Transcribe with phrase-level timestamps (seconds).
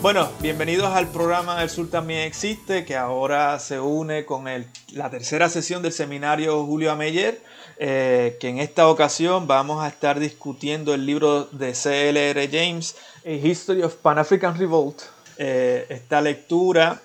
[0.00, 4.44] Bueno, bienvenidos al programa El Sur también existe, que ahora se une con
[4.92, 7.42] la tercera sesión del seminario Julio Ameyer,
[7.78, 12.48] eh, que en esta ocasión vamos a estar discutiendo el libro de C.L.R.
[12.48, 12.94] James,
[13.26, 15.02] A History of Pan-African Revolt.
[15.36, 17.02] Eh, esta lectura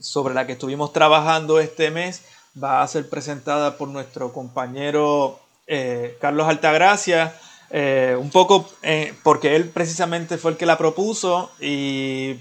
[0.00, 2.22] sobre la que estuvimos trabajando este mes
[2.60, 7.32] va a ser presentada por nuestro compañero eh, Carlos Altagracia
[7.70, 12.36] eh, un poco eh, porque él precisamente fue el que la propuso y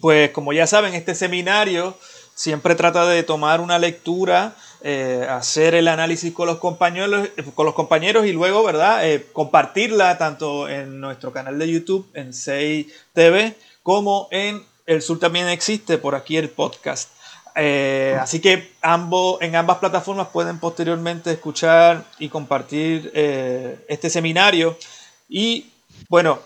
[0.00, 1.96] pues como ya saben, este seminario
[2.34, 7.74] siempre trata de tomar una lectura, eh, hacer el análisis con los compañeros, con los
[7.74, 9.02] compañeros y luego, ¿verdad?
[9.32, 15.48] compartirla tanto en nuestro canal de YouTube, en 6 TV, como en El Sur también
[15.48, 17.10] existe, por aquí el podcast.
[17.60, 24.78] Eh, así que ambos, en ambas plataformas pueden posteriormente escuchar y compartir eh, este seminario.
[25.28, 25.66] Y
[26.08, 26.38] bueno,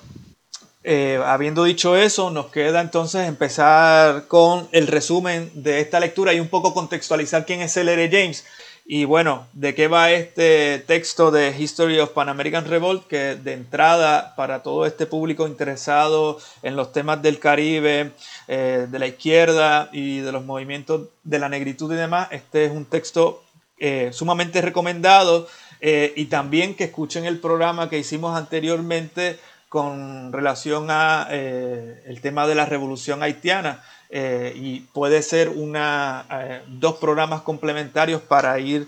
[0.85, 6.41] eh, habiendo dicho eso, nos queda entonces empezar con el resumen de esta lectura y
[6.41, 8.09] un poco contextualizar quién es L.R.
[8.11, 8.45] James.
[8.85, 13.07] Y bueno, ¿de qué va este texto de History of Pan American Revolt?
[13.07, 18.13] Que de entrada, para todo este público interesado en los temas del Caribe,
[18.49, 22.73] eh, de la izquierda y de los movimientos de la negritud y demás, este es
[22.73, 23.43] un texto
[23.79, 25.47] eh, sumamente recomendado.
[25.81, 29.39] Eh, y también que escuchen el programa que hicimos anteriormente
[29.69, 37.41] con relación a el tema de la revolución haitiana y puede ser una, dos programas
[37.41, 38.87] complementarios para ir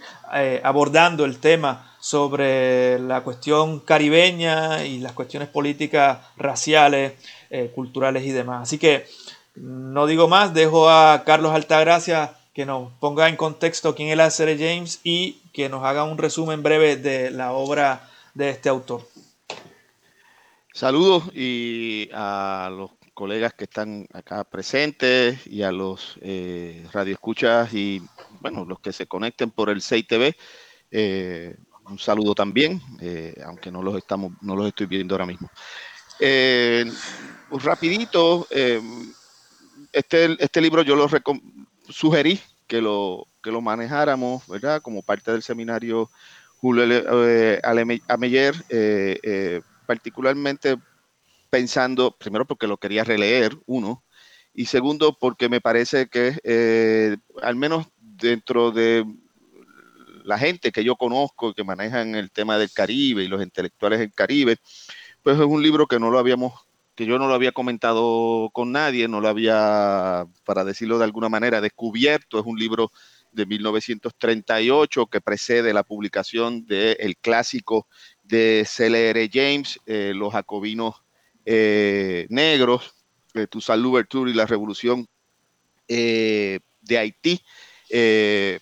[0.63, 7.15] abordando el tema sobre la cuestión caribeña y las cuestiones políticas raciales,
[7.75, 8.65] culturales y demás.
[8.65, 9.07] Así que
[9.55, 14.31] no digo más, dejo a Carlos Altagracia que nos ponga en contexto quién es la
[14.31, 19.03] serie James y que nos haga un resumen breve de la obra de este autor.
[20.73, 28.03] Saludos y a los colegas que están acá presentes y a los eh, radioescuchas y
[28.41, 30.37] bueno, los que se conecten por el 6 TV.
[30.91, 31.57] Eh,
[31.87, 35.51] un saludo también, eh, aunque no los estamos, no los estoy viendo ahora mismo.
[36.19, 36.85] Eh,
[37.51, 38.47] rapidito,
[39.95, 41.09] este, este libro yo lo
[41.89, 44.83] sugerí que lo, que lo manejáramos, ¿verdad?
[44.83, 46.11] Como parte del seminario
[46.59, 46.85] Julio
[48.09, 48.55] Ameyer,
[49.87, 50.77] particularmente
[51.55, 54.03] pensando, primero porque lo quería releer, uno,
[54.55, 59.05] y segundo porque me parece que eh, al menos dentro de
[60.25, 64.13] la gente que yo conozco que manejan el tema del Caribe y los intelectuales del
[64.13, 64.57] Caribe,
[65.23, 66.64] pues es un libro que no lo habíamos,
[66.95, 71.29] que yo no lo había comentado con nadie, no lo había, para decirlo de alguna
[71.29, 72.39] manera, descubierto.
[72.39, 72.93] Es un libro
[73.33, 77.89] de 1938 que precede la publicación del clásico
[78.23, 79.29] de C.L.R.
[79.33, 81.05] James, eh, Los Jacobinos
[81.47, 82.95] eh, negros,
[83.35, 85.07] eh, Toussaint y la revolución
[85.89, 87.41] eh, de Haití.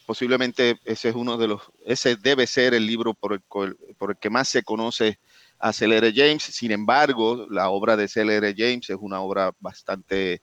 [0.05, 4.17] Posiblemente ese es uno de los, ese debe ser el libro por el, por el
[4.17, 5.19] que más se conoce
[5.63, 6.13] a C.L.R.
[6.15, 6.43] James.
[6.43, 8.55] Sin embargo, la obra de C.L.R.
[8.57, 10.43] James es una obra bastante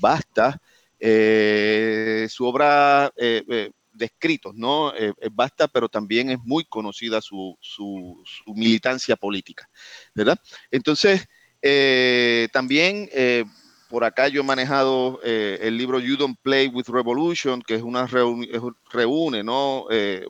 [0.00, 0.60] vasta.
[1.00, 3.72] su obra de
[4.04, 4.94] escritos, ¿no?
[4.94, 8.22] es basta, pero también es muy conocida su, su,
[8.54, 9.68] militancia política,
[10.14, 10.38] ¿verdad?
[10.70, 11.26] Entonces,
[11.60, 13.44] eh, también eh,
[13.88, 17.82] por acá yo he manejado eh, el libro You Don't Play with Revolution, que es
[17.82, 19.86] una reúne, ¿no?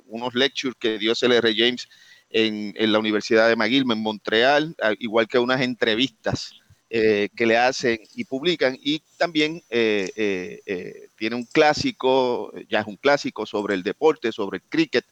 [0.06, 1.55] unos lectures que dio C.L.R.
[1.55, 1.88] James
[2.30, 6.52] en, la Universidad de McGill en Montreal, igual que unas entrevistas
[6.90, 8.76] que le hacen y publican.
[8.80, 15.04] Y también tiene un clásico, ya es un clásico sobre el deporte, sobre el cricket,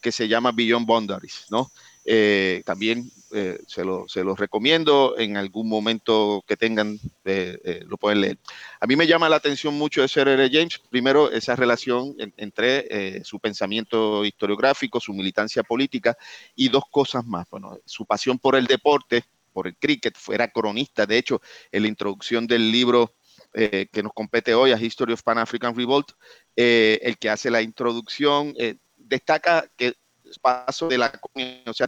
[0.00, 1.70] que se llama Beyond Boundaries, ¿no?
[2.06, 7.96] Eh, también eh, se, lo, se, los recomiendo en algún momento que tengan, eh, lo
[7.96, 8.38] pueden leer.
[8.78, 10.50] A mí me llama la atención mucho de R.
[10.52, 16.16] James, primero esa relación entre su pensamiento historiográfico, su militancia política
[16.54, 17.48] y dos cosas más.
[17.50, 21.40] Bueno, su pasión por el deporte, por el cricket, fuera cronista, de hecho,
[21.72, 23.14] en la introducción del libro
[23.52, 26.10] que nos compete hoy, a History of Pan-African Revolt,
[26.56, 28.52] el que hace la introducción
[28.96, 29.94] destaca que
[30.38, 31.20] paso de la
[31.66, 31.86] o sea,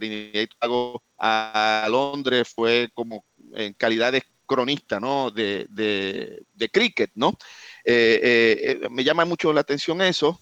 [1.17, 5.31] a Londres fue como en calidad de cronista, ¿no?
[5.31, 7.37] De, de, cricket, ¿no?
[7.85, 10.39] me llama mucho la atención eso,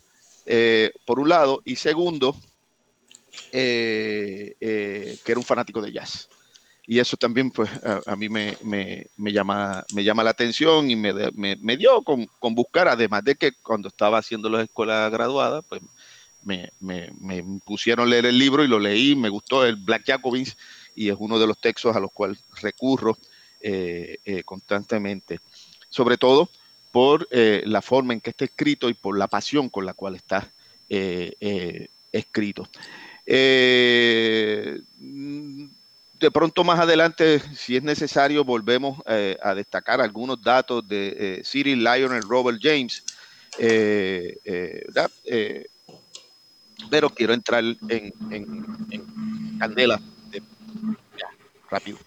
[1.06, 2.36] por un lado, y segundo,
[3.52, 4.56] que
[5.26, 6.30] era un fanático de jazz
[6.88, 7.70] y eso también pues
[8.06, 13.36] a, mí me, llama, me llama la atención y me, dio con, buscar, además de
[13.36, 15.82] que cuando estaba haciendo la escuela graduada, pues
[16.46, 16.72] me,
[17.66, 20.56] pusieron a leer el libro y lo leí, me gustó el Black Jacobins
[20.96, 23.18] y es uno de los textos a los cuales recurro
[23.62, 25.40] eh, eh, constantemente,
[25.90, 26.50] sobre todo
[26.92, 30.16] por eh, la forma en que está escrito y por la pasión con la cual
[30.16, 30.50] está
[32.12, 32.70] escrito.
[33.28, 34.82] De
[36.32, 39.00] pronto más adelante, si es necesario, volvemos
[39.42, 43.04] a destacar algunos datos de Cyril Lionel Robert James.
[46.90, 48.14] Pero quiero entrar en,
[49.60, 50.02] candela
[51.70, 51.98] rápido.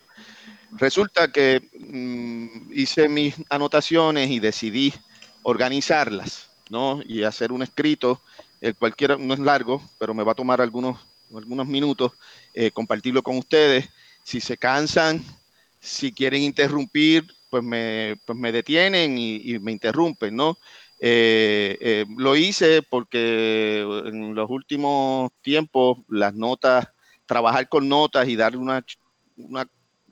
[0.73, 4.93] Resulta que mm, hice mis anotaciones y decidí
[5.43, 7.00] organizarlas, ¿no?
[7.06, 8.20] Y hacer un escrito,
[8.61, 10.99] el cualquiera no es largo, pero me va a tomar algunos,
[11.35, 12.12] algunos minutos
[12.75, 13.88] compartirlo con ustedes
[14.29, 15.25] si se cansan,
[15.81, 20.59] si quieren interrumpir, pues me, pues me detienen y, me interrumpen, ¿no?
[21.00, 26.88] Eh, eh, lo hice porque en los últimos tiempos las notas,
[27.24, 28.84] trabajar con notas y dar una,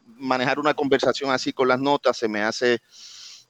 [0.04, 2.78] manejar una conversación así con las notas se me hace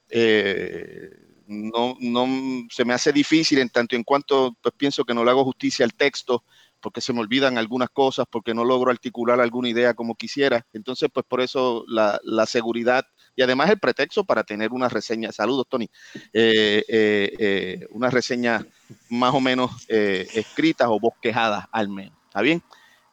[0.09, 1.11] eh,
[1.47, 2.27] no, no
[2.71, 5.85] se me hace difícil en tanto en cuanto pues pienso que no le hago justicia
[5.85, 6.43] al texto
[6.79, 10.65] porque se me olvidan algunas cosas, porque no logro articular alguna idea como quisiera.
[10.73, 13.05] Entonces, pues por eso la, seguridad
[13.37, 15.31] y además el pretexto para tener una reseña.
[15.31, 15.87] Saludos, Tony.
[16.33, 18.65] Eh, eh, eh, una reseña
[19.09, 22.17] más o menos escritas o bosquejadas al menos.
[22.25, 22.61] ¿Está bien?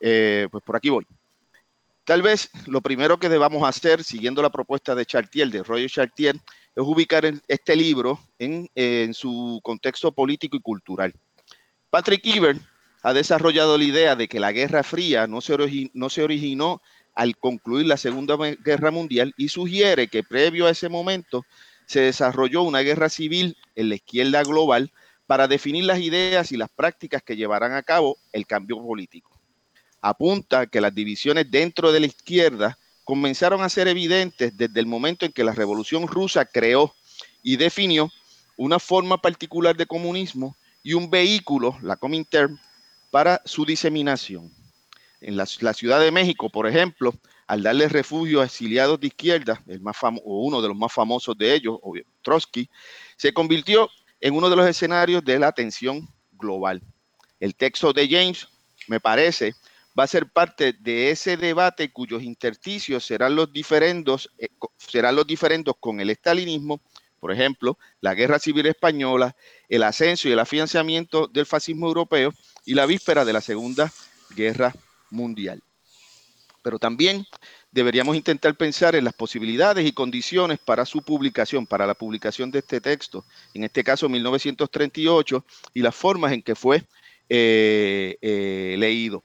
[0.00, 1.06] pues por aquí voy.
[2.04, 6.36] Tal vez lo primero que debamos hacer, siguiendo la propuesta de Chartier, de Roger Chartier,
[6.36, 11.14] es ubicar este libro en, en su contexto político y cultural.
[11.90, 12.60] Patrick Ebert
[13.02, 16.80] ha desarrollado la idea de que la Guerra Fría no se, no se originó
[17.14, 21.44] al concluir la Segunda Guerra Mundial y sugiere que previo a ese momento
[21.86, 24.92] se desarrolló una guerra civil en la izquierda global
[25.26, 29.30] para definir las ideas y las prácticas que llevarán a cabo el cambio político.
[30.00, 35.24] Apunta que las divisiones dentro de la izquierda comenzaron a ser evidentes desde el momento
[35.24, 36.94] en que la Revolución Rusa creó
[37.42, 38.10] y definió
[38.56, 42.58] una forma particular de comunismo y un vehículo, la Comintern,
[43.10, 44.50] para su diseminación.
[45.26, 47.14] En la, Ciudad de México, por ejemplo,
[47.46, 51.34] al darle refugio a exiliados de izquierda, el más o uno de los más famosos
[51.38, 51.78] de ellos,
[52.20, 52.68] Trotsky,
[53.16, 53.88] se convirtió
[54.20, 56.82] en uno de los escenarios de la atención global.
[57.40, 58.46] El texto de James,
[58.86, 59.54] me parece,
[59.98, 65.24] va a ser parte de ese debate cuyos intersticios serán los diferendos, eh, serán los
[65.80, 66.82] con el estalinismo,
[67.18, 69.34] por ejemplo, la Guerra Civil Española,
[69.70, 72.34] el ascenso y el afianzamiento del fascismo europeo
[72.66, 73.90] y la víspera de la Segunda
[74.36, 74.74] Guerra
[75.14, 75.62] Mundial.
[76.62, 77.26] Pero también
[77.70, 82.60] deberíamos intentar pensar en las posibilidades y condiciones para su publicación, para la publicación de
[82.60, 86.82] este texto, en este caso 1938, y las formas en que fue
[87.28, 89.22] eh, eh, leído.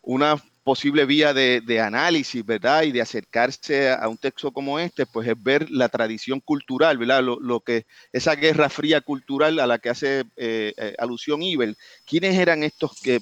[0.00, 2.82] Una posible vía de, análisis, ¿verdad?
[2.82, 7.22] Y de acercarse a un texto como este, pues es ver la tradición cultural, ¿verdad?
[7.22, 11.76] Lo, que, esa guerra fría cultural a la que hace eh, alusión Ibel.
[12.06, 13.20] ¿Quiénes eran estos que,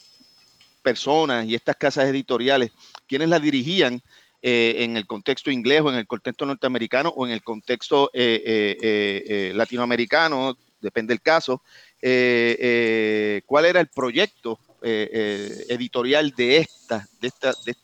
[0.81, 2.73] personas y estas casas editoriales?
[3.07, 4.01] ¿Quiénes las dirigían
[4.43, 10.57] eh, en el contexto inglés o en el contexto norteamericano o en el contexto latinoamericano?
[10.81, 11.63] Depende del caso.
[12.01, 17.77] ¿Cuál era el proyecto eh, eh, editorial de esta, de esta, de,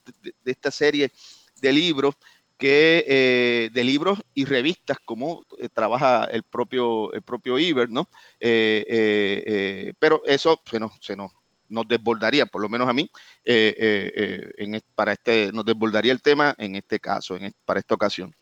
[0.47, 1.12] esta serie
[1.61, 2.15] de libros
[2.57, 8.09] que eh, de libros y revistas como trabaja el propio el propio Iber, ¿no?
[8.38, 11.33] pero eso se nos, se nos,
[11.69, 13.11] nos desbordaría, por lo menos a mí,
[13.45, 18.35] en, para este, nos desbordaría el tema en este caso, en, para esta ocasión.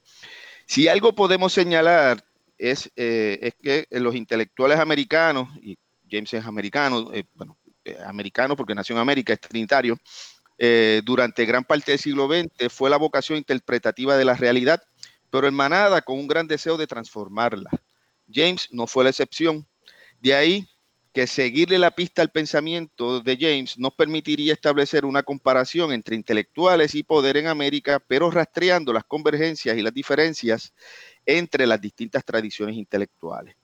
[0.67, 2.25] Si algo podemos señalar
[2.57, 5.77] es, es que los intelectuales americanos, y
[6.11, 9.99] James es americano, bueno, eh, americano, porque nació en América, es trinitario,
[10.57, 14.83] eh, durante gran parte del siglo XX fue la vocación interpretativa de la realidad,
[15.31, 17.71] pero hermanada con un gran deseo de transformarla.
[18.33, 19.67] James no fue la excepción.
[20.19, 20.67] De ahí
[21.15, 26.97] que seguirle la pista al pensamiento de James nos permitiría establecer una comparación entre intelectuales
[26.97, 30.73] y poder en América, pero rastreando las convergencias y las diferencias
[31.25, 33.55] entre las distintas tradiciones intelectuales.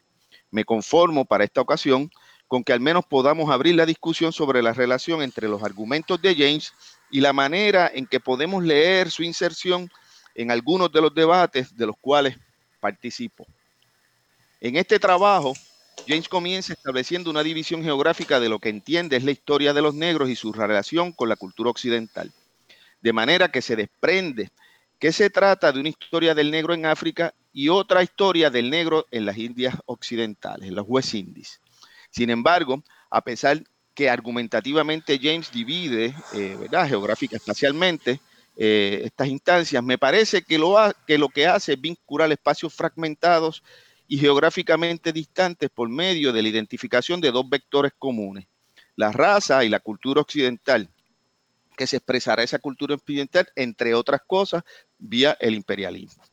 [0.53, 2.09] Me conformo para esta ocasión
[2.47, 6.37] con que al menos podamos abrir la discusión sobre la relación entre los argumentos de
[6.37, 6.73] James
[7.11, 9.91] y la manera en que podemos leer su inserción
[10.37, 12.37] en algunos de los debates de los cuales
[12.79, 13.45] participo.
[14.61, 15.53] En este trabajo,
[16.07, 19.95] James comienza estableciendo una división geográfica de lo que entiende es la historia de los
[19.95, 22.33] negros y su relación con la cultura occidental.
[23.01, 24.51] De manera que se desprende
[24.99, 29.07] que se trata de una historia del negro en África y otra historia del negro
[29.11, 31.61] en las Indias Occidentales, en los West Indies.
[32.11, 33.63] Sin embargo, a pesar
[33.95, 38.21] que argumentativamente James divide, eh, geográfica espacialmente,
[38.57, 43.63] eh, estas instancias, me parece que lo, que lo que hace es vincular espacios fragmentados
[44.11, 48.49] y geográficamente distantes por medio de la identificación de dos vectores comunes,
[48.97, 50.91] la raza y la cultura occidental,
[51.77, 54.65] que se expresará esa cultura occidental, entre otras cosas,
[54.99, 56.25] vía el imperialismo.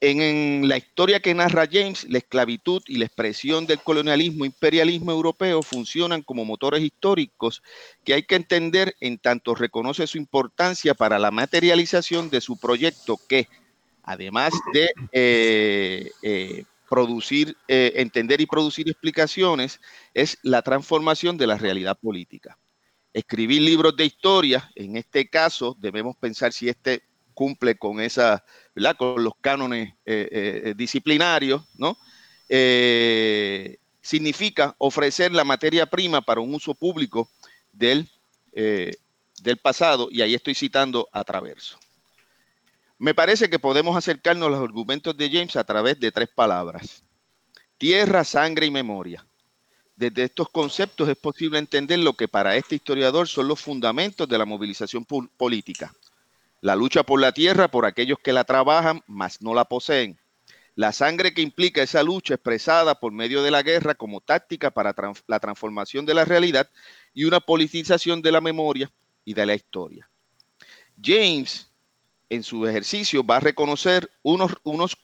[0.00, 5.62] En, la historia que narra James, la esclavitud y la expresión del colonialismo imperialismo europeo
[5.62, 7.62] funcionan como motores históricos
[8.02, 13.20] que hay que entender en tanto reconoce su importancia para la materialización de su proyecto
[13.28, 13.46] que,
[14.02, 19.80] además de eh, eh, producir, eh, entender y producir explicaciones,
[20.14, 22.58] es la transformación de la realidad política.
[23.12, 27.02] Escribir libros de historia, en este caso, debemos pensar si este
[27.34, 28.44] cumple con esa.
[28.96, 31.98] Con los cánones eh, eh, disciplinarios, ¿no?
[34.00, 37.28] Significa ofrecer la materia prima para un uso público
[37.72, 38.08] del,
[38.52, 41.76] del pasado, y ahí estoy citando a Traverso.
[42.98, 47.04] Me parece que podemos acercarnos a los argumentos de James a través de tres palabras.
[47.76, 49.24] Tierra, sangre y memoria.
[49.94, 54.36] Desde estos conceptos es posible entender lo que para este historiador son los fundamentos de
[54.36, 55.92] la movilización política.
[56.60, 60.18] La lucha por la tierra por aquellos que la trabajan, mas no la poseen.
[60.74, 64.94] La sangre que implica esa lucha expresada por medio de la guerra como táctica para
[65.28, 66.68] la transformación de la realidad
[67.14, 68.90] y una politización de la memoria
[69.24, 70.08] y de la historia.
[71.00, 71.67] James,
[72.30, 74.96] en su ejercicio, va a reconocer unos, unos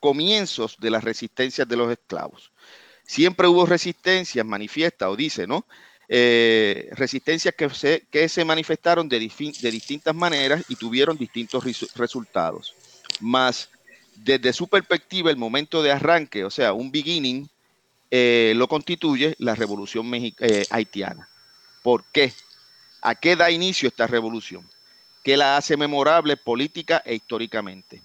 [0.00, 2.52] comienzos de las resistencias de los esclavos.
[3.04, 5.64] Siempre hubo resistencias manifiesta o dice, ¿no?
[6.10, 12.74] Eh, resistencias que se, que se manifestaron de, de distintas maneras y tuvieron distintos resultados.
[13.20, 13.68] Más,
[14.14, 17.48] desde su perspectiva, el momento de arranque, o sea, un beginning,
[18.10, 21.28] eh, lo constituye la revolución eh, haitiana.
[21.82, 22.32] ¿Por qué?
[23.02, 24.66] ¿A qué da inicio esta revolución?
[25.28, 28.00] ¿Qué la hace memorable política e históricamente?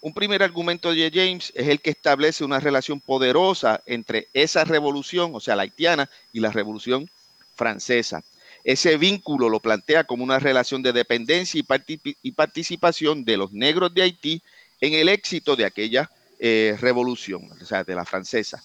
[0.00, 5.32] Un primer argumento de James es el que establece una relación poderosa entre esa revolución,
[5.34, 7.10] o sea, la haitiana, y la revolución
[7.56, 8.22] francesa.
[8.62, 11.60] Ese vínculo lo plantea como una relación de dependencia
[12.22, 14.40] y, participación de los negros de Haití
[14.80, 16.08] en el éxito de aquella
[16.38, 18.62] eh, revolución, o sea, de la francesa.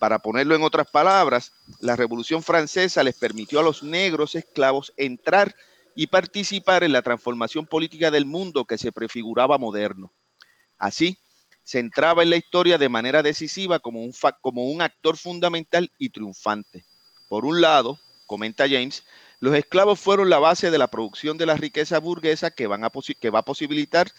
[0.00, 5.54] Para ponerlo en otras palabras, la revolución francesa les permitió a los negros esclavos entrar
[5.94, 10.12] y participar en la transformación política del mundo que se prefiguraba moderno.
[10.78, 11.18] Así,
[11.62, 16.10] se entraba en la historia de manera decisiva como un, como un actor fundamental y
[16.10, 16.84] triunfante.
[17.28, 19.04] Por un lado, comenta James,
[19.40, 22.90] los esclavos fueron la base de la producción de la riqueza burguesa que, van a
[23.20, 24.12] que va a posibilitar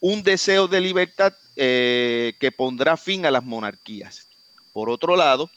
[0.00, 4.28] un deseo de libertad eh, que pondrá fin a las monarquías.
[4.72, 5.50] Por otro lado,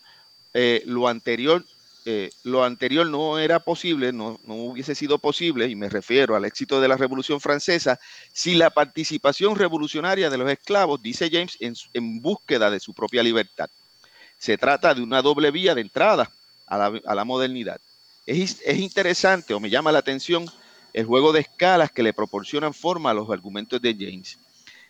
[0.53, 1.65] eh, lo, anterior,
[2.05, 6.81] eh, lo anterior no era posible, no, hubiese sido posible, y me refiero al éxito
[6.81, 7.99] de la Revolución Francesa,
[8.31, 13.23] si la participación revolucionaria de los esclavos, dice James, en, en búsqueda de su propia
[13.23, 13.69] libertad.
[14.37, 16.29] Se trata de una doble vía de entrada
[16.67, 17.79] a la, modernidad.
[18.25, 20.45] Es, es, interesante o me llama la atención
[20.93, 24.39] el juego de escalas que le proporcionan forma a los argumentos de James.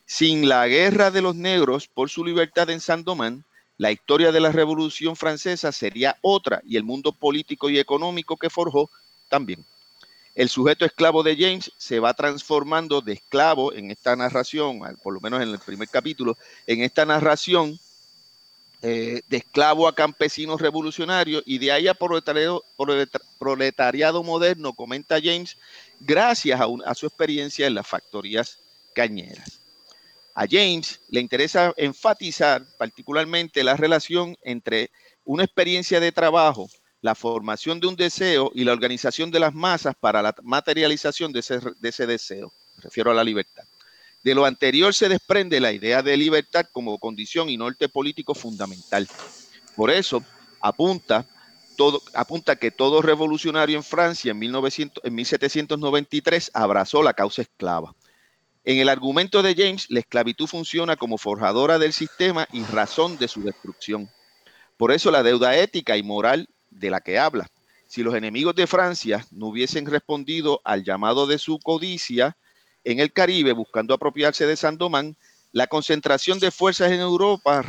[0.06, 3.44] Sin la guerra de los negros por su libertad en Saint-Domingue,
[3.78, 8.50] la historia de la Revolución Francesa sería otra y el mundo político y económico que
[8.50, 8.90] forjó
[9.30, 9.66] también.
[10.36, 15.22] El sujeto esclavo de James se va transformando de esclavo en esta narración, por lo
[15.22, 17.80] menos en el primer capítulo, en esta narración
[18.82, 22.64] eh, de esclavo a campesinos revolucionarios y de ahí a proletariado,
[24.24, 25.56] moderno, comenta James,
[26.00, 28.60] gracias a, a su experiencia en las factorías
[28.94, 29.63] cañeras.
[30.36, 34.90] A James le interesa enfatizar particularmente la relación entre
[35.24, 36.70] una experiencia de trabajo,
[37.02, 41.42] la formación de un deseo y la organización de las masas para la materialización de
[41.42, 42.52] ese, de ese deseo.
[42.78, 43.64] Me refiero a la libertad.
[44.24, 49.08] De lo anterior se desprende la idea de libertad como condición y norte político fundamental.
[49.76, 50.24] Por eso
[50.62, 51.26] apunta,
[52.60, 57.94] que todo revolucionario en Francia en, 1900, en 1793 abrazó la causa esclava.
[58.66, 63.28] En el argumento de James, la esclavitud funciona como forjadora del sistema y razón de
[63.28, 64.10] su destrucción.
[64.78, 67.48] Por eso la deuda ética y moral de la que habla.
[67.88, 72.38] Si los enemigos de Francia no hubiesen respondido al llamado de su codicia,
[72.86, 75.16] en el Caribe buscando apropiarse de Sandomán,
[75.52, 77.62] la concentración de fuerzas en Europa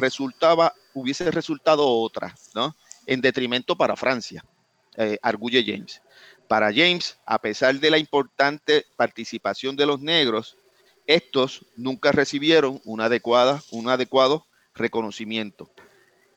[0.95, 2.75] hubiese resultado otra, ¿no?
[3.05, 4.45] En detrimento para Francia,
[4.97, 6.01] eh, arguye James.
[6.49, 10.57] Para James, a pesar de la importante participación de los negros,
[11.07, 15.71] estos nunca recibieron un adecuado reconocimiento.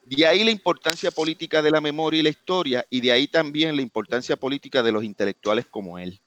[0.06, 3.76] De ahí la importancia política de la memoria y la historia, y de ahí también
[3.76, 6.22] la importancia política de los intelectuales como él.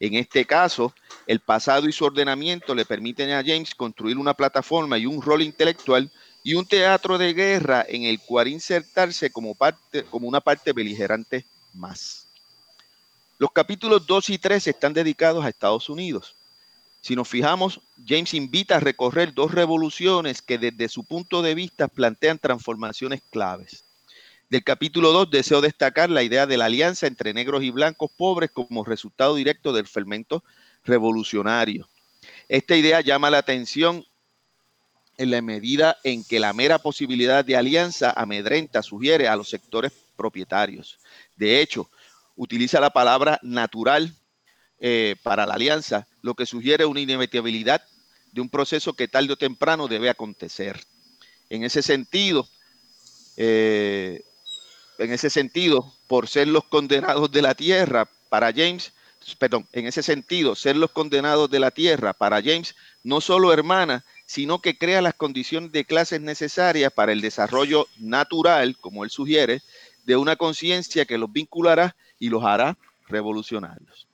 [0.00, 0.94] En este caso,
[1.26, 5.42] el pasado y su ordenamiento le permiten a James construir una plataforma y un rol
[5.42, 6.10] intelectual
[6.42, 9.56] y un teatro de guerra en el cual insertarse como,
[10.10, 12.26] como una parte beligerante más.
[13.38, 16.34] Los capítulos 2 y 3 están dedicados a Estados Unidos.
[17.00, 21.88] Si nos fijamos, James invita a recorrer dos revoluciones que desde su punto de vista
[21.88, 23.84] plantean transformaciones claves.
[24.50, 28.50] Del capítulo 2 deseo destacar la idea de la alianza entre negros y blancos pobres
[28.50, 30.42] como resultado directo del fermento
[30.84, 31.88] revolucionario.
[32.48, 34.04] Esta idea llama la atención
[35.18, 39.92] en la medida en que la mera posibilidad de alianza amedrenta, sugiere a los sectores
[40.16, 40.98] propietarios.
[41.36, 41.90] De hecho,
[42.36, 44.14] utiliza la palabra natural
[44.80, 47.82] eh, para la alianza, lo que sugiere una inevitabilidad
[48.32, 50.80] de un proceso que tarde o temprano debe acontecer.
[51.50, 52.48] En ese sentido,
[53.36, 54.22] eh,
[54.98, 58.92] en ese sentido, por ser los condenados de la tierra, para James,
[59.38, 64.04] perdón, en ese sentido, ser los condenados de la tierra, para James, no solo hermana,
[64.26, 69.62] sino que crea las condiciones de clases necesarias para el desarrollo natural, como él sugiere,
[70.04, 72.76] de una conciencia que los vinculará y los hará
[73.08, 74.07] revolucionarios.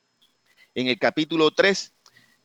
[0.74, 1.92] En el capítulo 3,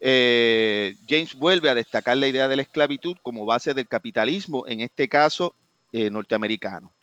[0.01, 4.81] eh, James vuelve a destacar la idea de la esclavitud como base del capitalismo, en
[4.81, 5.55] este caso
[5.91, 6.93] eh, norteamericano.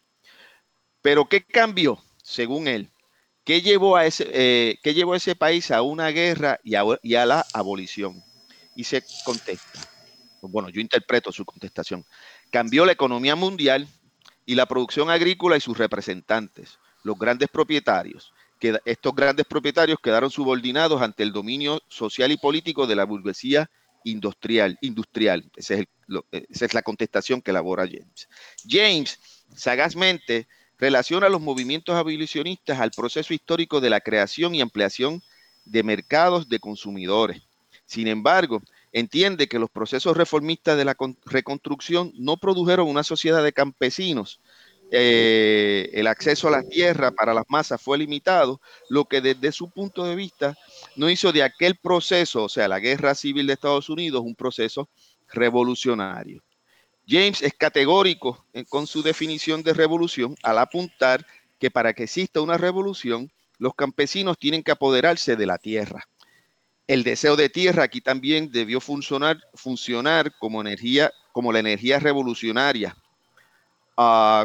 [1.02, 2.90] Pero ¿qué cambió, según él?
[3.44, 7.46] ¿Qué llevó a ese, eh, llevó a ese país a una guerra y a, la
[7.53, 8.22] abolición?
[8.74, 9.81] Y se contesta.
[10.42, 12.05] Bueno, yo interpreto su contestación.
[12.50, 13.88] Cambió la economía mundial
[14.44, 20.31] y la producción agrícola y sus representantes, los grandes propietarios, que estos grandes propietarios quedaron
[20.31, 23.71] subordinados ante el dominio social y político de la burguesía
[24.05, 24.79] industrial.
[24.81, 25.51] industrial.
[25.57, 25.85] esa
[26.49, 28.29] es la contestación que elabora James.
[28.69, 29.19] James,
[29.55, 30.47] sagazmente,
[30.79, 35.23] relaciona los movimientos abolicionistas al proceso histórico de la creación y ampliación
[35.64, 37.42] de mercados de consumidores.
[37.87, 43.53] Sin embargo, entiende que los procesos reformistas de la reconstrucción no produjeron una sociedad de
[43.53, 44.40] campesinos,
[44.92, 49.70] eh, el acceso a la tierra para las masas fue limitado, lo que desde su
[49.70, 50.57] punto de vista
[50.94, 54.88] no hizo de aquel proceso, o sea, la guerra civil de Estados Unidos, un proceso
[55.29, 56.42] revolucionario.
[57.09, 61.27] James es categórico con su definición de revolución al apuntar
[61.59, 66.05] que para que exista una revolución, los campesinos tienen que apoderarse de la tierra.
[66.87, 72.96] El deseo de tierra aquí también debió funcionar, funcionar como energía, como la energía revolucionaria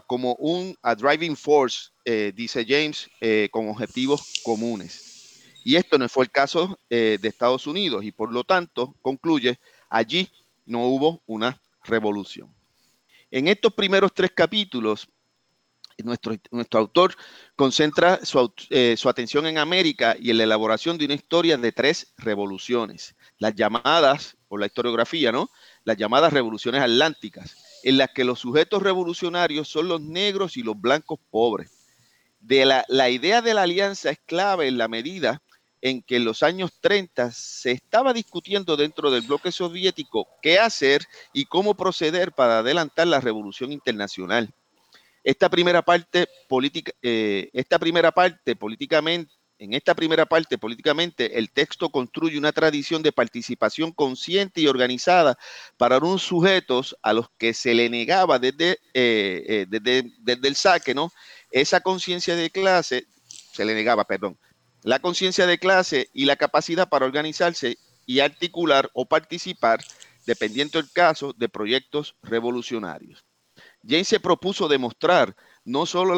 [0.08, 5.42] como un driving force, eh, dice James, eh, con objetivos comunes.
[5.64, 9.60] Y esto no fue el caso eh, de Estados Unidos y por lo tanto, concluye,
[9.90, 10.30] allí
[10.66, 12.54] no hubo una revolución.
[13.30, 15.08] En estos primeros tres capítulos,
[16.04, 17.16] nuestro, nuestro autor
[17.56, 18.52] concentra su,
[18.98, 23.54] su, atención en América y en la elaboración de una historia de tres revoluciones, las
[23.54, 25.50] llamadas, por la historiografía, ¿no?
[25.84, 30.80] Las llamadas revoluciones atlánticas, en las que los sujetos revolucionarios son los negros y los
[30.80, 31.72] blancos pobres.
[32.40, 35.42] De la, la idea de la alianza es clave en la medida
[35.82, 41.04] en que en los años 30 se estaba discutiendo dentro del bloque soviético qué hacer
[41.34, 44.54] y cómo proceder para adelantar la revolución internacional.
[45.24, 51.52] Esta primera parte política, eh, esta primera parte políticamente en esta primera parte, políticamente, el
[51.52, 55.38] texto construye una tradición de participación consciente y organizada
[55.78, 60.56] para unos sujetos a los que se le negaba desde, eh, eh, desde, desde el
[60.56, 61.12] saque, ¿no?
[61.52, 63.06] Esa conciencia de clase,
[63.54, 64.40] se le negaba, perdón,
[64.82, 69.86] la conciencia de clase y la capacidad para organizarse y articular o participar,
[70.26, 73.24] dependiendo del caso, de proyectos revolucionarios.
[73.88, 76.16] James se propuso demostrar no solo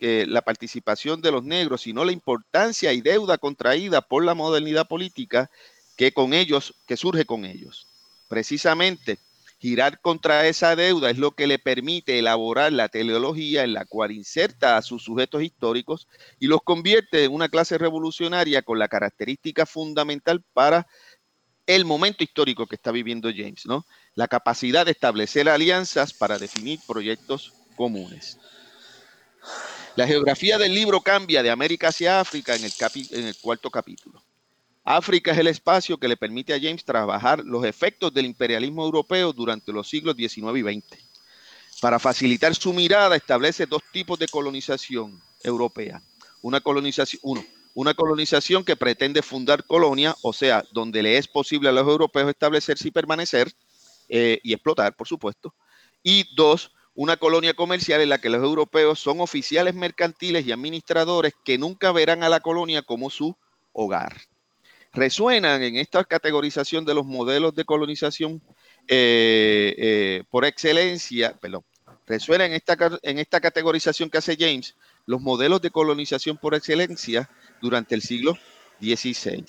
[0.00, 4.88] eh, la, participación de los negros, sino la importancia y deuda contraída por la modernidad
[4.88, 5.50] política
[5.96, 7.86] que con ellos, que surge con ellos.
[8.28, 9.18] Precisamente,
[9.58, 14.12] girar contra esa deuda es lo que le permite elaborar la teleología en la cual
[14.12, 19.66] inserta a sus sujetos históricos y los convierte en una clase revolucionaria con la característica
[19.66, 20.86] fundamental para
[21.66, 23.84] el momento histórico que está viviendo James, ¿no?
[24.14, 28.38] La capacidad de establecer alianzas para definir proyectos comunes.
[29.96, 34.22] La geografía del libro cambia de América hacia África en el, cuarto capítulo.
[34.84, 39.32] África es el espacio que le permite a James trabajar los efectos del imperialismo europeo
[39.32, 40.98] durante los siglos XIX y XX.
[41.80, 46.02] Para facilitar su mirada, establece dos tipos de colonización europea.
[46.42, 51.68] Una colonización, uno, una colonización que pretende fundar colonia, o sea, donde le es posible
[51.68, 53.52] a los europeos establecerse y permanecer
[54.08, 55.54] eh, y explotar, por supuesto.
[56.02, 61.34] Y dos, una colonia comercial en la que los europeos son oficiales mercantiles y administradores
[61.44, 63.36] que nunca verán a la colonia como su
[63.72, 64.16] hogar
[64.96, 68.42] resuenan en esta categorización de los modelos de colonización
[68.88, 71.64] eh, eh, por excelencia, perdón,
[72.06, 77.28] resuenan en esta, en esta categorización que hace James los modelos de colonización por excelencia
[77.60, 78.38] durante el siglo
[78.80, 79.44] XVI,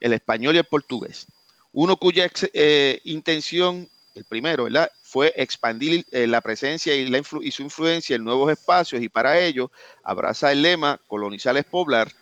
[0.00, 1.26] el español y el portugués.
[1.72, 4.90] Uno cuya eh, intención, el primero, ¿verdad?
[5.16, 9.70] Fue expandir la presencia y, la su influencia en nuevos espacios y para ello
[10.04, 12.12] abraza el lema colonizar es poblar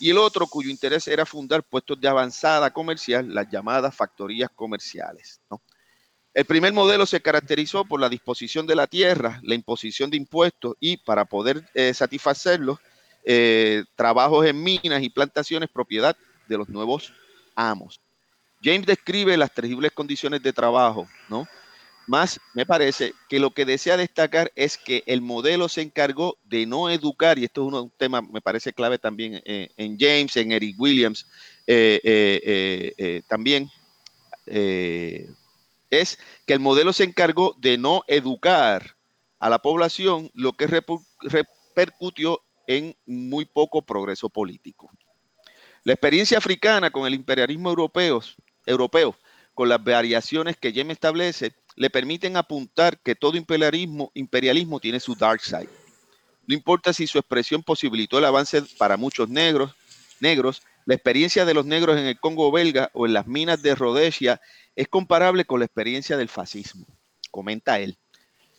[0.00, 5.40] y el otro cuyo interés era fundar puestos de avanzada comercial, las llamadas factorías comerciales.
[6.34, 10.74] El primer modelo se caracterizó por la disposición de la tierra, la imposición de impuestos
[10.80, 12.80] y, para poder eh, satisfacerlos,
[13.24, 16.16] eh, trabajos en minas y plantaciones propiedad
[16.48, 17.12] de los nuevos
[17.54, 18.00] amos.
[18.60, 21.46] James describe las terribles condiciones de trabajo, ¿no?
[22.06, 26.66] Más me parece que lo que desea destacar es que el modelo se encargó de
[26.66, 30.52] no educar, y esto es un tema, me parece clave también eh, en James, en
[30.52, 31.26] Eric Williams,
[31.66, 33.70] eh, eh, también,
[34.46, 38.96] es que el modelo se encargó de no educar
[39.38, 44.90] a la población, lo que repercutió en muy poco progreso político.
[45.84, 48.20] La experiencia africana con el imperialismo europeo,
[48.66, 49.16] europeo
[49.54, 55.40] con las variaciones que James establece, le permiten apuntar que todo imperialismo, tiene su dark
[55.40, 55.68] side.
[56.46, 59.72] No importa si su expresión posibilitó el avance para muchos negros,
[60.20, 63.74] negros, la experiencia de los negros en el Congo belga o en las minas de
[63.74, 64.40] Rhodesia
[64.74, 66.86] es comparable con la experiencia del fascismo,
[67.30, 67.96] comenta él.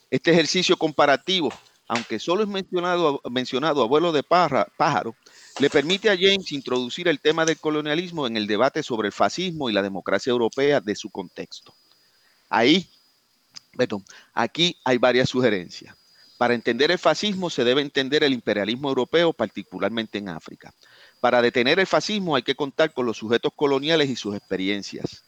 [0.10, 1.52] Este ejercicio comparativo,
[1.88, 5.16] aunque solo es mencionado, mencionado abuelo de pájaro,
[5.60, 9.70] le permite a James introducir el tema del colonialismo en el debate sobre el fascismo
[9.70, 11.76] y la democracia europea de su contexto.
[12.50, 12.88] Ahí
[14.34, 15.96] aquí hay varias sugerencias.
[16.38, 20.74] Para entender el fascismo se debe entender el imperialismo europeo, particularmente en África.
[21.22, 25.24] Para detener el fascismo hay que contar con los sujetos coloniales y sus experiencias.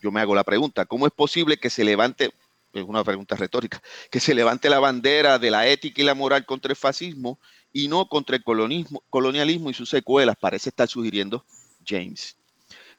[0.00, 2.30] Yo me hago la pregunta, ¿cómo es posible que se levante,
[2.74, 6.44] es una pregunta retórica, que se levante la bandera de la ética y la moral
[6.44, 7.40] contra el fascismo
[7.72, 10.36] y no contra el colonialismo y sus secuelas?
[10.38, 11.44] Parece estar sugiriendo
[11.84, 12.36] James.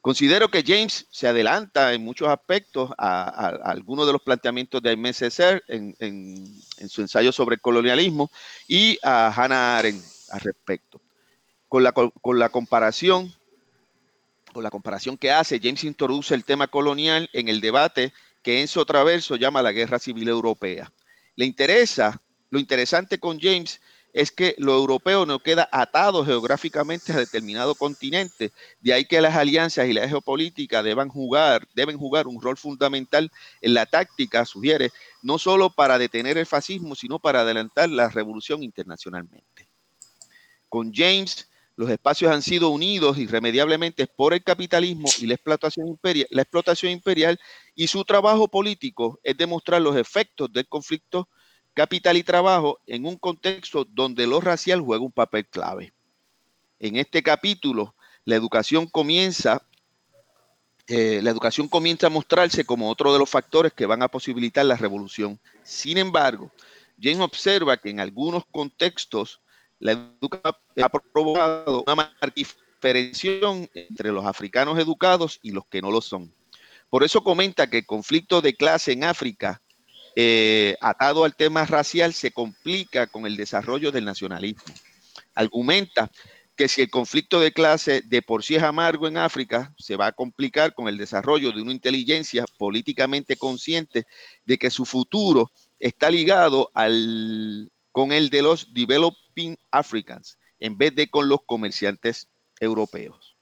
[0.06, 5.14] Considero que James se adelanta en muchos aspectos a, algunos de los planteamientos de Aimé
[5.14, 8.30] Césaire en, su ensayo sobre colonialismo
[8.68, 11.02] y a Hannah Arendt al respecto.
[11.68, 13.34] Con la, comparación
[14.54, 18.14] con la comparación que hace, James introduce el tema colonial en el debate
[18.44, 20.94] que Enzo Traverso llama la Guerra Civil Europea.
[21.36, 23.82] Le interesa, lo interesante con James
[24.16, 28.54] es que lo europeo no queda atado geográficamente a determinado continente.
[28.80, 33.30] De ahí que las alianzas y la geopolítica deben jugar, deben jugar un rol fundamental
[33.60, 38.64] en la táctica, sugiere, no solo para detener el fascismo, sino para adelantar la revolución
[38.64, 39.68] internacionalmente.
[40.70, 46.28] Con James, los espacios han sido unidos irremediablemente por el capitalismo y la explotación, imperial,
[46.30, 47.38] la explotación imperial
[47.76, 51.28] y su trabajo político es demostrar los efectos del conflicto
[51.76, 55.94] capital y trabajo en un contexto donde lo racial juega un papel clave.
[56.80, 59.62] En este capítulo, la educación comienza,
[60.88, 64.66] eh, la educación comienza a mostrarse como otro de los factores que van a posibilitar
[64.66, 65.40] la revolución.
[65.64, 66.52] Sin embargo,
[67.00, 69.42] James observa que en algunos contextos
[69.80, 76.00] la educación ha provocado una diferenciación entre los africanos educados y los que no lo
[76.00, 76.34] son.
[76.90, 79.62] Por eso comenta que el conflicto de clase en África
[80.16, 84.64] eh, atado al tema racial se complica con el desarrollo del nacionalismo.
[85.34, 86.10] Argumenta
[86.56, 90.08] que si el conflicto de clase de por sí es amargo en África, se va
[90.08, 94.06] a complicar con el desarrollo de una inteligencia políticamente consciente
[94.46, 100.96] de que su futuro está ligado al, con el de los developing Africans en vez
[100.96, 103.36] de con los comerciantes europeos.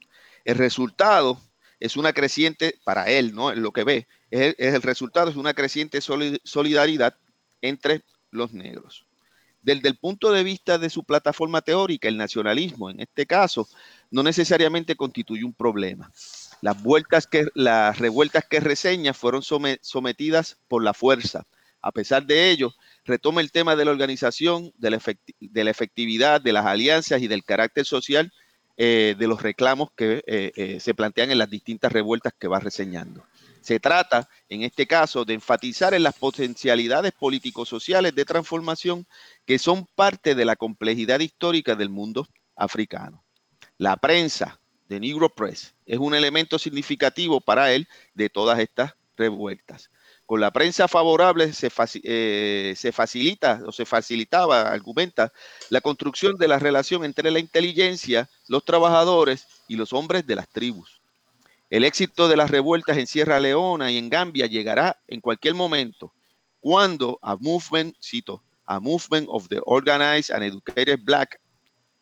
[0.43, 1.39] El resultado
[1.79, 3.53] es una creciente, para él, ¿no?
[3.53, 7.15] Lo que ve, es el, resultado, es una creciente solidaridad
[7.61, 9.05] entre los negros.
[9.61, 13.67] Desde el punto de vista de su plataforma teórica, el nacionalismo, en este caso,
[14.09, 16.11] no necesariamente constituye un problema.
[16.61, 21.45] Las, vueltas que, las revueltas que reseña fueron sometidas por la fuerza.
[21.81, 22.73] A pesar de ello,
[23.05, 27.85] retoma el tema de la organización, de la, efectividad, de las alianzas y del carácter
[27.85, 28.33] social
[28.75, 33.23] de los reclamos que se plantean en las distintas revueltas que va reseñando.
[33.63, 39.07] Se trata, en este caso, de enfatizar en las potencialidades político-sociales de transformación
[39.45, 43.23] que son parte de la complejidad histórica del mundo africano.
[43.77, 49.89] La prensa de Negro Press es un elemento significativo para él de todas estas revueltas.
[50.25, 51.71] Con la prensa favorable se,
[52.03, 55.31] eh, se, facilita o se facilitaba, argumenta,
[55.69, 60.49] la construcción de la relación entre la inteligencia, los trabajadores y los hombres de las
[60.49, 61.02] tribus.
[61.73, 66.13] El éxito de las revueltas en Sierra Leona y en Gambia llegará en cualquier momento
[66.59, 71.41] cuando a movement, cito, a movement of the organized and educated black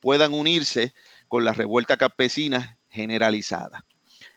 [0.01, 0.93] puedan unirse
[1.29, 3.85] con la revuelta campesina generalizada.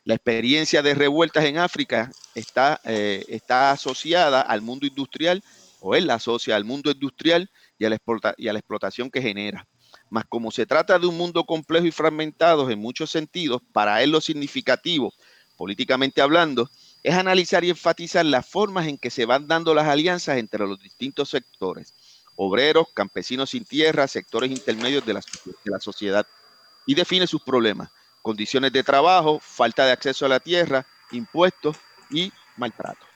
[0.05, 5.43] La experiencia de revueltas en África está, eh, está asociada al mundo industrial
[5.81, 7.99] o él la asocia al mundo industrial y a la,
[8.37, 9.67] y a la explotación que genera.
[10.11, 14.11] Mas como se trata de un mundo complejo y fragmentado en muchos sentidos, para él
[14.11, 15.15] lo significativo,
[15.57, 16.71] políticamente hablando,
[17.03, 20.79] es analizar y enfatizar las formas en que se van dando las alianzas entre los
[20.81, 21.95] distintos sectores,
[22.35, 26.27] obreros, campesinos sin tierra, sectores intermedios de la, de la sociedad,
[26.87, 27.91] y define sus problemas,
[28.23, 33.07] condiciones de trabajo, falta de acceso a la tierra, impuestos y maltrato.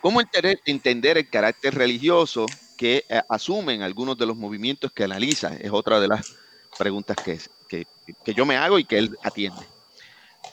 [0.00, 0.20] ¿Cómo
[0.64, 5.54] entender el carácter religioso que eh, asumen algunos de los movimientos que analiza?
[5.56, 6.34] Es otra de las
[6.78, 7.38] preguntas que,
[7.68, 9.60] que, yo me hago y que él atiende.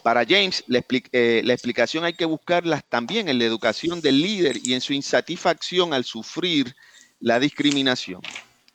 [0.03, 4.73] Para James, la, eh, explicación hay que buscarlas también en la educación del líder y
[4.73, 6.75] en su insatisfacción al sufrir
[7.21, 8.19] la discriminación.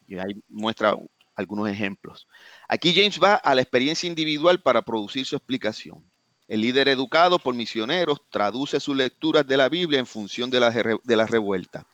[0.09, 0.97] Y ahí muestra
[1.35, 2.27] algunos ejemplos.
[2.69, 6.03] Aquí James va a la experiencia individual para producir su explicación.
[6.49, 10.71] El líder educado por misioneros traduce sus lecturas de la Biblia en función de la,
[10.71, 11.87] de la revuelta.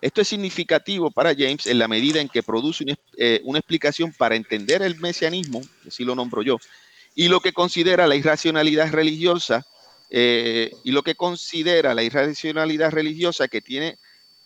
[0.00, 4.36] Esto es significativo para James en la medida en que produce una, eh, explicación para
[4.36, 6.58] entender el mesianismo, así lo nombro yo,
[7.14, 9.66] y lo que considera la irracionalidad religiosa,
[10.10, 13.98] eh, y lo que considera la irracionalidad religiosa que tiene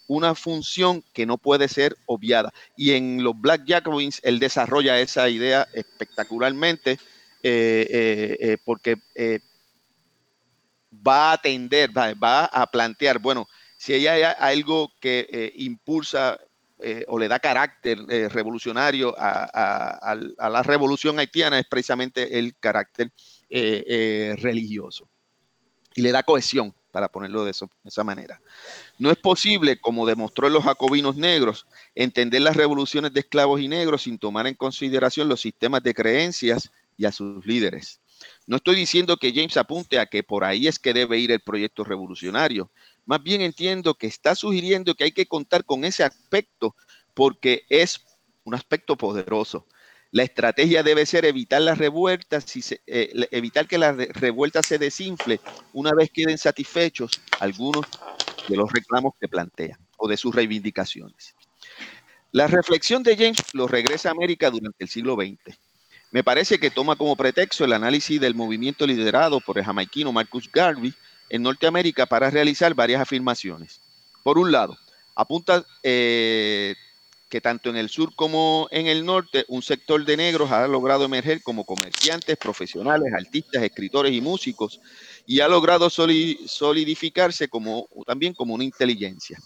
[0.07, 2.53] una función que no puede ser obviada.
[2.77, 6.99] Y en los Black Jacobins él desarrolla esa idea espectacularmente
[7.43, 8.97] eh, porque
[10.93, 13.49] va a atender, va, a plantear, bueno,
[13.81, 16.39] si hay algo que eh, impulsa
[16.81, 23.11] eh, o le da carácter eh, revolucionario a, la revolución haitiana es precisamente el carácter
[23.49, 25.09] religioso.
[25.95, 28.43] Y le da cohesión, para ponerlo de, de, esa manera.
[28.99, 33.69] No es posible, como demostró en los jacobinos negros, entender las revoluciones de esclavos y
[33.69, 38.01] negros sin tomar en consideración los sistemas de creencias y a sus líderes.
[38.47, 41.41] No estoy diciendo que James apunte a que por ahí es que debe ir el
[41.41, 42.71] proyecto revolucionario.
[43.05, 46.77] Más bien entiendo que está sugiriendo que hay que contar con ese aspecto
[47.15, 48.05] porque es
[48.45, 49.67] un aspecto poderoso.
[50.13, 52.45] La estrategia debe ser evitar las revueltas,
[52.87, 55.41] eh, evitar que la revuelta se desinfle
[55.73, 57.85] una vez queden satisfechos algunos
[58.49, 61.35] de los reclamos que plantean o de sus reivindicaciones.
[62.33, 65.59] La reflexión de James lo regresa a América durante el siglo XX
[66.11, 70.51] me parece que toma como pretexto el análisis del movimiento liderado por el jamaiquino Marcus
[70.51, 70.93] Garvey
[71.31, 73.81] en Norteamérica para realizar varias afirmaciones.
[74.23, 74.77] Por un lado,
[75.15, 76.75] apunta eh,
[77.31, 81.05] que tanto en el sur como en el norte un sector de negros ha logrado
[81.05, 84.81] emerger como comerciantes, profesionales, artistas, escritores y músicos
[85.27, 89.39] y ha logrado solidificarse como, también como una inteligencia.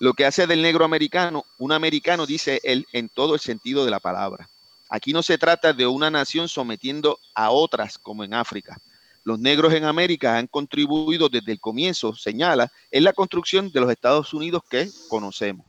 [0.00, 3.92] Lo que hace del negro americano un americano, dice él, en todo el sentido de
[3.92, 4.50] la palabra.
[4.88, 8.76] Aquí no se trata de una nación sometiendo a otras como en África.
[9.24, 13.90] Los negros en América han contribuido desde el comienzo, señala, en la construcción de los
[13.90, 15.66] Estados Unidos que conocemos.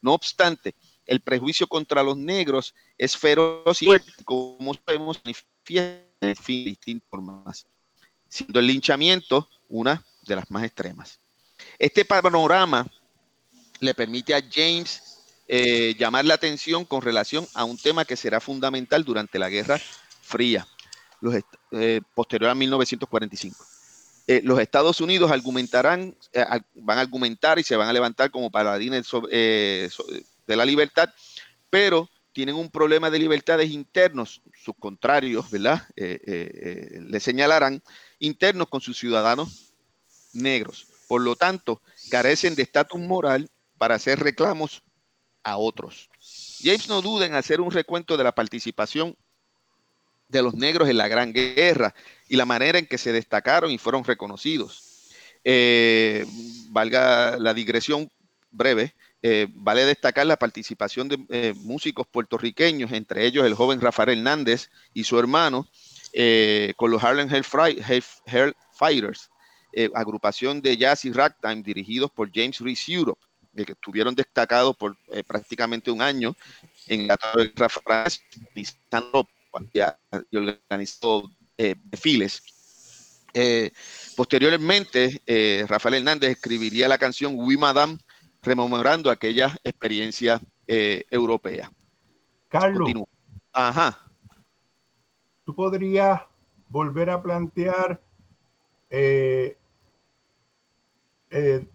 [0.00, 3.88] No obstante, el prejuicio contra los negros es feroz y
[4.24, 7.66] como sabemos manifiesta en fin distintas formas,
[8.28, 11.20] siendo el linchamiento una de las más extremas.
[11.78, 12.86] Este panorama
[13.80, 15.02] le permite a James
[15.48, 19.80] eh, llamar la atención con relación a un tema que será fundamental durante la Guerra
[20.22, 20.66] Fría,
[21.72, 23.64] eh, posterior a 1945.
[24.28, 26.16] Eh, los Estados Unidos argumentarán,
[26.74, 29.90] van a argumentar y se van a levantar como paladines de
[30.48, 31.10] la libertad,
[31.70, 35.86] pero tienen un problema de libertades internos, sus contrarios, ¿verdad?
[35.96, 37.82] le señalarán
[38.18, 39.74] internos con sus ciudadanos
[40.32, 40.86] negros.
[41.08, 43.48] Por lo tanto, carecen de estatus moral
[43.78, 44.82] para hacer reclamos
[45.42, 46.10] a otros.
[46.60, 49.16] James no duda en hacer un recuento de la participación
[50.28, 51.94] de los negros en la Gran Guerra
[52.28, 54.82] y la manera en que se destacaron y fueron reconocidos.
[55.44, 56.26] Eh,
[56.70, 58.10] valga la digresión
[58.50, 64.10] breve, Eh, vale destacar la participación de eh, músicos puertorriqueños, entre ellos el joven Rafael
[64.10, 65.66] Hernández y su hermano,
[66.76, 69.30] con los Harlem Hellfighters,
[69.94, 73.20] agrupación de jazz y ragtime dirigidos por James Reese Europe,
[73.56, 76.36] que estuvieron destacados por prácticamente un año
[76.86, 77.68] en la guerra
[79.56, 79.98] francesa,
[80.30, 82.42] y organizó desfiles.
[84.16, 85.22] posteriormente,
[85.68, 87.98] Rafael Hernández escribiría la canción Oui Madame
[88.46, 91.70] rememorando aquella experiencia eh, europea.
[92.48, 92.90] Carlos,
[93.52, 93.98] Ajá.
[95.44, 96.22] tú podrías
[96.68, 98.00] volver a plantear
[98.90, 99.56] eh,
[101.30, 101.66] eh,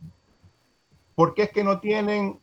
[1.16, 2.40] por qué es que no tienen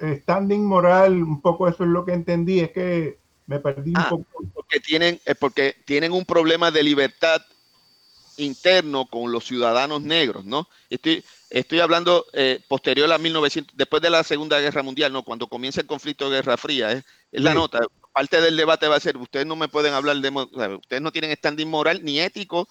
[0.00, 3.18] standing moral, un poco eso es lo que entendí, es que
[3.50, 4.44] me perdí un ah, poco.
[4.54, 7.42] Porque tienen, porque tienen un problema de libertad
[8.36, 10.68] interno con los ciudadanos negros, ¿no?
[10.88, 15.24] Estoy, estoy hablando eh, posterior a 1900, después de la Segunda Guerra Mundial, ¿no?
[15.24, 17.02] Cuando comienza el conflicto de Guerra Fría, ¿eh?
[17.32, 17.80] es la nota.
[18.12, 21.36] Parte del debate va a ser, ustedes no me pueden hablar de, ustedes no tienen
[21.36, 22.68] standing moral ni ético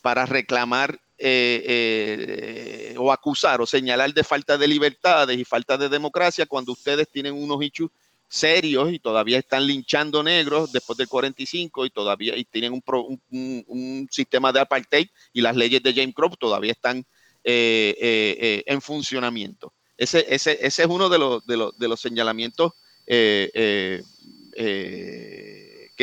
[0.00, 6.46] para reclamar eh, o acusar o señalar de falta de libertades y falta de democracia
[6.46, 7.90] cuando ustedes tienen unos hechos
[8.32, 12.82] serios y todavía están linchando negros después del 45 y todavía y tienen un,
[13.66, 17.04] un, sistema de apartheid y las leyes de James Crow todavía están
[17.44, 19.74] eh, eh, eh, en funcionamiento.
[19.98, 22.72] Ese, ese, ese, es uno de los, de los, de los señalamientos
[23.06, 24.02] que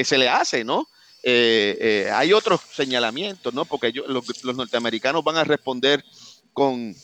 [0.03, 0.87] se le hace, ¿no?
[1.23, 3.65] hay otros señalamientos, ¿no?
[3.65, 6.05] Porque los norteamericanos van a responder
[6.53, 6.95] con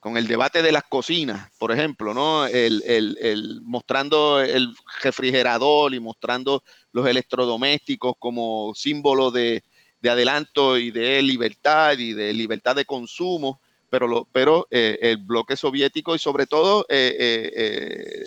[0.00, 2.46] con el debate de las cocinas, por ejemplo, ¿no?
[2.46, 9.62] El, mostrando el refrigerador y mostrando los electrodomésticos como símbolo de,
[10.02, 13.60] adelanto y de libertad y de libertad de consumo,
[13.90, 18.24] pero, lo, pero eh, el bloque soviético y sobre todo eh, eh,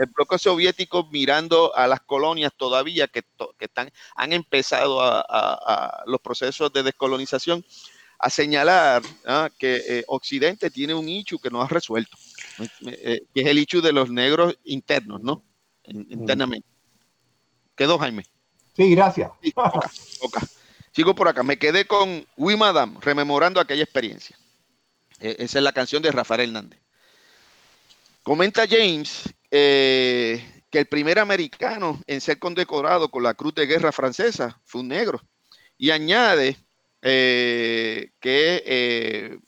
[0.00, 3.22] el bloque soviético mirando a las colonias todavía que,
[3.58, 7.62] están, han empezado a los procesos de descolonización,
[8.20, 9.48] a señalar ¿ah?
[9.58, 12.16] que eh, Occidente tiene un hecho que no ha resuelto,
[12.86, 15.42] eh, que es el hecho de los negros internos, ¿no?
[15.84, 16.68] Internamente.
[17.74, 18.24] ¿Quedó, Jaime?
[18.76, 19.30] Sí, gracias.
[20.92, 21.42] Sigo por acá.
[21.42, 24.36] Me quedé con We Madame, rememorando aquella experiencia.
[25.18, 26.80] E, esa es la canción de Rafael Hernández.
[28.22, 33.92] Comenta James eh, que el primer americano en ser condecorado con la Cruz de Guerra
[33.92, 35.20] francesa fue un negro.
[35.78, 36.58] Y añade
[37.02, 39.38] eh, que eh,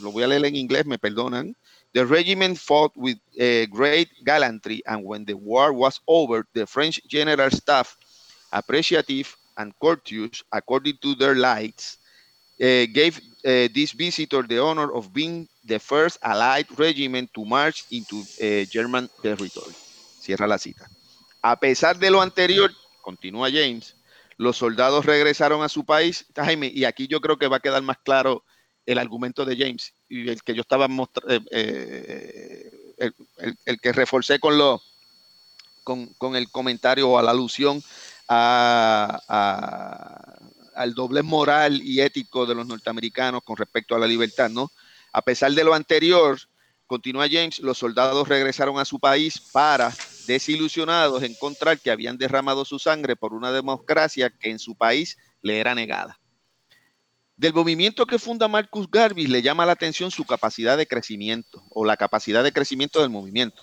[0.00, 1.54] lo voy a leer en inglés, me perdonan.
[1.94, 7.00] The regiment fought with uh, great gallantry, and when the war was over, the French
[7.06, 7.96] general staff,
[8.50, 11.98] appreciative and courteous according to their lights,
[12.60, 17.84] uh, gave uh, this visitor the honor of being the first Allied regiment to march
[17.90, 18.24] into
[18.70, 19.74] German territory.
[20.18, 20.88] Cierra la cita.
[21.42, 22.70] A pesar de lo anterior,
[23.02, 23.96] continúa James,
[24.42, 27.82] los soldados regresaron a su país, Jaime, y aquí yo creo que va a quedar
[27.82, 28.44] más claro
[28.84, 33.12] el argumento de James y el que yo estaba mostrando, eh, eh,
[33.64, 34.82] el, que reforcé con, lo,
[35.84, 37.80] con, el comentario o a la alusión
[38.26, 39.20] al
[40.94, 44.72] doble moral y ético de los norteamericanos con respecto a la libertad, ¿no?
[45.12, 46.40] A pesar de lo anterior,
[46.86, 49.92] continúa James, los soldados regresaron a su país para
[50.26, 55.58] desilusionados encontrar que habían derramado su sangre por una democracia que en su país le
[55.58, 56.18] era negada.
[57.36, 61.84] Del movimiento que funda Marcus Garvey le llama la atención su capacidad de crecimiento o
[61.84, 63.62] la capacidad de crecimiento del movimiento.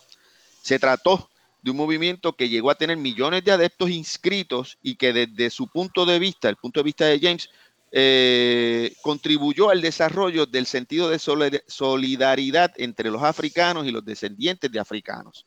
[0.62, 1.30] Se trató
[1.62, 5.68] de un movimiento que llegó a tener millones de adeptos inscritos y que desde su
[5.68, 7.50] punto de vista, el punto de vista de James,
[7.92, 11.20] eh, contribuyó al desarrollo del sentido de
[11.68, 15.46] solidaridad entre los africanos y los descendientes de africanos.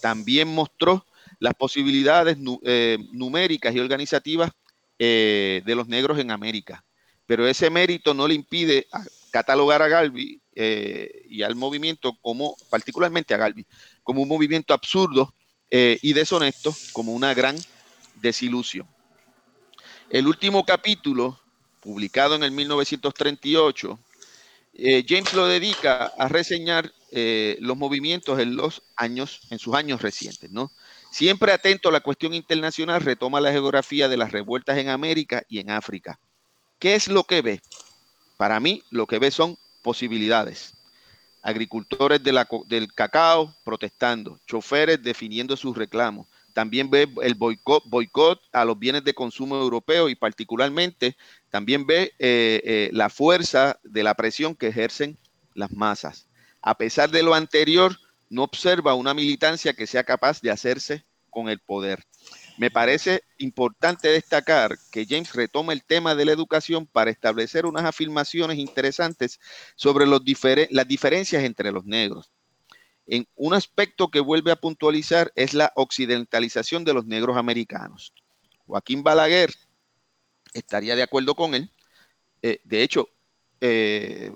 [0.00, 1.04] También mostró
[1.40, 4.50] las posibilidades eh, numéricas y organizativas
[4.98, 6.84] eh, de los negros en América.
[7.26, 8.86] Pero ese mérito no le impide
[9.30, 13.66] catalogar a Galvi eh, y al movimiento como, particularmente a Galvi,
[14.02, 15.34] como un movimiento absurdo
[15.72, 17.56] y deshonesto, como una gran
[18.16, 18.88] desilusión.
[20.08, 21.40] El último capítulo,
[21.78, 24.00] publicado en el 1938,
[25.06, 30.50] James lo dedica a reseñar eh, los movimientos en los años, en sus años recientes,
[30.50, 30.70] ¿no?
[31.10, 35.58] Siempre atento a la cuestión internacional, retoma la geografía de las revueltas en América y
[35.58, 36.20] en África.
[36.78, 37.60] ¿Qué es lo que ve?
[38.36, 40.74] Para mí, lo que ve son posibilidades.
[41.42, 46.26] Agricultores del cacao protestando, choferes definiendo sus reclamos.
[46.52, 51.16] También ve el boicot, boicot a los bienes de consumo europeos y particularmente
[51.50, 55.18] también ve eh, eh, la fuerza de la presión que ejercen
[55.54, 56.26] las masas.
[56.62, 57.96] A pesar de lo anterior,
[58.28, 62.04] no observa una militancia que sea capaz de hacerse con el poder.
[62.58, 67.84] Me parece importante destacar que James retoma el tema de la educación para establecer unas
[67.84, 69.40] afirmaciones interesantes
[69.76, 72.30] sobre las diferencias entre los negros.
[73.06, 78.12] En un aspecto que vuelve a puntualizar es la occidentalización de los negros americanos.
[78.66, 79.52] Joaquín Balaguer
[80.52, 81.72] estaría de acuerdo con él.
[82.42, 83.08] Eh, de hecho,
[83.60, 84.32] eh,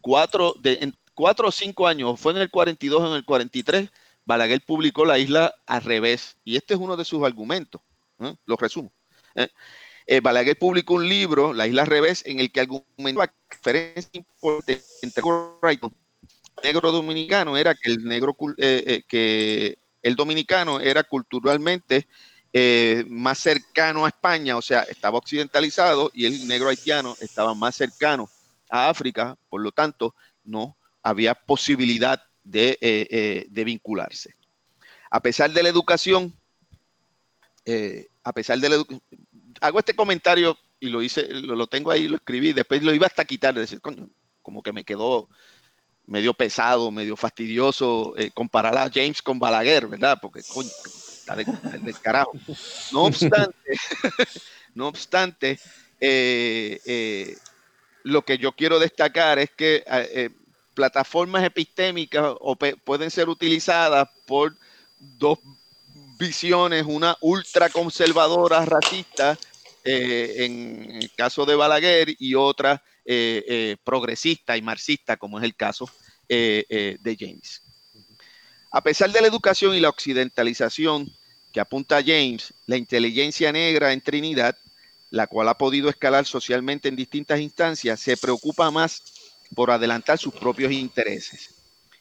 [0.00, 3.90] cuatro, de, cuatro o cinco años, fue en el 42 o en el 43,
[4.24, 6.38] Balaguer publicó La isla al revés.
[6.44, 7.82] Y este es uno de sus argumentos.
[8.20, 8.34] ¿eh?
[8.46, 8.90] Lo resumo.
[9.34, 9.48] ¿eh?
[10.06, 14.10] Eh, Balaguer publicó un libro, La isla al revés, en el que argumentó la diferencia
[14.14, 15.80] importante entre el
[16.64, 22.08] negro dominicano era que el negro que el dominicano era culturalmente
[23.08, 28.30] más cercano a España, o sea, estaba occidentalizado y el negro haitiano estaba más cercano
[28.70, 30.14] a África, por lo tanto,
[30.44, 34.34] no había posibilidad de, eh, eh, de vincularse.
[35.10, 36.34] A pesar de la educación,
[37.64, 38.84] eh, a pesar de la
[39.60, 43.24] hago este comentario y lo hice, lo, tengo ahí, lo escribí, después lo iba hasta
[43.24, 43.80] quitar, decir,
[44.42, 45.28] como que me quedó
[46.06, 50.18] medio pesado, medio fastidioso comparar a James con Balaguer, ¿verdad?
[50.20, 52.32] Porque está del carajo.
[52.92, 53.54] No obstante,
[54.74, 55.60] no obstante,
[58.02, 59.84] lo que yo quiero destacar es que
[60.80, 64.56] plataformas epistémicas o pueden ser utilizadas por
[64.98, 65.38] dos
[66.18, 69.38] visiones, una ultraconservadora racista
[69.84, 75.44] eh, en el caso de Balaguer y otra eh, eh, progresista y marxista, como es
[75.44, 75.86] el caso
[76.26, 77.62] de James.
[78.70, 81.12] A pesar de la educación y la occidentalización
[81.52, 84.56] que apunta James, la inteligencia negra en Trinidad,
[85.10, 89.02] la cual ha podido escalar socialmente en distintas instancias, se preocupa más
[89.54, 91.54] por adelantar sus propios intereses.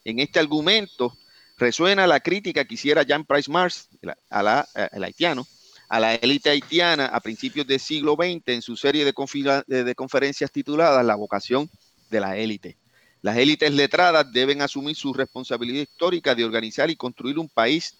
[0.04, 1.18] En este argumento
[1.58, 5.48] resuena la crítica que hiciera Jean Price Mars, la, al haitiano,
[5.90, 10.52] a la élite haitiana a principios del siglo XX en su serie de, de conferencias
[10.52, 11.70] tituladas La vocación
[12.10, 12.78] de la élite.
[13.22, 17.96] Las élites letradas deben asumir su responsabilidad histórica de organizar y construir un país,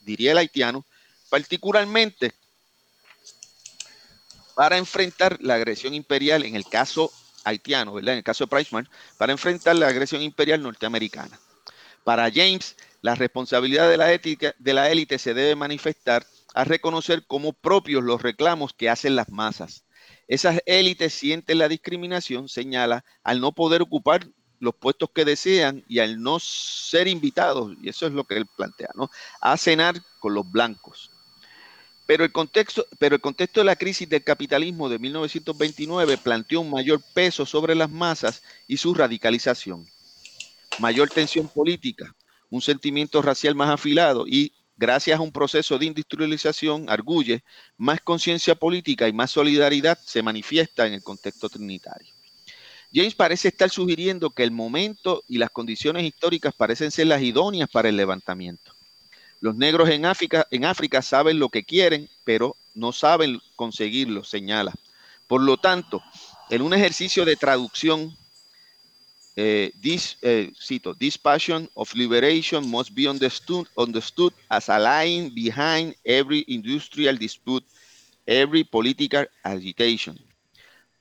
[0.00, 0.84] diría el haitiano,
[1.28, 2.32] particularmente
[4.56, 7.12] para enfrentar la agresión imperial en el caso
[7.44, 8.14] haitiano, ¿verdad?
[8.14, 8.88] En el caso de Priceman,
[9.18, 11.38] para enfrentar la agresión imperial norteamericana.
[12.04, 17.26] Para James, la responsabilidad de la, ética, de la élite se debe manifestar a reconocer
[17.26, 19.84] como propios los reclamos que hacen las masas.
[20.28, 24.26] Esas élites sienten la discriminación, señala, al no poder ocupar
[24.60, 28.46] los puestos que desean y al no ser invitados, y eso es lo que él
[28.56, 29.10] plantea, ¿no?
[29.40, 31.10] A cenar con los blancos.
[32.06, 36.70] Pero el, contexto, pero el contexto de la crisis del capitalismo de 1929 planteó un
[36.70, 39.86] mayor peso sobre las masas y su radicalización.
[40.80, 42.14] Mayor tensión política,
[42.50, 47.42] un sentimiento racial más afilado y, gracias a un proceso de industrialización, arguye,
[47.78, 52.12] más conciencia política y más solidaridad se manifiesta en el contexto trinitario.
[52.92, 57.68] James parece estar sugiriendo que el momento y las condiciones históricas parecen ser las idóneas
[57.68, 58.73] para el levantamiento.
[59.44, 64.72] Los negros en África, en África saben lo que quieren, pero no saben conseguirlo, señala.
[65.26, 66.02] Por lo tanto,
[66.48, 68.16] en un ejercicio de traducción,
[69.36, 75.30] eh, this, eh, cito, this passion of liberation must be understood, understood as a line
[75.34, 77.66] behind every industrial dispute,
[78.24, 80.18] every political agitation.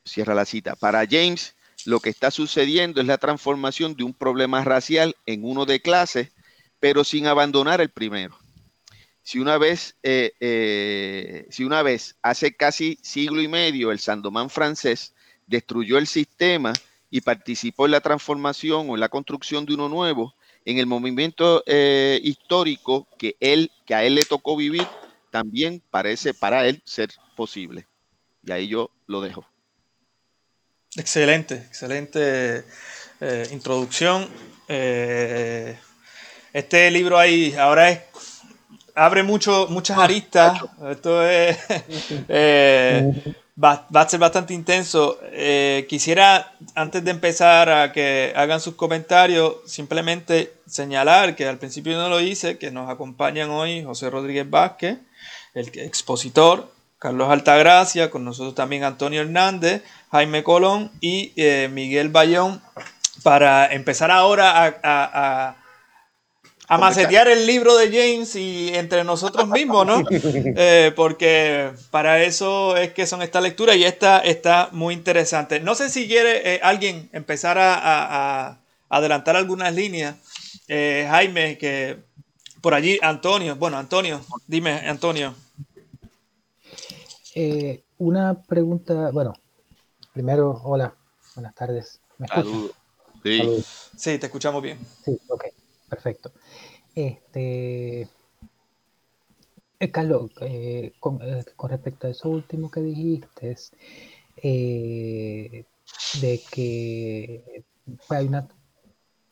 [0.03, 0.75] Cierra la cita.
[0.75, 5.65] Para James, lo que está sucediendo es la transformación de un problema racial en uno
[5.65, 6.32] de clase
[6.83, 8.37] pero sin abandonar el primero.
[9.21, 14.49] Si una vez, eh, eh, si una vez hace casi siglo y medio el Sandomán
[14.49, 15.13] francés
[15.47, 16.73] destruyó el sistema
[17.09, 21.63] y participó en la transformación o en la construcción de uno nuevo, en el movimiento
[21.67, 24.85] eh, histórico que, él, que a él le tocó vivir,
[25.31, 27.87] también parece para él ser posible.
[28.45, 29.47] Y ahí yo lo dejo.
[30.97, 32.65] Excelente, excelente
[33.51, 34.27] introducción.
[36.53, 37.99] Este libro ahí ahora es
[38.95, 40.61] abre mucho, muchas ah, aristas.
[40.89, 41.57] Esto es,
[42.27, 45.19] eh, va, a ser bastante intenso.
[45.23, 51.97] Eh, quisiera, antes de empezar a que hagan sus comentarios, simplemente señalar que al principio
[51.97, 54.99] no lo hice, que nos acompañan hoy José Rodríguez Vázquez,
[55.53, 62.61] el expositor, Carlos Altagracia, con nosotros también Antonio Hernández, Jaime Colón y eh, Miguel Bayón,
[63.23, 65.62] para empezar ahora a a
[66.69, 70.03] macetear el libro de James y entre nosotros mismos, ¿no?
[70.55, 75.59] Eh, porque para eso es que son estas lecturas y esta está muy interesante.
[75.59, 78.59] No sé si quiere eh, alguien empezar a,
[78.89, 80.15] adelantar algunas líneas.
[80.67, 81.97] Eh, Jaime, que
[82.61, 85.33] por allí, Antonio, bueno, Antonio, dime, Antonio.
[87.35, 89.33] Eh, una pregunta, bueno,
[90.13, 90.95] primero, hola,
[91.35, 91.99] buenas tardes.
[92.17, 92.69] ¿Me escuchan?
[93.23, 93.63] Sí.
[93.97, 94.79] sí, te escuchamos bien.
[95.03, 95.45] Sí, ok,
[95.89, 96.31] perfecto.
[96.95, 98.07] Este,
[99.79, 101.19] eh, Carlos, eh, con,
[101.69, 103.57] respecto a eso último que dijiste,
[106.21, 107.63] de que
[108.09, 108.47] hay una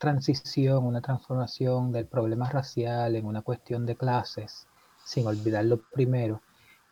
[0.01, 4.65] transición, una transformación del problema racial en una cuestión de clases,
[5.05, 6.41] sin olvidar lo primero,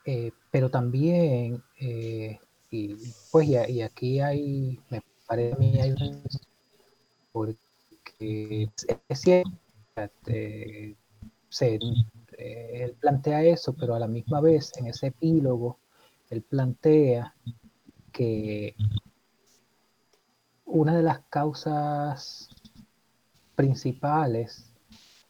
[0.06, 2.40] eh, pero también, eh,
[2.70, 2.96] y
[3.32, 5.74] pues y, aquí hay, me parece a mí
[7.32, 8.70] porque
[9.08, 9.52] es cierto,
[10.28, 10.96] eh,
[12.38, 15.80] él plantea eso, pero a la misma vez en ese epílogo,
[16.30, 17.36] él plantea
[18.12, 18.76] que
[20.66, 22.50] una de las causas
[23.56, 24.72] principales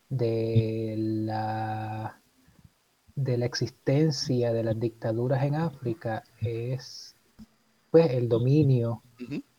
[0.09, 2.21] de la,
[3.15, 7.15] de la existencia de las dictaduras en África es
[7.89, 9.03] pues, el dominio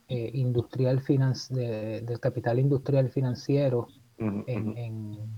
[0.09, 1.03] eh, industrial
[1.51, 3.89] del capital industrial financiero
[4.21, 5.29] en,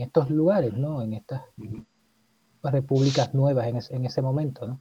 [0.00, 1.02] estos lugares, ¿no?
[1.02, 1.42] en estas
[2.62, 4.66] repúblicas nuevas en, ese momento.
[4.66, 4.80] ¿no?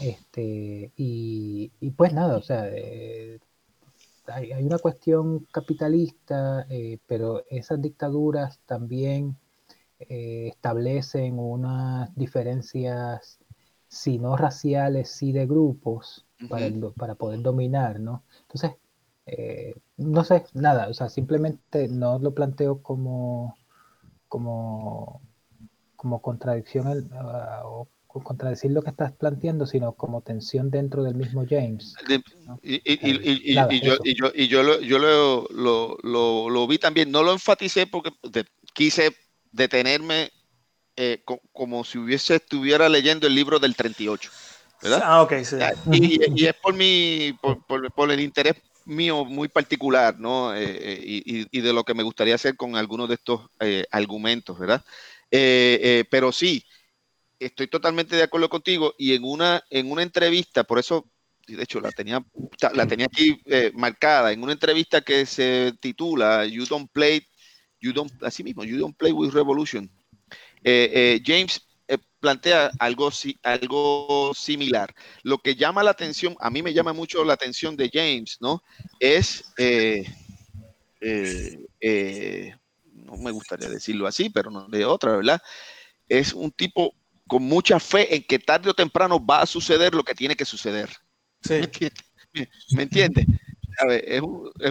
[0.00, 3.38] Este, y, pues nada, o sea, eh,
[4.26, 9.36] hay, una cuestión capitalista, eh, pero esas dictaduras también
[10.00, 13.38] eh, establecen unas diferencias,
[13.86, 16.66] si no raciales, sí de grupos, para,
[16.96, 18.22] para, poder dominar, ¿no?
[18.42, 18.72] Entonces,
[19.26, 23.56] eh, no sé, nada, o sea, simplemente no lo planteo como,
[24.28, 25.22] como,
[25.96, 27.10] como contradicción
[27.64, 27.88] o
[28.22, 31.94] contradecir lo que estás planteando, sino como tensión dentro del mismo James.
[32.62, 33.98] Y, yo,
[34.34, 38.10] y yo, lo, yo lo, lo, vi también, no lo enfaticé porque
[38.72, 39.16] quise
[39.50, 40.30] detenerme
[40.96, 44.30] eh, como si hubiese estuviera leyendo el libro del 38.
[44.82, 45.00] ¿verdad?
[45.02, 45.56] Ah, ok, sí.
[45.92, 48.54] Y, es por mi, por, por, el interés
[48.84, 50.54] mío muy particular, ¿no?
[50.54, 53.48] Eh, eh, y, de lo que me gustaría hacer con algunos de estos
[53.90, 54.84] argumentos, ¿verdad?
[55.30, 56.64] pero sí,
[57.38, 61.10] estoy totalmente de acuerdo contigo y en una, en una entrevista, por eso,
[61.46, 62.24] de hecho la tenía,
[62.72, 67.26] la tenía aquí eh, marcada, en una entrevista que se titula You Don't Play,
[67.80, 69.90] You Don't, así mismo, You Don't Play with Revolution,
[70.62, 71.66] eh, eh, James
[72.24, 73.10] plantea algo,
[73.42, 74.94] algo similar.
[75.22, 78.62] Lo que llama la atención, a mí me llama mucho la atención de James, ¿no?
[78.98, 79.52] Es,
[82.94, 85.42] no me gustaría decirlo así, pero no de otra, ¿verdad?
[86.08, 86.94] Es un tipo
[87.26, 90.46] con mucha fe en que tarde o temprano va a suceder lo que tiene que
[90.46, 90.88] suceder.
[92.70, 93.26] ¿Me entiendes?
[93.90, 94.22] Es,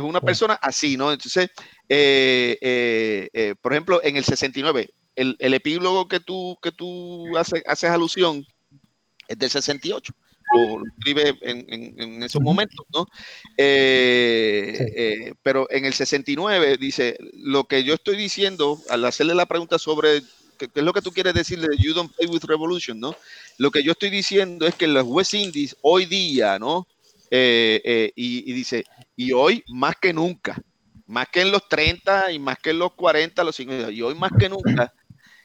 [0.01, 1.11] una persona así, ¿no?
[1.11, 1.51] Entonces,
[1.87, 7.63] eh, eh, eh, por ejemplo, en el 69, el, epílogo que tú, que tú haces,
[7.65, 8.45] haces alusión
[9.27, 10.13] es del 68
[10.55, 13.07] lo escribe en, esos momentos, ¿no?
[15.41, 20.21] pero en el 69 dice, lo que yo estoy diciendo al hacerle la pregunta sobre
[20.57, 23.15] ¿qué, es lo que tú quieres decir de You Don't Play with Revolution, no?
[23.57, 26.87] Lo que yo estoy diciendo es que los West Indies hoy día, ¿no?
[27.31, 28.85] Eh, eh, y, dice,
[29.15, 30.61] y hoy más que nunca,
[31.07, 34.15] más que en los 30 y más que en los 40, los 50, y hoy
[34.15, 34.93] más que nunca,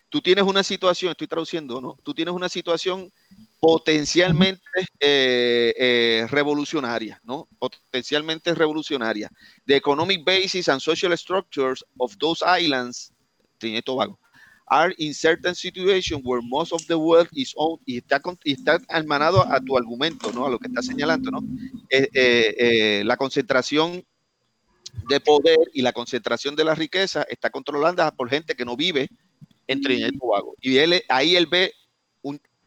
[0.09, 1.97] tú tienes una situación, estoy traduciendo, ¿no?
[2.03, 3.13] Tú tienes una situación
[3.61, 4.61] potencialmente
[5.01, 7.49] eh, revolucionaria, ¿no?
[7.59, 9.31] Potencialmente revolucionaria.
[9.67, 13.13] The economic basis and social structures of those islands,
[13.59, 14.19] tiene Tobago,
[14.71, 18.79] are in certain situations where most of the world is owned y está, y está
[18.89, 20.47] hermanado a tu argumento, ¿no?
[20.47, 21.41] A lo que está señalando, ¿no?
[21.91, 24.05] Eh, eh, eh, la concentración
[25.09, 29.09] de poder y la concentración de la riqueza está controlada por gente que no vive
[29.69, 30.57] en Trinidad y Tobago.
[30.61, 31.73] Y él, ahí él ve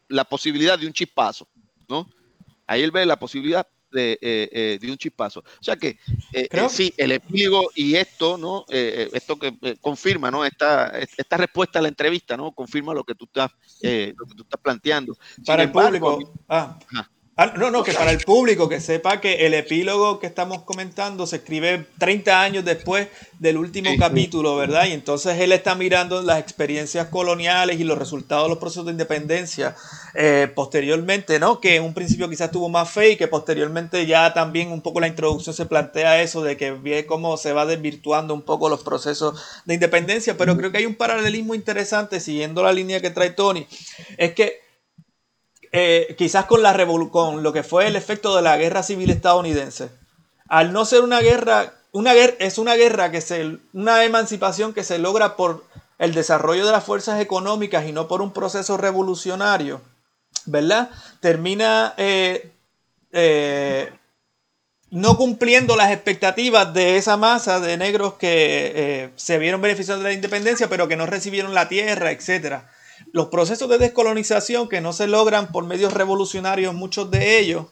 [0.08, 1.48] la posibilidad de un chispazo,
[1.88, 2.08] ¿no?
[2.66, 5.40] Ahí él ve la posibilidad de, eh, eh, de un chispazo.
[5.40, 5.98] O sea que
[6.32, 8.64] eh, sí, el epílogo y esto, ¿no?
[8.68, 10.44] esto que confirma, ¿no?
[10.44, 12.52] Esta, esta respuesta a la entrevista, ¿no?
[12.52, 13.50] Confirma lo que tú estás,
[13.82, 15.16] lo que tú estás planteando.
[15.44, 16.32] Para el público.
[16.48, 16.78] Ah.
[17.34, 21.26] Ah, no, no, que para el público que sepa que el epílogo que estamos comentando
[21.26, 23.08] se escribe 30 años después
[23.38, 24.84] del último capítulo, ¿verdad?
[24.84, 28.92] Y entonces él está mirando las experiencias coloniales y los resultados de los procesos de
[28.92, 29.74] independencia
[30.14, 31.58] eh, posteriormente, ¿no?
[31.58, 35.00] Que en un principio quizás tuvo más fe y que posteriormente ya también un poco
[35.00, 38.82] la introducción se plantea eso de que ve cómo se va desvirtuando un poco los
[38.82, 43.30] procesos de independencia, pero creo que hay un paralelismo interesante siguiendo la línea que trae
[43.30, 43.66] Tony,
[44.18, 44.60] es que
[45.72, 46.76] eh, quizás con, la
[47.10, 49.90] con lo que fue el efecto de la guerra civil estadounidense.
[50.46, 54.84] Al no ser una guerra una guerra, es una guerra que se, una emancipación que
[54.84, 55.64] se logra por
[55.98, 59.80] el desarrollo de las fuerzas económicas y no por un proceso revolucionario,
[60.46, 60.90] ¿verdad?
[61.20, 62.50] Termina eh,
[63.12, 63.92] eh,
[64.90, 70.14] no cumpliendo las expectativas de esa masa de negros que se vieron beneficiados de la
[70.14, 72.62] independencia, pero que no recibieron la tierra, etc.
[73.12, 77.66] Los procesos de descolonización que no se logran por medios revolucionarios, muchos de ellos,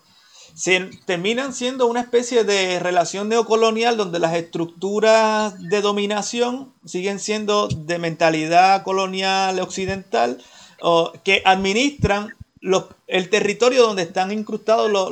[1.07, 7.99] terminan siendo una especie de relación neocolonial donde las estructuras de dominación siguen siendo de
[7.99, 10.43] mentalidad colonial occidental
[10.81, 12.35] o, que administran
[13.07, 15.11] el territorio donde están incrustados los,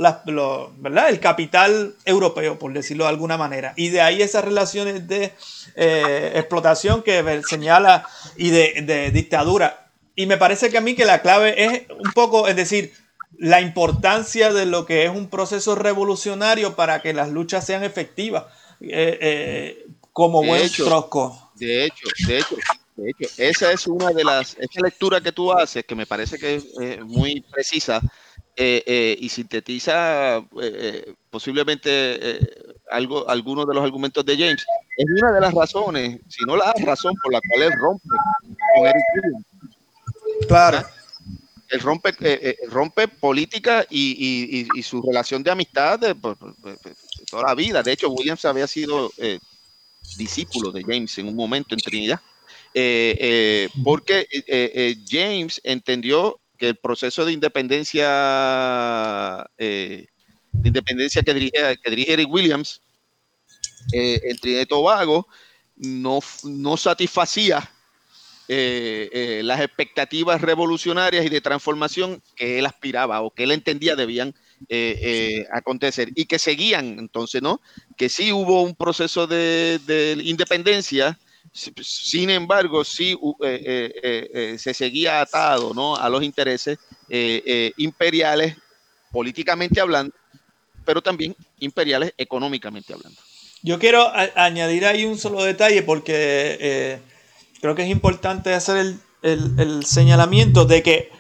[1.09, 3.73] el capital europeo, por decirlo de alguna manera.
[3.75, 5.33] Y de ahí esas relaciones de
[5.75, 8.07] eh, explotación que señala
[8.37, 9.88] y de dictadura.
[10.19, 12.93] Y me parece que a mí que la clave es un poco, es decir,
[13.39, 18.47] la importancia de lo que es un proceso revolucionario para que las luchas sean efectivas,
[18.81, 21.53] eh, eh, como buen hecho, trosco.
[21.55, 22.57] De hecho, de hecho,
[22.97, 26.37] de hecho, esa es una de las, esa lectura que tú haces, que me parece
[26.37, 28.03] que es eh, muy precisa
[28.61, 30.43] y sintetiza
[31.31, 32.41] posiblemente
[32.91, 34.67] algo, algunos de los argumentos de James,
[34.97, 38.09] es una de las razones, si no la razón por la cual él rompe
[38.75, 39.05] con Eric
[40.47, 40.79] Claro.
[40.79, 40.91] ¿Ah?
[41.69, 46.15] él rompe, eh, eh, rompe política y, su relación de amistad de,
[47.31, 47.83] toda la vida.
[47.83, 49.39] De hecho, Williams había sido eh,
[50.17, 52.21] discípulo de James en un momento en Trinidad,
[53.85, 54.27] porque
[55.09, 60.09] James entendió que el proceso de independencia, de
[60.65, 62.81] independencia que dirige, que dirige Eric Williams
[63.93, 65.29] en Trinidad y Tobago
[65.77, 67.71] no, no satisfacía
[68.51, 73.95] eh, eh, las expectativas revolucionarias y de transformación que él aspiraba o que él entendía
[73.95, 74.35] debían
[74.71, 77.61] eh, acontecer y que seguían entonces, ¿no?
[77.99, 81.19] Que sí hubo un proceso de, independencia,
[81.53, 85.97] sin embargo, sí se seguía atado, ¿no?
[85.97, 86.79] A los intereses
[87.77, 88.57] imperiales,
[89.13, 90.15] políticamente hablando,
[90.87, 93.21] pero también imperiales económicamente hablando.
[93.61, 97.03] Yo quiero añadir ahí un solo detalle porque
[97.61, 101.11] creo que es importante hacer el, señalamiento de que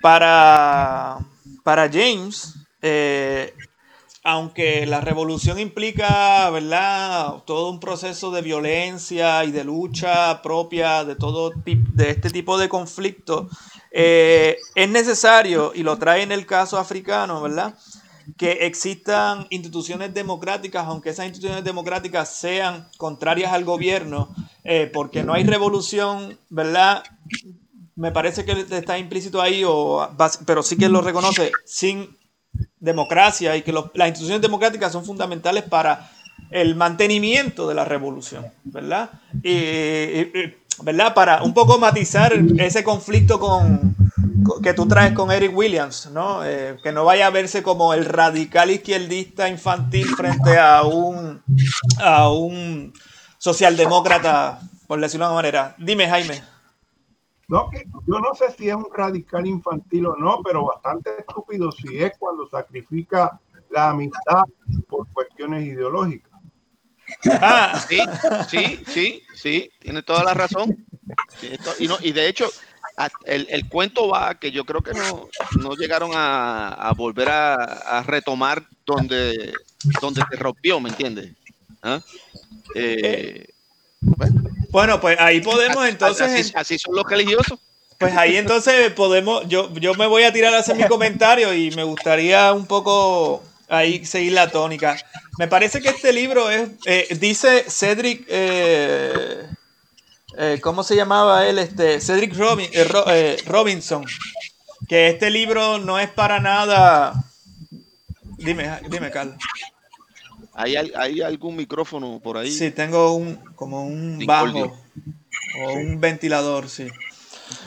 [0.00, 1.18] para,
[1.62, 3.54] para James, eh,
[4.24, 11.16] aunque la revolución implica, ¿verdad?, todo un proceso de violencia y de lucha propia de
[11.16, 13.48] todo de este tipo de conflictos,
[13.90, 17.74] eh, es necesario, y lo trae en el caso africano, ¿verdad?,
[18.36, 25.34] que existan instituciones democráticas, aunque esas instituciones democráticas sean contrarias al gobierno, eh, porque no
[25.34, 27.02] hay revolución, ¿verdad?
[27.94, 30.08] Me parece que está implícito ahí, o,
[30.46, 32.16] pero sí que lo reconoce, sin
[32.78, 36.10] democracia y que las instituciones democráticas son fundamentales para
[36.50, 39.10] el mantenimiento de la revolución, ¿verdad?
[39.42, 40.26] y,
[40.82, 41.14] ¿verdad?
[41.14, 43.94] Para un poco matizar ese conflicto con,
[44.62, 46.44] que tú traes con Eric Williams, ¿no?
[46.44, 51.42] Eh, que no vaya a verse como el radical izquierdista infantil frente a un,
[52.00, 52.92] a un
[53.38, 55.74] socialdemócrata, por decirlo de una manera.
[55.78, 56.42] Dime, Jaime.
[57.48, 57.70] No,
[58.06, 62.12] yo no sé si es un radical infantil o no, pero bastante estúpido si es
[62.18, 63.38] cuando sacrifica
[63.70, 64.44] la amistad
[64.88, 66.32] por cuestiones ideológicas.
[67.40, 68.00] Ah, sí,
[68.48, 70.86] sí, sí, sí, tiene toda la razón.
[71.78, 72.48] Y, no, y de hecho,
[73.24, 75.28] el, cuento va que yo creo que no,
[75.58, 79.52] no llegaron a, volver a, retomar donde,
[80.00, 81.32] donde se rompió, ¿me entiendes?
[81.82, 82.00] ¿Ah?
[82.74, 83.46] Eh,
[84.70, 85.00] bueno.
[85.00, 86.52] pues ahí podemos entonces.
[86.54, 87.58] Así, son los religiosos.
[87.98, 91.70] Pues ahí entonces podemos, yo, yo me voy a tirar a hacer mi comentario y
[91.70, 94.96] me gustaría un poco ahí seguir la tónica.
[95.38, 99.46] Me parece que este libro es, eh, dice Cedric, eh,
[100.36, 101.58] eh, ¿cómo se llamaba él?
[101.58, 102.34] Este, Cedric
[103.46, 104.04] Robinson,
[104.88, 107.24] que este libro no es para nada...
[108.38, 109.36] Dime, dime, Carlos.
[110.54, 112.50] ¿Hay, ¿Hay algún micrófono por ahí?
[112.50, 114.76] Sí, tengo un como un bajo
[115.60, 116.88] o un ventilador, sí.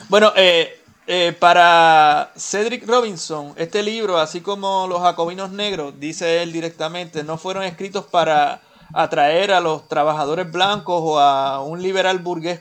[0.08, 6.52] Bueno, eh, eh, para Cedric Robinson, este libro, así como Los Jacobinos Negros, dice él
[6.52, 8.60] directamente, no fueron escritos para
[8.92, 12.60] atraer a los trabajadores blancos o a un liberal burgués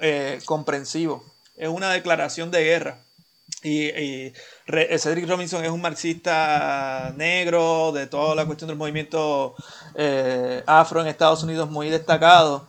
[0.00, 1.24] eh, comprensivo.
[1.56, 2.98] Es una declaración de guerra.
[3.62, 4.32] Y, y,
[4.98, 9.54] Cedric Robinson es un marxista negro de toda la cuestión del movimiento
[9.94, 12.68] eh, afro en Estados Unidos muy destacado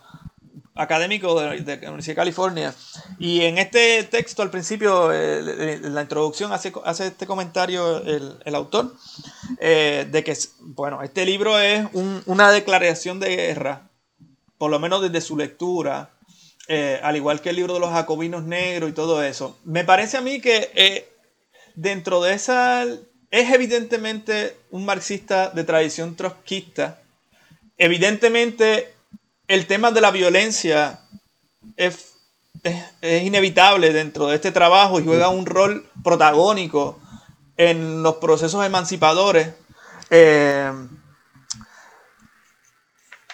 [0.78, 2.73] académico de, la Universidad de California.
[3.19, 8.93] Y en este texto, al principio, en la introducción, hace, hace este comentario el, autor,
[9.59, 13.89] eh, de que Bueno, este libro es una declaración de guerra,
[14.57, 16.11] por lo menos desde su lectura,
[16.67, 19.57] eh, al igual que el libro de los jacobinos negros y todo eso.
[19.63, 21.09] Me parece a mí que eh,
[21.75, 27.01] dentro de esa es evidentemente un marxista de tradición trotskista.
[27.78, 28.93] Evidentemente
[29.48, 31.02] el tema de la violencia
[31.76, 32.14] es,
[33.02, 37.00] inevitable dentro de este trabajo y juega un rol protagónico
[37.56, 39.54] en los procesos emancipadores.
[40.10, 40.72] Eh,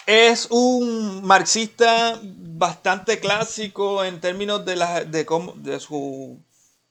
[0.06, 4.76] es un marxista bastante clásico en términos de,
[5.08, 6.40] de, de su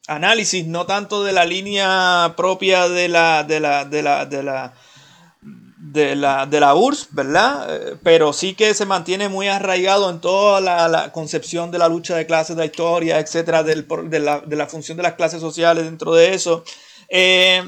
[0.07, 4.75] análisis, no tanto de la línea propia de la, de la,
[5.83, 7.67] de la, de la URSS, ¿verdad?
[7.69, 12.15] Eh, pero sí que se mantiene muy arraigado en toda la, concepción de la lucha
[12.15, 13.75] de clases, de la historia, etcétera, de,
[14.21, 16.63] la, función de las clases sociales dentro de eso.
[17.09, 17.67] Eh,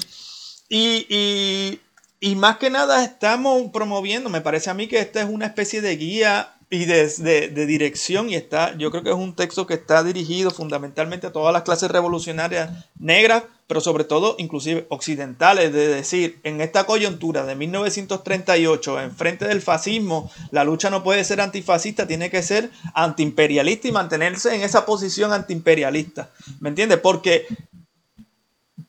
[0.69, 1.81] y,
[2.21, 5.81] y, más que nada estamos promoviendo, me parece a mí que esta es una especie
[5.81, 7.09] de guía y de,
[7.51, 11.33] de, dirección y está, yo creo que es un texto que está dirigido fundamentalmente a
[11.33, 17.45] todas las clases revolucionarias negras, pero sobre todo inclusive occidentales, de decir, en esta coyuntura
[17.47, 22.71] de 1938, en frente del fascismo, la lucha no puede ser antifascista, tiene que ser
[22.93, 26.99] antiimperialista y mantenerse en esa posición antiimperialista, ¿me entiendes?
[26.99, 27.47] Porque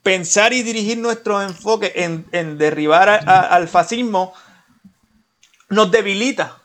[0.01, 4.33] pensar y dirigir nuestro enfoque en, en derribar al fascismo
[5.69, 6.64] nos debilita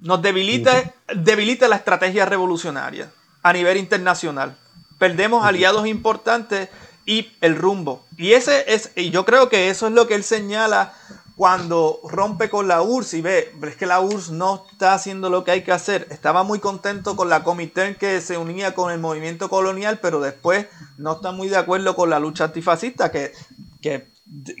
[0.00, 3.10] nos debilita, debilita la estrategia revolucionaria
[3.42, 4.56] a nivel internacional.
[4.98, 6.68] Perdemos aliados importantes
[7.06, 8.04] y el rumbo.
[8.16, 10.92] Y ese es, y yo creo que eso es lo que él señala
[11.36, 15.44] cuando rompe con la URSS y ve, es que la URSS no está haciendo lo
[15.44, 16.08] que hay que hacer.
[16.10, 20.66] Estaba muy contento con la comité que se unía con el movimiento colonial, pero después
[20.96, 23.32] no está muy de acuerdo con la lucha antifascista, que,
[23.80, 24.08] que,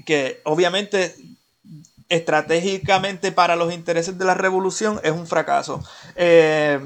[0.06, 1.16] que obviamente
[2.08, 5.82] estratégicamente para los intereses de la revolución es un fracaso.
[6.16, 6.80] Eh,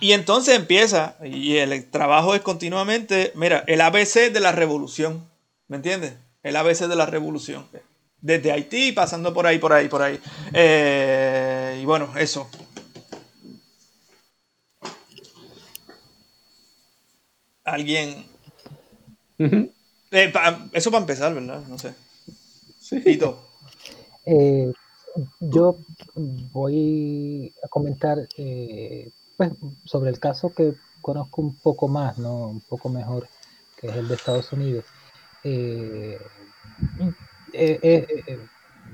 [0.00, 5.28] y entonces empieza, y el trabajo es continuamente, mira, el ABC de la revolución,
[5.68, 6.14] ¿me entiendes?
[6.42, 7.66] El ABC de la revolución.
[8.20, 10.20] Desde Haití, pasando por ahí, por ahí, por ahí.
[10.52, 12.48] Eh, y bueno, eso.
[17.64, 18.26] Alguien...
[19.38, 20.32] Eh,
[20.72, 21.62] eso para empezar, ¿verdad?
[21.68, 21.94] No sé.
[22.78, 23.02] Sí.
[24.32, 24.72] Eh,
[25.40, 25.76] yo
[26.52, 29.50] voy a comentar eh, pues,
[29.84, 32.46] sobre el caso que conozco un poco más, ¿no?
[32.46, 33.28] un poco mejor,
[33.76, 34.84] que es el de Estados Unidos.
[35.42, 36.20] Eh,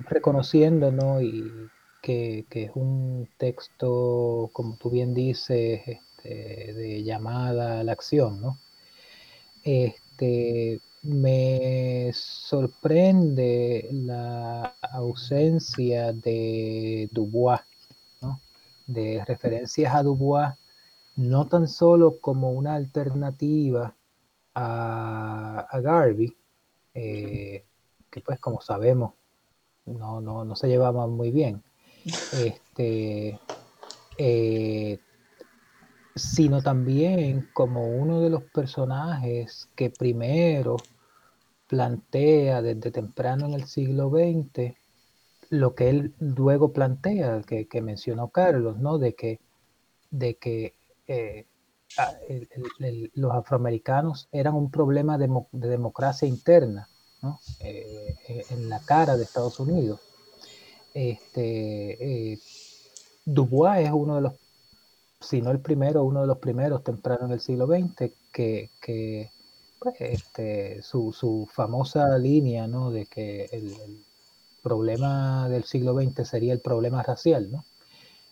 [0.08, 1.20] reconociendo ¿no?
[1.20, 1.68] y
[2.00, 8.58] que, es un texto, como tú bien dices, este, de llamada a la acción, ¿no?
[9.64, 17.60] Este, me sorprende la ausencia de Dubois,
[18.86, 20.54] de referencias a Dubois,
[21.16, 23.94] no tan solo como una alternativa
[24.54, 26.36] a, Garvey,
[26.94, 27.64] eh,
[28.10, 29.12] que pues como sabemos
[29.86, 31.62] no, no, se llevaban muy bien,
[32.04, 33.38] este,
[34.18, 34.98] eh,
[36.14, 40.76] sino también como uno de los personajes que primero
[41.66, 44.76] plantea desde temprano en el siglo XX
[45.50, 48.98] lo que él luego plantea, que, mencionó Carlos, ¿no?
[48.98, 49.40] De que,
[50.10, 50.74] de que
[51.06, 51.46] eh,
[53.14, 56.88] los afroamericanos eran un problema de, democracia interna,
[57.22, 57.38] ¿no?
[57.60, 60.00] Eh, eh, en la cara de Estados Unidos.
[60.94, 62.40] Este,
[63.24, 64.32] Dubois es uno de los,
[65.20, 69.30] si no el primero, uno de los primeros temprano en el siglo XX que, que
[69.78, 72.90] pues, este, su, su, famosa línea, ¿no?
[72.90, 73.74] De que el,
[74.66, 77.64] problema del siglo XX sería el problema racial, ¿no?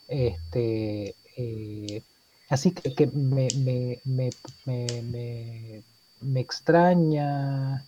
[0.09, 2.03] Este, eh,
[2.49, 5.84] así que, que me, me, me,
[6.20, 7.86] me, extraña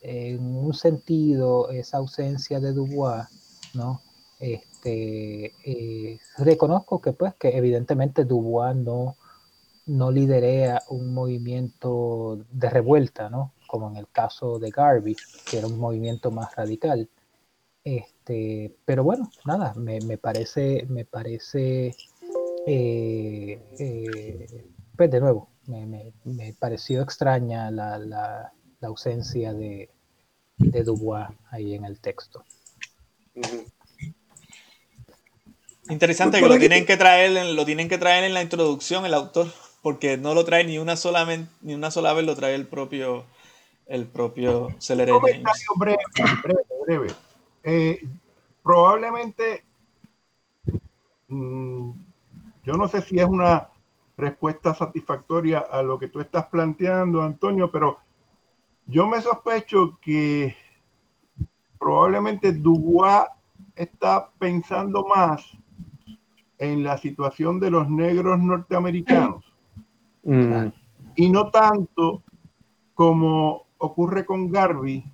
[0.00, 3.28] en un sentido esa ausencia de Dubois,
[3.74, 4.00] ¿no?
[4.40, 9.14] Este, eh, reconozco que pues que evidentemente Dubois no,
[9.86, 13.54] no liderea un movimiento de revuelta, ¿no?
[13.66, 15.16] Como en el caso de Garvey,
[15.48, 17.08] que era un movimiento más radical.
[17.82, 21.94] Este, pero bueno, nada, me, parece, me parece,
[22.66, 24.66] eh, eh,
[24.96, 26.12] pues de nuevo, me,
[26.58, 28.52] pareció extraña la,
[28.82, 29.88] ausencia de,
[30.56, 32.44] Dubois ahí en el texto.
[35.88, 39.48] Interesante que lo tienen que traer, lo tienen que traer en la introducción el autor
[39.82, 41.26] porque no lo trae ni una sola,
[41.62, 43.24] ni una sola vez, lo trae el propio,
[43.86, 45.98] el propio Celere Comentario breve,
[46.42, 47.08] breve, breve.
[47.62, 48.06] Eh,
[48.62, 49.64] probablemente,
[51.28, 51.90] mm,
[52.64, 53.68] yo no sé si es una
[54.16, 57.98] respuesta satisfactoria a lo que tú estás planteando, Antonio, pero
[58.86, 60.54] yo me sospecho que
[61.78, 63.24] probablemente Dubois
[63.74, 65.50] está pensando más
[66.58, 69.49] en la situación de los negros norteamericanos
[70.22, 70.66] mm.
[71.16, 72.22] y no tanto
[72.94, 75.04] como ocurre con Garvey,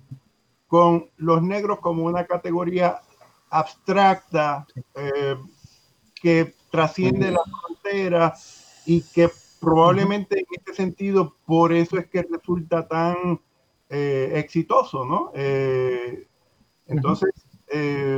[0.67, 2.99] con los negros como una categoría
[3.49, 5.37] abstracta eh,
[6.21, 8.33] que trasciende la frontera
[8.85, 9.29] y que
[9.61, 13.39] probablemente en este sentido por eso es que resulta tan
[13.89, 15.31] eh, exitoso, ¿no?
[15.33, 16.27] Eh,
[16.87, 17.31] entonces,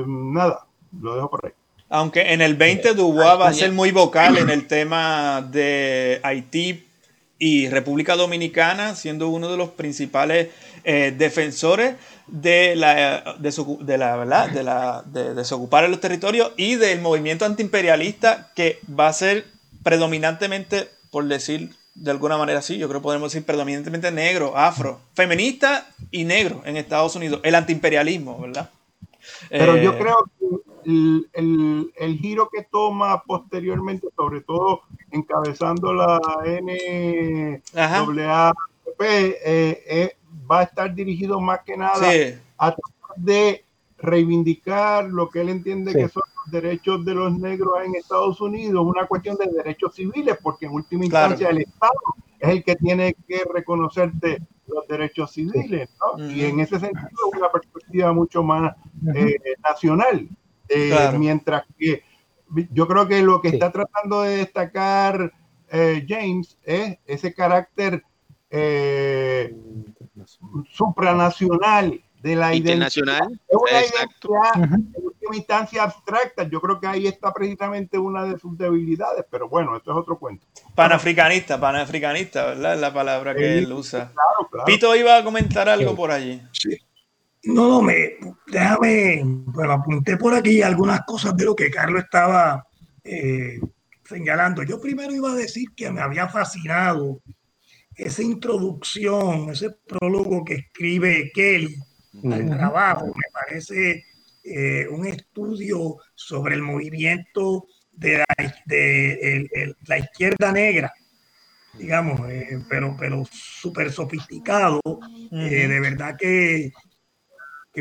[0.07, 0.67] nada,
[0.99, 1.59] lo dejo por ahí.
[1.89, 6.85] Aunque en el 20 Dubois va a ser muy vocal en el tema de Haití
[7.39, 10.49] y República Dominicana, siendo uno de los principales
[10.83, 11.95] eh, defensores
[12.27, 14.49] de la, de, la, ¿verdad?
[14.49, 19.45] de la de desocupar los territorios y del movimiento antiimperialista que va a ser
[19.83, 25.01] predominantemente, por decir de alguna manera así, yo creo que podemos decir predominantemente negro, afro,
[25.15, 28.69] feminista y negro en Estados Unidos, el antiimperialismo, ¿verdad?
[29.49, 30.68] Pero yo creo que
[31.33, 34.81] el, el, giro que toma posteriormente, sobre todo
[35.11, 36.19] encabezando la
[37.73, 40.17] NAACP, eh, eh,
[40.49, 42.09] va a estar dirigido más que nada
[42.57, 43.63] a tratar de
[43.97, 48.85] reivindicar lo que él entiende que son los derechos de los negros en Estados Unidos,
[48.85, 51.93] una cuestión de derechos civiles, porque en última instancia el Estado
[52.39, 56.31] es el que tiene que reconocerte los derechos civiles, ¿no?
[56.31, 58.75] Y en ese sentido una perspectiva mucho más
[59.13, 59.35] eh,
[59.67, 60.29] nacional.
[60.70, 62.03] Eh, mientras que
[62.72, 65.32] yo creo que lo que está tratando de destacar
[65.72, 68.03] eh, James es ese carácter
[68.49, 69.55] eh,
[70.72, 76.43] supranacional de la internacional Es una identidad en última instancia abstracta.
[76.43, 80.17] Yo creo que ahí está precisamente una de sus debilidades, pero bueno, esto es otro
[80.20, 80.45] cuento.
[80.76, 82.76] Panafricanista, panafricanista, ¿verdad?
[82.76, 84.11] Es la palabra que él usa.
[84.65, 86.41] Pito iba a comentar algo por allí.
[86.51, 86.78] Sí.
[87.43, 88.17] No, no, me,
[88.47, 92.67] déjame, bueno, apunté por aquí algunas cosas de lo que Carlos estaba
[93.03, 93.59] eh,
[94.03, 94.63] señalando.
[94.63, 97.21] Yo primero iba a decir que me había fascinado
[97.95, 101.77] esa introducción, ese prólogo que escribe Kelly
[102.29, 103.07] al trabajo.
[103.07, 104.03] Me parece
[104.43, 108.25] eh, un estudio sobre el movimiento de la,
[108.65, 110.93] de, la izquierda negra,
[111.77, 114.81] digamos, eh, pero, pero súper sofisticado.
[115.31, 116.71] de verdad que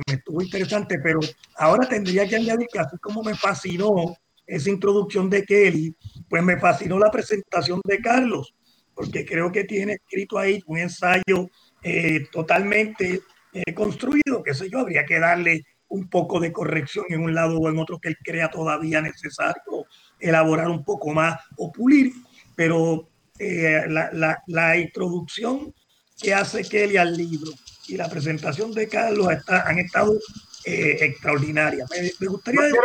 [0.07, 1.21] me estuvo interesante, pero
[1.57, 5.95] ahora tendría que añadir que así como me fascinó esa introducción de Kelly,
[6.29, 8.55] pues me fascinó la presentación de Carlos,
[8.95, 11.49] porque creo que tiene escrito ahí un ensayo
[11.83, 13.21] eh, totalmente
[13.53, 17.59] eh, construido, que sé yo, habría que darle un poco de corrección en un lado
[17.59, 19.87] o en otro que él crea todavía necesario
[20.19, 22.13] elaborar un poco más o pulir,
[22.57, 25.75] pero eh, la, la, la introducción
[26.21, 27.53] que hace Kelly al libro
[27.89, 30.19] y la presentación de Carlos está, han estado
[30.65, 31.89] eh, extraordinarias.
[32.21, 32.81] Me, gustaría decir,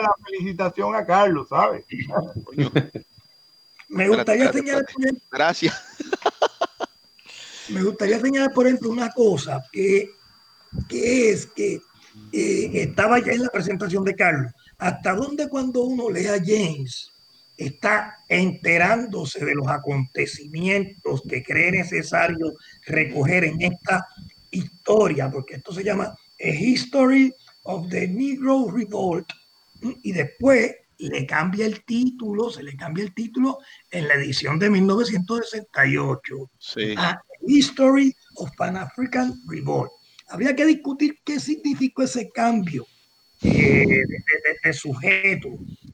[0.00, 1.84] la felicitación a Carlos, ¿sabes?
[3.88, 4.86] me gustaría señalar.
[5.30, 5.74] Gracias.
[7.68, 10.12] Me gustaría señalar, por ejemplo, una cosa que,
[10.88, 11.82] que es que
[12.32, 14.52] eh, estaba ya en la presentación de Carlos.
[14.78, 17.12] ¿Hasta dónde cuando uno lee a James
[17.58, 22.54] está enterándose de los acontecimientos que cree necesario
[22.86, 24.06] recoger en esta
[24.50, 27.32] historia, porque esto se llama A History
[27.64, 29.28] of the Negro Revolt,
[30.02, 33.58] y después le cambia el título, se le cambia el título
[33.90, 36.50] en la edición de 1968,
[36.96, 39.90] a History of Pan African Revolt.
[40.28, 42.86] Habría que discutir qué significó ese cambio
[43.42, 43.86] eh,
[44.64, 45.48] de, sujeto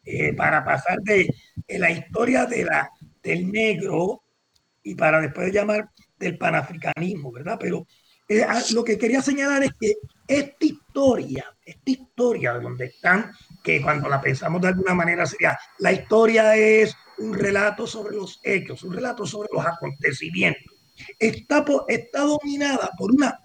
[0.04, 1.28] eh, para pasar de,
[1.68, 2.90] la historia de la,
[3.22, 4.22] del negro
[4.82, 7.58] y para después llamar del panafricanismo, ¿verdad?
[7.60, 7.86] Pero
[8.28, 9.94] eh, ah, lo que quería señalar es que
[10.26, 13.30] esta historia, esta historia donde están,
[13.62, 18.40] que cuando la pensamos de alguna manera sería, la historia es un relato sobre los
[18.42, 20.72] hechos, un relato sobre los acontecimientos,
[21.18, 23.38] está, está dominada por una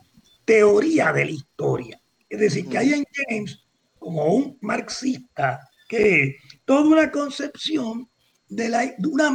[0.45, 2.01] teoría de la historia.
[2.29, 3.59] Es decir, que hay en James
[3.97, 8.09] como un marxista que toda una concepción
[8.47, 9.31] de, la, de una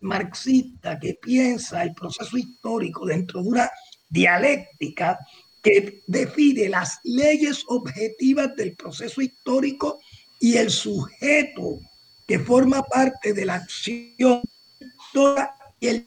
[0.00, 3.70] marxista que piensa el proceso histórico dentro de una
[4.08, 5.18] dialéctica
[5.62, 10.00] que define las leyes objetivas del proceso histórico
[10.40, 11.80] y el sujeto
[12.26, 14.42] que forma parte de la acción
[15.80, 16.06] y el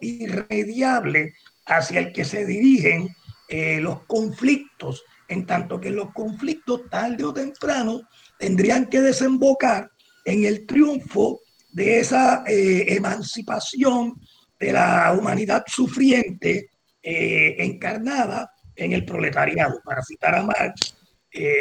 [0.00, 1.34] irremediable
[1.66, 3.14] hacia el que se dirigen
[3.48, 8.02] eh, los conflictos, en tanto que los conflictos tarde o temprano
[8.38, 9.90] tendrían que desembocar
[10.24, 11.40] en el triunfo
[11.70, 14.20] de esa eh, emancipación
[14.58, 16.70] de la humanidad sufriente
[17.02, 20.96] eh, encarnada en el proletariado, para citar a Marx,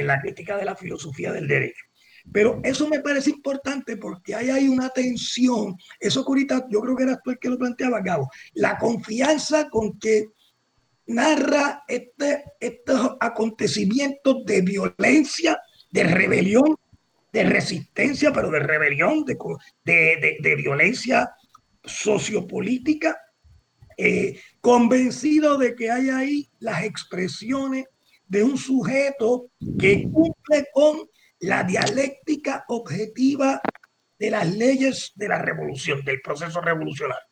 [0.04, 1.84] la crítica de la filosofía del derecho.
[2.32, 5.76] Pero eso me parece importante porque ahí hay una tensión.
[6.00, 8.30] Eso que yo creo que era tú el que lo planteaba, Gabo.
[8.54, 10.28] La confianza con que
[11.08, 16.78] narra este, estos acontecimientos de violencia, de rebelión,
[17.32, 19.38] de resistencia, pero de rebelión, de,
[19.84, 21.32] de, de, violencia
[21.84, 23.18] sociopolítica,
[23.98, 27.86] eh, convencido de que hay ahí las expresiones
[28.28, 31.10] de un sujeto que cumple con
[31.40, 33.62] la dialéctica objetiva
[34.20, 37.24] de las leyes de la revolución, del proceso revolucionario.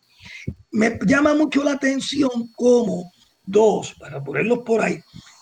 [0.72, 3.12] Me llama mucho la atención cómo
[3.43, 5.00] dos, para ponerlos por ahí,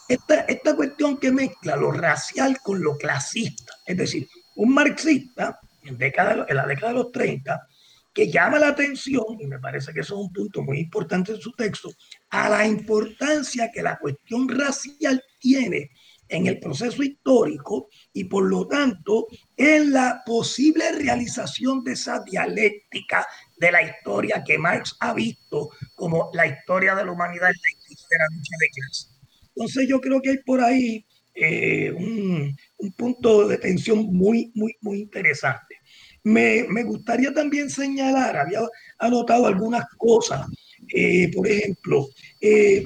[0.08, 5.97] esta, esta cuestión que mezcla lo racial con lo clasista, es decir, un marxista en,
[5.97, 7.68] década, en la década de los 30
[8.14, 11.41] que llama la atención, y me parece que eso es un punto muy importante en
[11.41, 11.89] su texto,
[12.30, 15.89] a la importancia que la cuestión racial tiene
[16.30, 19.28] en el proceso histórico y por lo tanto
[19.58, 23.26] en la posible realización de esa dialéctica
[23.58, 28.18] de la historia que Marx ha visto como la historia de la humanidad y de
[28.18, 29.08] la lucha de clase.
[29.56, 34.75] Entonces yo creo que hay por ahí eh, un, un, punto de tensión muy, muy,
[34.81, 35.77] muy interesante.
[36.23, 38.61] Me, me, gustaría también señalar, había
[38.99, 40.47] anotado algunas cosas,
[40.93, 42.07] eh, por ejemplo,
[42.39, 42.84] eh,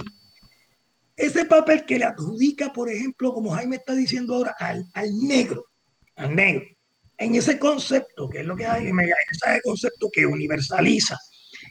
[1.15, 5.65] ese papel que le adjudica, por ejemplo, como Jaime está diciendo ahora, al, al negro,
[6.15, 6.65] al negro,
[7.17, 11.17] en ese concepto, que es lo que hay, ese concepto que universaliza,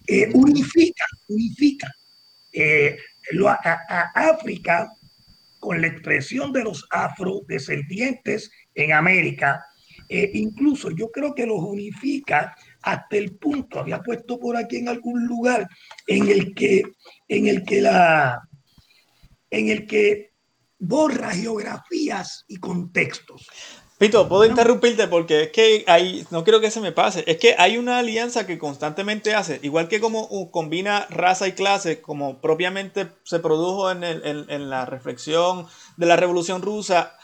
[0.06, 1.92] eh, unifica, unifica
[2.52, 2.96] eh,
[3.46, 4.90] a, África
[5.66, 9.66] con la expresión de los afrodescendientes en América.
[10.08, 14.88] Eh, incluso yo creo que los unifica hasta el punto, había puesto por aquí en
[14.88, 15.68] algún lugar,
[16.06, 16.84] en el que,
[17.26, 18.40] en el que la,
[19.50, 20.30] en el que
[20.78, 23.48] borra geografías y contextos.
[23.98, 27.54] Pito, puedo interrumpirte porque es que hay, no quiero que se me pase, es que
[27.56, 32.42] hay una alianza que constantemente hace, igual que como uh, combina raza y clase, como
[32.42, 35.66] propiamente se produjo en, en, la reflexión
[35.96, 37.16] de la Revolución Rusa,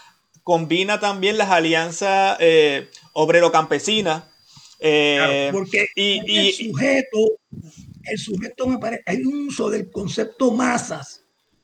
[0.44, 4.24] combina también las alianzas eh, obrero-campesinas.
[4.80, 7.18] Eh, porque y, el sujeto,
[8.04, 11.22] el sujeto me parece, hay un uso del concepto masas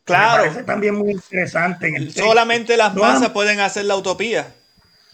[0.08, 0.42] Claro.
[0.42, 1.88] Me parece también muy interesante.
[1.88, 4.54] En el Solamente las masas pueden hacer la utopía.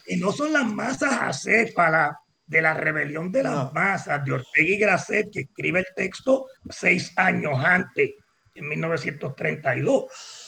[0.06, 4.78] Y no son las masas acéfalas de la rebelión de las masas de Ortega y
[4.78, 8.10] Grasset, que escribe el texto seis años antes,
[8.54, 10.04] en 1932.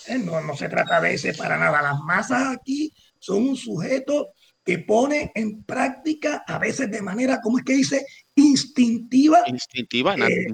[0.09, 1.83] Eh, no, no se trata de ese para nada.
[1.83, 4.31] Las masas aquí son un sujeto
[4.65, 8.05] que pone en práctica, a veces de manera, ¿cómo es que dice?
[8.35, 9.43] Instintiva.
[9.47, 10.47] Instintiva, eh,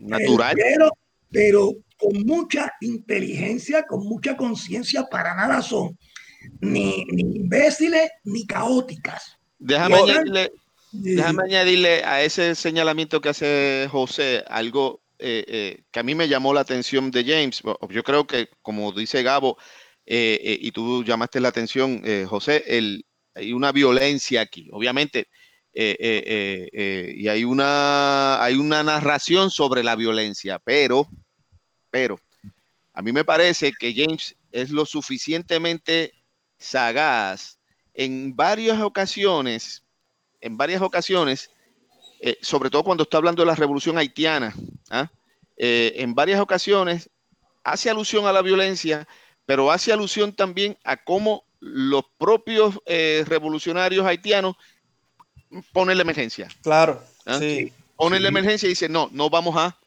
[0.00, 0.56] natural.
[0.56, 0.90] Pero,
[1.30, 5.96] pero con mucha inteligencia, con mucha conciencia, para nada son
[6.64, 9.36] ni, imbéciles ni caóticas.
[9.58, 9.96] Déjame
[11.42, 16.54] añadirle, a ese señalamiento que hace José algo eh, eh, que a mí me llamó
[16.54, 17.62] la atención de James.
[17.90, 19.56] Yo creo que, como dice Gabo,
[20.06, 25.28] eh, y tú llamaste la atención, José, el, hay una violencia aquí, obviamente.
[25.72, 31.08] y hay una, hay una narración sobre la violencia, pero
[31.94, 32.18] pero
[32.92, 36.12] a mí me parece que James es lo suficientemente
[36.58, 37.58] sagaz
[37.92, 39.82] en varias ocasiones,
[40.40, 41.50] en varias ocasiones,
[42.20, 44.54] eh, sobre todo cuando está hablando de la revolución haitiana,
[44.90, 45.10] ¿ah?
[45.56, 47.10] eh, en varias ocasiones
[47.62, 49.06] hace alusión a la violencia,
[49.46, 54.56] pero hace alusión también a cómo los propios eh, revolucionarios haitianos
[55.72, 56.48] ponen la emergencia.
[56.62, 57.02] Claro.
[57.24, 57.38] ¿Ah?
[57.38, 57.72] Sí.
[57.96, 59.78] Ponen la emergencia y dicen, no, no vamos a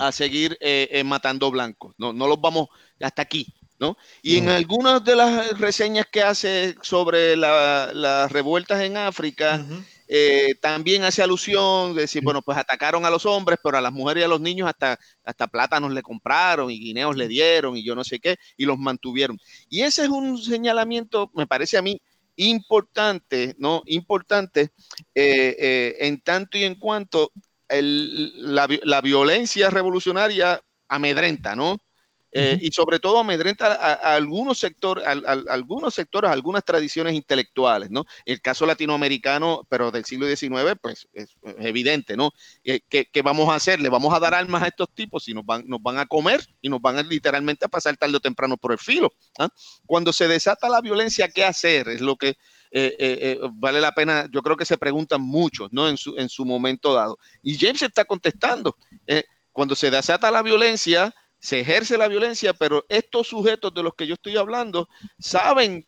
[0.00, 1.94] a seguir eh, eh, matando blancos.
[1.98, 2.68] No, no los vamos
[3.00, 3.54] hasta aquí.
[3.80, 3.96] ¿No?
[4.22, 9.64] Y en algunas de las reseñas que hace sobre las revueltas en África,
[10.06, 13.92] eh, también hace alusión de decir, bueno, pues atacaron a los hombres, pero a las
[13.92, 17.82] mujeres y a los niños hasta, hasta plátanos le compraron y guineos le dieron y
[17.82, 19.38] yo no sé qué, y los mantuvieron.
[19.70, 22.00] Y ese es un señalamiento, me parece a mí,
[22.36, 23.82] importante, ¿no?
[23.86, 24.70] Importante
[25.14, 27.32] en tanto y en cuanto
[27.70, 31.78] la, violencia revolucionaria amedrenta, ¿no?
[32.32, 35.10] Eh, y sobre todo amedrenta a, algunos sectores, a,
[35.48, 38.04] algunos sectores, algunas tradiciones intelectuales, ¿no?
[38.24, 42.30] El caso latinoamericano, pero del siglo XIX, pues es, evidente, ¿no?
[42.62, 43.80] Eh, ¿qué, vamos a hacer?
[43.80, 46.46] Le vamos a dar armas a estos tipos y nos van, nos van a comer
[46.62, 49.12] y nos van a, literalmente a pasar tarde o temprano por el filo.
[49.38, 49.48] ¿ah?
[49.84, 51.88] Cuando se desata la violencia, ¿qué hacer?
[51.88, 52.36] Es lo que
[52.70, 55.88] eh, vale la pena, yo creo que se preguntan muchos, ¿no?
[55.88, 57.18] En su, en su momento dado.
[57.42, 58.76] Y James está contestando.
[59.50, 64.06] cuando se desata la violencia, se ejerce la violencia, pero estos sujetos de los que
[64.06, 64.88] yo estoy hablando
[65.18, 65.86] saben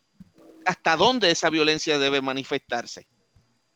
[0.65, 3.07] hasta dónde esa violencia debe manifestarse.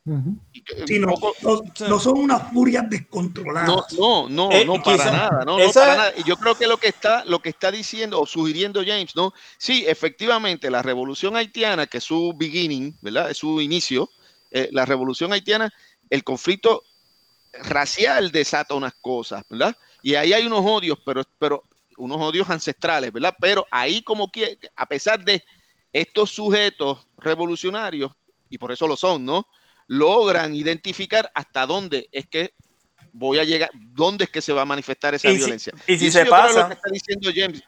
[0.05, 3.93] no, son unas furias descontroladas.
[3.93, 6.13] No, no, no, eh, no para nada, no, para nada.
[6.17, 9.33] Y yo creo que lo que está, lo que está diciendo o sugiriendo James, ¿no?
[9.59, 13.29] Sí, efectivamente, la revolución haitiana, que es su beginning, ¿verdad?
[13.29, 14.09] Es su inicio,
[14.49, 15.71] eh, la revolución haitiana,
[16.09, 16.83] el conflicto
[17.53, 19.77] racial desata unas cosas, ¿verdad?
[20.01, 21.63] Y ahí hay unos odios, pero, pero
[21.97, 23.35] unos odios ancestrales, ¿verdad?
[23.39, 25.43] Pero ahí como que, a pesar de
[25.91, 28.11] estos sujetos revolucionarios,
[28.49, 29.47] y por eso lo son, ¿no?
[29.87, 32.53] Logran identificar hasta dónde es que
[33.13, 35.73] voy a llegar, dónde es que se va a manifestar esa violencia.
[35.87, 37.63] y si se pasa, lo que está diciendo James,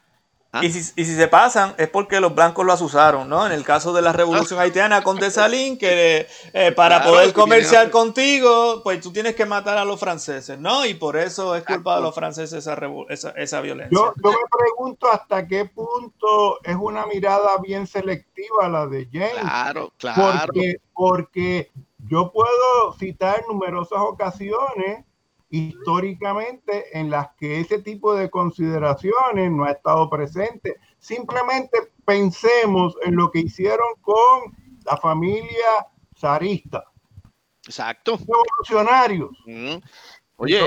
[0.51, 0.65] ¿Ah?
[0.65, 3.45] Y, si, se pasan es porque los blancos lo asusaron, ¿no?
[3.45, 4.63] En el caso de la revolución ah.
[4.63, 9.85] haitiana con Desalín, que eh, para poder comerciar contigo, pues tú tienes que matar a
[9.85, 10.87] los franceses, ¿no?
[10.87, 13.95] Y por eso es culpa de los franceses esa, esa, violencia.
[13.95, 19.41] Yo, yo, me pregunto hasta qué punto es una mirada bien selectiva la de James.
[19.41, 20.45] Claro, claro.
[20.45, 21.71] Porque, porque
[22.07, 25.05] yo puedo citar numerosas ocasiones
[25.49, 30.75] históricamente en las que ese tipo de consideraciones no ha estado presente.
[30.99, 35.87] Simplemente pensemos en lo que hicieron con la familia
[36.17, 36.83] zarista.
[37.65, 38.17] Exacto.
[38.17, 39.31] Revolucionarios.
[40.37, 40.59] Oye,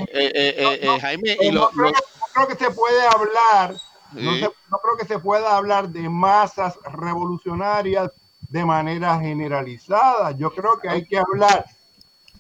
[1.01, 3.75] Jaime, no, creo, que se puede hablar,
[4.13, 8.13] no, no creo que se pueda hablar de masas revolucionarias
[8.51, 10.33] de manera generalizada.
[10.33, 11.65] Yo creo que hay que hablar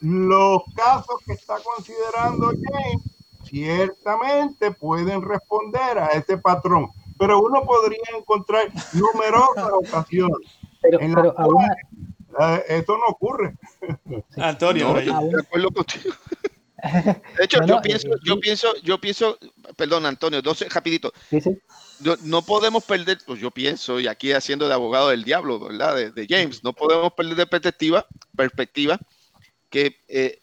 [0.03, 3.03] los casos que está considerando James
[3.45, 10.39] ciertamente pueden responder a ese patrón, pero uno podría encontrar numerosas ocasiones
[10.81, 11.77] pero, en las cuales,
[12.41, 13.55] eh, eso no ocurre.
[14.37, 16.15] Antonio, de acuerdo contigo.
[17.39, 19.39] De hecho, yo, pienso, eh, yo pienso, yo pienso,
[19.77, 21.13] perdón, Antonio, dos rapidito.
[22.25, 25.95] No, podemos perder, pues yo pienso, y aquí haciendo de abogado del diablo, ¿verdad?
[25.95, 28.05] De, de James, no podemos perder de perspectiva,
[28.37, 28.99] perspectiva
[29.73, 30.39] que, eh,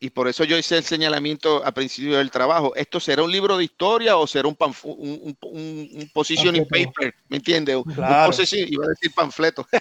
[0.00, 3.58] y por eso yo hice el señalamiento a principio del trabajo, ¿esto será un libro
[3.58, 7.14] de historia o será un, un, un, positioning paper?
[7.28, 7.76] ¿Me entiendes?
[7.94, 8.32] Claro.
[8.52, 9.66] iba a decir panfleto.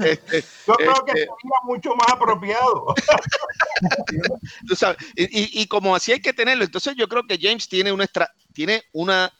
[0.00, 2.94] Este, yo creo que este sería mucho más apropiado.
[5.16, 8.06] y, y, como así hay que tenerlo, entonces yo creo que James tiene una,
[8.52, 9.32] tiene una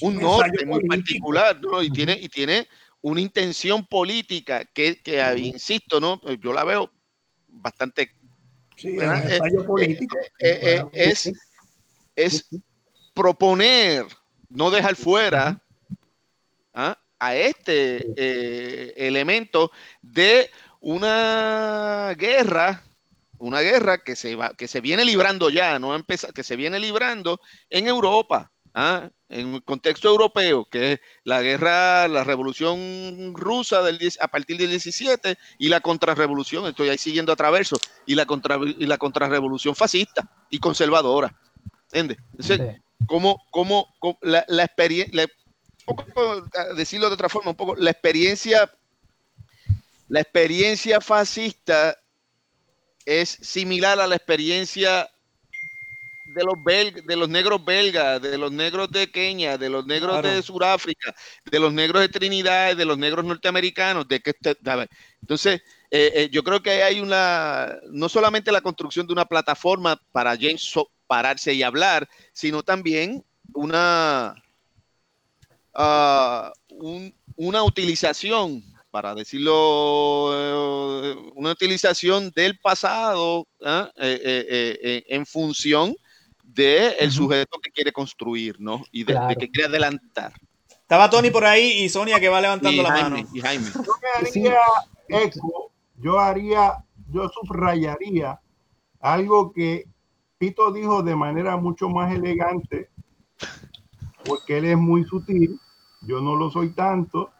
[0.00, 1.82] un norte muy particular, ¿no?
[1.82, 2.68] Y tiene, y tiene
[3.00, 6.20] una intención política que, que, insisto, ¿no?
[6.40, 6.90] Yo la veo
[7.62, 8.10] bastante
[8.76, 10.18] sí, eh, político.
[10.38, 11.32] Eh, eh, es,
[12.16, 12.48] es
[13.14, 14.04] proponer,
[14.48, 15.62] no dejar fuera
[16.74, 16.98] ¿ah?
[17.18, 19.70] a este elemento
[20.02, 20.50] de
[20.80, 22.82] una guerra,
[23.38, 26.80] una guerra que se va, que se viene librando ya, no empieza, que se viene
[26.80, 27.40] librando
[27.70, 28.50] en Europa.
[28.74, 29.08] ¿ah?
[29.32, 34.70] En el contexto europeo, que es la guerra, la revolución rusa del a partir del
[34.70, 37.76] 17 y la contrarrevolución, estoy ahí siguiendo a traverso,
[38.06, 41.34] y la, contra, y la contrarrevolución fascista y conservadora.
[41.86, 42.18] ¿Entiendes?
[42.32, 43.88] Entonces, como, como,
[44.20, 45.26] la, la experiencia,
[46.76, 48.70] decirlo de otra forma, un poco, la experiencia,
[50.08, 51.98] la experiencia fascista
[53.04, 55.08] es similar a la experiencia
[56.24, 56.54] de los
[57.04, 61.14] de los negros belgas, de los negros de Kenia, de los negros de Sudáfrica,
[61.50, 64.34] de los negros de Trinidad, de los negros norteamericanos, de que
[65.20, 70.00] entonces eh, eh, yo creo que hay una no solamente la construcción de una plataforma
[70.12, 70.72] para James
[71.06, 74.34] pararse y hablar, sino también una
[75.74, 76.50] uh,
[77.36, 83.90] una utilización para decirlo, eh, una utilización del pasado ¿ah?
[83.96, 85.96] en función
[86.54, 88.84] de el sujeto que quiere construir, ¿no?
[88.92, 90.32] Y de, que quiere adelantar.
[90.68, 93.16] Estaba Tony por ahí y Sonia que va levantando la mano.
[93.32, 93.66] Y Jaime.
[93.74, 94.58] Yo haría
[95.08, 98.40] eco, yo haría, yo subrayaría
[99.00, 99.86] algo que
[100.38, 102.90] Pito dijo de manera mucho más elegante,
[104.24, 105.58] porque él es muy sutil,
[106.02, 107.30] yo no lo soy tanto,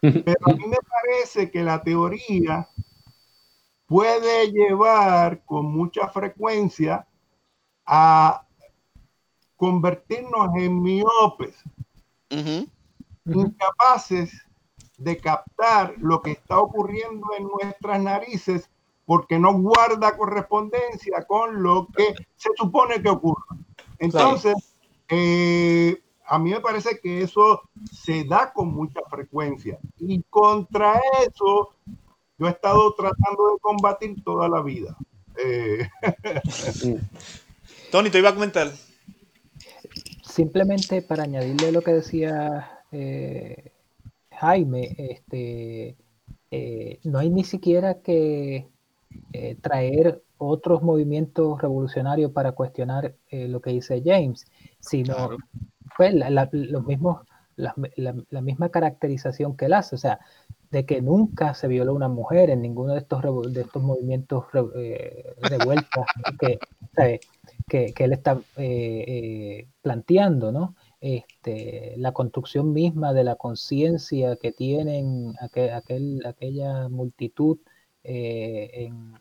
[0.00, 2.68] pero a mí me parece que la teoría
[3.86, 7.06] puede llevar con mucha frecuencia
[7.86, 8.46] a
[9.60, 11.54] convertirnos en miopes
[13.26, 14.32] incapaces
[14.96, 18.70] de captar lo que está ocurriendo en nuestras narices
[19.04, 23.44] porque no guarda correspondencia con lo que se supone que ocurre.
[23.98, 24.54] Entonces,
[25.10, 27.60] eh, a mí me parece que eso
[27.92, 31.74] se da con mucha frecuencia y contra eso
[32.38, 34.96] yo he estado tratando de combatir toda la vida.
[35.36, 35.86] Eh,
[37.92, 38.72] Tony, te iba a comentar.
[40.40, 43.72] Simplemente para añadirle lo que decía eh,
[44.32, 45.96] Jaime, este,
[46.50, 48.68] eh, no hay ni siquiera que
[49.60, 54.46] traer otros movimientos revolucionarios para cuestionar lo que dice James,
[54.78, 55.36] sino
[55.96, 57.26] pues, la, los mismos,
[57.56, 59.94] la, misma caracterización que él hace.
[59.94, 60.20] O sea,
[60.70, 63.22] de que nunca se violó una mujer en ninguno de estos,
[63.52, 64.44] de estos movimientos
[64.76, 66.06] eh, revueltos
[66.38, 66.58] que,
[67.70, 70.74] que, él está eh, eh, planteando, ¿no?
[71.00, 77.58] Este, la construcción misma de la conciencia que tienen aquel, aquel, aquella multitud
[78.02, 79.14] en,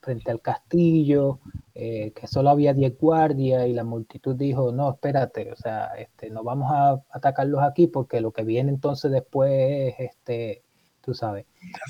[0.00, 1.38] frente al castillo,
[1.74, 6.42] que solo había 10 guardias y la multitud dijo, no, espérate, o sea, este, no
[6.42, 10.62] vamos a atacarlos aquí porque lo que viene entonces después es este,
[11.00, 11.46] tú sabes.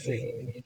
[0.07, 0.65] Eh,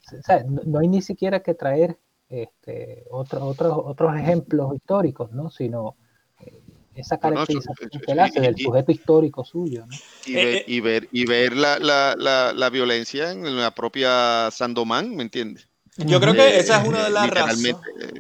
[0.67, 1.99] no, hay ni siquiera que traer
[2.43, 5.51] este, otro, otros otros ejemplos históricos, ¿no?
[5.51, 5.97] Sino
[6.41, 6.61] eh,
[6.95, 9.85] esa caracterización que él hace del sujeto histórico suyo.
[10.27, 15.15] Y, ver, y ver, y ver la, la, la, la, violencia en la propia Sandomán,
[15.17, 15.69] ¿me entiendes?
[15.97, 17.77] Yo creo que esa es una de las razones.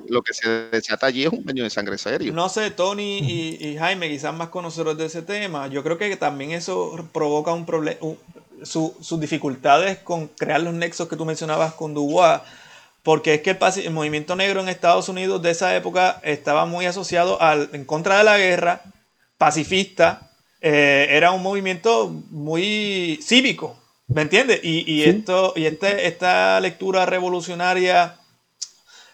[0.08, 2.32] Lo que se desata allí es un baño de sangre serio.
[2.32, 6.16] No sé, Tony y, y, Jaime, quizás más conocedores de ese tema, yo creo que
[6.16, 7.98] también eso provoca un problema,
[8.62, 12.40] sus dificultades con crear los nexos que tú mencionabas con Dubois,
[13.04, 17.40] porque es que el, movimiento negro en Estados Unidos de esa época estaba muy asociado
[17.40, 18.80] al en contra de la guerra,
[19.36, 20.32] pacifista,
[20.62, 23.78] eh, era un movimiento muy cívico,
[24.08, 24.60] ¿me entiendes?
[24.62, 28.16] Y, esto, y este, esta lectura revolucionaria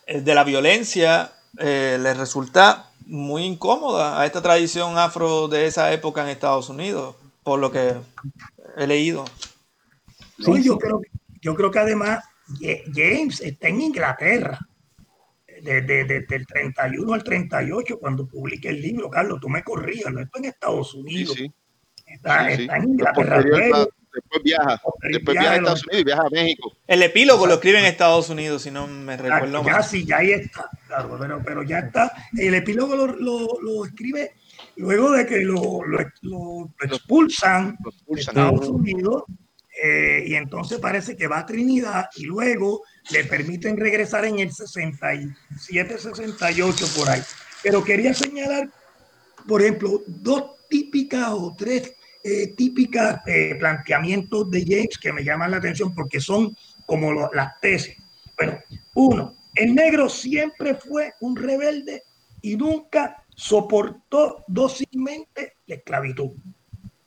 [0.06, 5.92] eh, de la violencia eh, le resulta muy incómoda a esta tradición afro de esa
[5.92, 7.96] época en Estados Unidos, por lo que
[8.76, 9.24] he leído.
[10.38, 11.00] yo, Creo,
[11.42, 12.29] yo creo que además
[12.94, 14.58] James está en Inglaterra.
[15.62, 20.44] Desde, el 31 al 38, cuando publiqué el libro, Carlos, tú me corrías, no estoy
[20.44, 21.36] en Estados Unidos.
[22.06, 23.42] Está, en Inglaterra.
[23.42, 26.72] Después, viaja, después viaja a Estados Unidos y viaja a México.
[26.86, 29.64] El epílogo lo escribe en Estados Unidos, si no me recuerdo.
[29.64, 32.12] Ya, sí, ya ahí está, claro, pero, pero ya está.
[32.36, 34.32] El epílogo lo, lo, lo escribe
[34.76, 37.76] luego de que lo, lo, expulsan,
[38.08, 39.24] de Estados Unidos,
[39.82, 44.52] eh, y entonces parece que va a Trinidad y luego le permiten regresar en el
[44.52, 47.22] 67, 68 por ahí.
[47.62, 48.68] Pero quería señalar,
[49.48, 55.50] por ejemplo, dos típicas o tres eh, típicas eh, planteamientos de James que me llaman
[55.50, 56.54] la atención porque son
[56.84, 57.96] como las tesis.
[58.36, 58.58] Bueno,
[58.94, 62.02] uno, el negro siempre fue un rebelde
[62.42, 66.32] y nunca soportó dócilmente la esclavitud.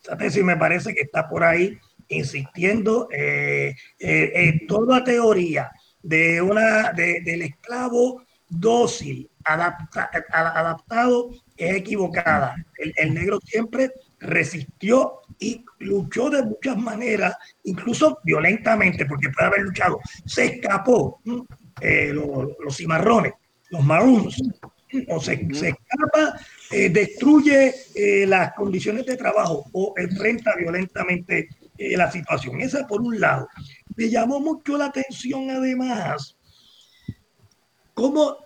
[0.01, 1.77] Esa tesis me parece que está por ahí
[2.15, 5.71] insistiendo eh, eh, en toda teoría
[6.01, 12.55] de una, del esclavo dócil, adaptado, es equivocada.
[12.77, 19.99] El, negro siempre resistió y luchó de muchas maneras, incluso violentamente, porque puede haber luchado.
[20.25, 21.21] Se escapó
[21.81, 23.33] eh, los, los cimarrones,
[23.69, 24.41] los maroons,
[25.07, 26.39] o se, escapa,
[26.71, 32.61] eh, destruye eh, las condiciones de trabajo o enfrenta violentamente eh, la situación.
[32.61, 33.47] Esa por un lado.
[33.95, 36.37] Me llamó mucho la atención además
[37.93, 38.37] cómo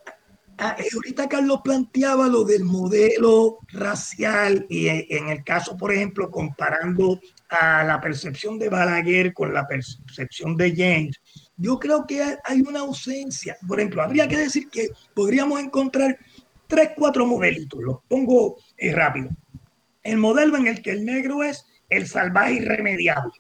[0.58, 7.20] ah, ahorita Carlos planteaba lo del modelo racial y en el caso, por ejemplo, comparando
[7.50, 11.20] a la percepción de Balaguer con la percepción de James,
[11.56, 13.58] yo creo que hay una ausencia.
[13.68, 16.18] Por ejemplo, habría que decir que podríamos encontrar
[16.68, 19.30] tres, cuatro modelitos, los pongo eh, rápido.
[20.04, 23.34] El modelo en el que el negro es el salvaje irremediable.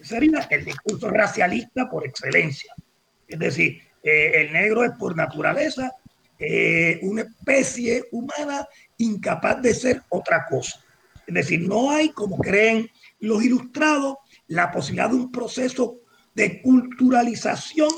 [0.00, 2.74] Sería el discurso racialista por excelencia.
[3.26, 5.92] Es decir, eh, el negro es por naturaleza
[6.38, 8.66] eh, una especie humana
[8.96, 10.80] incapaz de ser otra cosa.
[11.26, 12.88] Es decir, no hay, como creen
[13.20, 14.16] los ilustrados,
[14.48, 15.98] la posibilidad de un proceso
[16.34, 17.90] de culturalización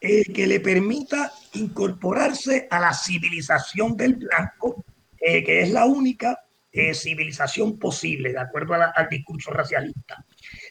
[0.00, 4.84] eh, que le permita incorporarse a la civilización del blanco,
[5.18, 6.38] eh, que es la única
[6.72, 10.24] eh, civilización posible, de acuerdo al discurso racialista.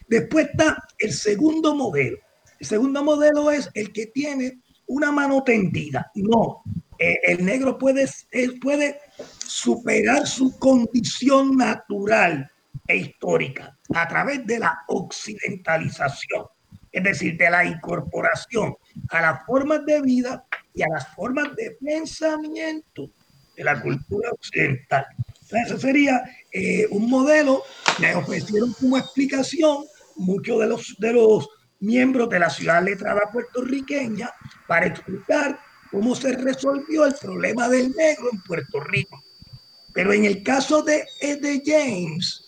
[0.06, 2.18] Después está el segundo modelo.
[2.58, 6.10] El segundo modelo es el que tiene una mano tendida.
[6.14, 6.62] No,
[6.98, 8.08] el negro puede,
[8.60, 8.98] puede
[9.46, 12.50] superar su condición natural
[12.86, 16.46] e histórica a través de la occidentalización,
[16.90, 18.74] es decir, de la incorporación
[19.10, 20.44] a las formas de vida
[20.74, 23.10] y a las formas de pensamiento
[23.56, 25.06] de la cultura occidental.
[25.50, 26.22] Ese sería
[26.52, 27.62] eh, un modelo,
[27.98, 29.84] me ofrecieron como explicación
[30.16, 31.48] muchos de los, de los
[31.80, 34.30] miembros de la ciudad letrada puertorriqueña
[34.66, 35.58] para explicar
[35.90, 39.22] cómo se resolvió el problema del negro en Puerto Rico.
[39.94, 42.44] Pero en el caso de, de James,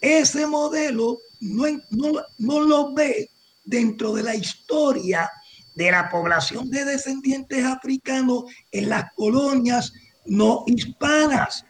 [0.00, 3.30] ese modelo no, no, no lo ve
[3.64, 5.30] dentro de la historia
[5.74, 9.92] de la población de descendientes africanos en las colonias
[10.26, 11.64] no hispanas.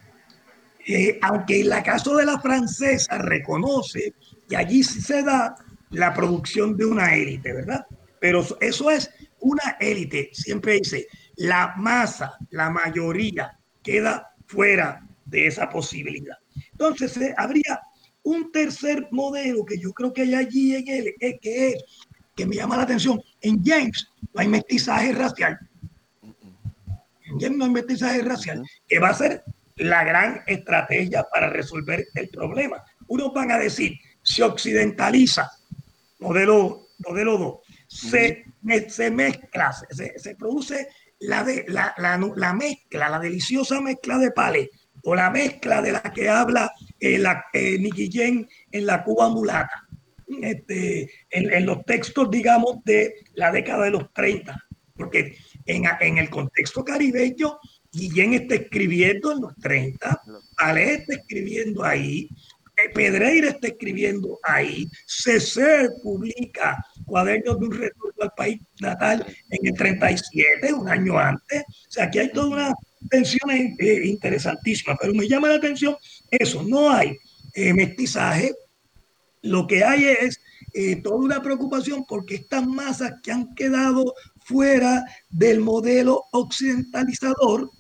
[1.23, 4.15] Aunque en la caso de la francesa reconoce
[4.49, 5.55] que allí sí se da
[5.91, 7.87] la producción de una élite, ¿verdad?
[8.21, 9.11] Pero eso es
[9.41, 11.07] una élite, siempre dice,
[11.37, 16.37] la masa, la mayoría queda fuera de esa posibilidad.
[16.73, 17.81] Entonces, eh, habría
[18.23, 21.85] un tercer modelo que yo creo que hay allí en él, eh, que es,
[22.37, 23.21] que me llama la atención.
[23.41, 25.59] En James no hay mestizaje racial.
[26.23, 29.45] En James no hay mestizaje racial, que va a ser
[29.81, 32.83] la gran estrategia para resolver el problema.
[33.09, 35.51] Unos van a decir, se occidentaliza,
[36.19, 37.59] modelo, modelo 2,
[37.89, 38.45] se,
[38.89, 40.89] se mezcla, se, se, produce
[41.21, 44.71] la, de, la, la, la, mezcla, la deliciosa mezcla de pale
[45.03, 49.89] o la mezcla de la que habla eh, la, eh, en la Cuba mulata,
[50.43, 54.63] este, en, en, los textos, digamos, de la década de los 30,
[54.95, 57.59] porque en, en el contexto caribeño,
[57.93, 60.23] Guillén está escribiendo en los 30,
[60.57, 62.29] Ale está escribiendo ahí,
[62.95, 69.75] Pedreira está escribiendo ahí, CC publica Cuadernos de un retorno al país natal en el
[69.75, 71.63] 37, un año antes.
[71.63, 72.75] O sea, aquí hay toda una
[73.11, 75.97] tensión eh, interesantísima, pero me llama la atención
[76.31, 77.17] eso, no hay
[77.55, 78.55] eh, mestizaje,
[79.43, 80.41] lo que hay es
[80.75, 84.15] eh, toda una preocupación porque estas masas que han quedado
[84.45, 87.71] fuera del modelo occidentalizador,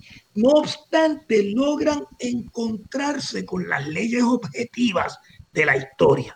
[0.41, 5.19] no obstante, logran encontrarse con las leyes objetivas
[5.53, 6.35] de la historia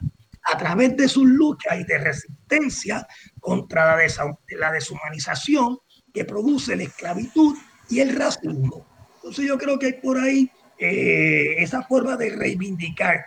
[0.52, 3.06] a través de sus luchas y de resistencia
[3.40, 5.78] contra la, deshumanización
[6.12, 7.56] que produce la esclavitud
[7.88, 8.86] y el racismo.
[9.16, 13.24] Entonces yo creo que hay por ahí eh, esa forma de reivindicar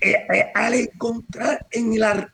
[0.00, 2.32] eh, eh, al encontrar en la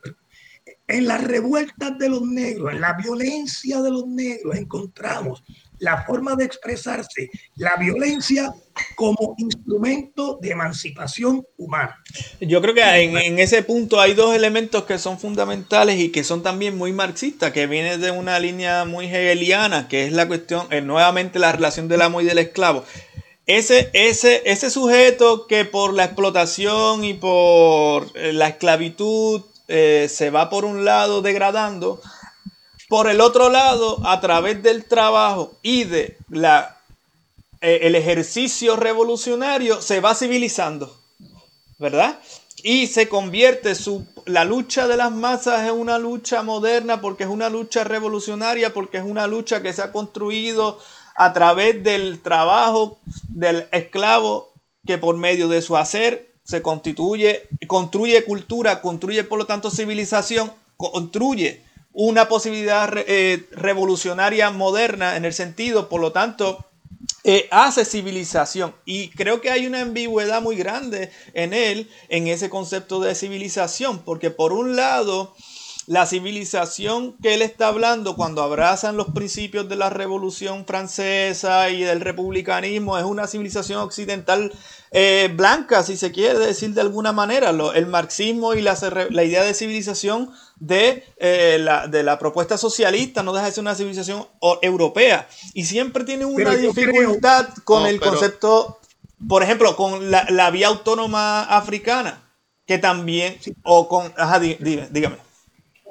[0.87, 5.43] en las revueltas de los negros, en la violencia de los negros, encontramos
[5.79, 8.53] la forma de expresarse, la violencia
[8.95, 11.97] como instrumento de emancipación humana.
[12.39, 16.43] Yo creo que en, ese punto hay dos elementos que son fundamentales y que son
[16.43, 20.81] también muy marxistas, que vienen de una línea muy hegeliana, que es la cuestión, eh,
[20.81, 22.83] nuevamente la relación del amo y del esclavo.
[23.45, 30.29] Ese, ese, ese sujeto que por la explotación y por eh, la esclavitud eh, se
[30.29, 32.01] va por un lado degradando,
[32.89, 36.77] por el otro lado, a través del trabajo y de la,
[37.61, 40.99] eh, el ejercicio revolucionario, se va civilizando,
[41.77, 42.19] ¿verdad?
[42.63, 47.29] Y se convierte su, la lucha de las masas en una lucha moderna porque es
[47.29, 50.79] una lucha revolucionaria, porque es una lucha que se ha construido
[51.15, 52.97] a través del trabajo
[53.27, 54.51] del esclavo
[54.87, 60.51] que por medio de su hacer se constituye, construye cultura, construye por lo tanto civilización,
[60.75, 66.65] construye una posibilidad eh, revolucionaria moderna en el sentido, por lo tanto,
[67.23, 68.73] eh, hace civilización.
[68.85, 73.99] Y creo que hay una ambigüedad muy grande en él, en ese concepto de civilización,
[73.99, 75.35] porque por un lado,
[75.89, 81.81] la civilización que él está hablando cuando abrazan los principios de la Revolución Francesa y
[81.81, 84.53] del republicanismo es una civilización occidental
[84.91, 87.49] eh, blanca, si se quiere decir de alguna manera.
[87.49, 88.77] el marxismo y la,
[89.23, 93.75] idea de civilización de, eh, la, de la propuesta socialista no deja de ser una
[93.75, 94.25] civilización
[94.61, 95.27] europea.
[95.53, 98.79] Y siempre tiene una dificultad con el concepto,
[99.27, 102.21] por ejemplo, con la, vía autónoma africana,
[102.65, 105.17] que también, o con, ajá, dígame.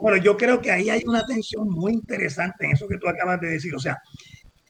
[0.01, 3.41] Bueno, yo creo que ahí hay una tensión muy interesante en eso que tú acabas
[3.41, 3.75] de decir.
[3.75, 4.01] O sea,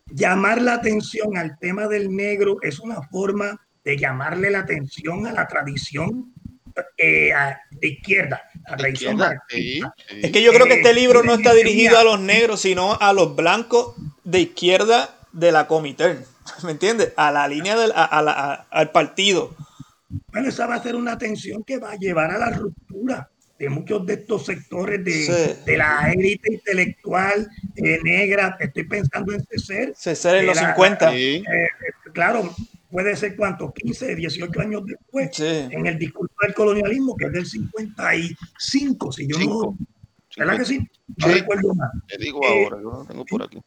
[0.07, 5.33] llamar la atención al tema del negro es una forma de llamarle la atención a
[5.33, 6.33] la tradición
[6.97, 7.33] eh,
[7.71, 9.21] de izquierda, la tradición
[10.23, 13.13] Es que yo creo que este libro no está dirigido a los negros, sino a
[13.13, 16.19] los blancos de izquierda de la comité.
[16.65, 17.13] ¿Me entiendes?
[17.17, 19.55] A la línea del al partido.
[20.33, 23.29] Bueno, esa va a ser una tensión que va a llevar a la ruptura
[23.59, 28.57] de muchos de estos sectores de, de la élite intelectual eh, negra.
[28.61, 29.93] Estoy pensando en César.
[29.97, 31.15] César en los 50.
[31.15, 31.43] Eh,
[32.15, 32.55] claro,
[32.91, 37.47] puede ser cuánto, 15, 18 años después, en el discurso del colonialismo, que es del
[37.47, 39.79] 55, si yo no...
[40.37, 40.79] ¿Verdad que sí?
[41.17, 41.33] No Sí.
[41.35, 41.91] recuerdo más.
[42.07, 43.59] Te digo Eh, ahora, yo lo tengo por aquí.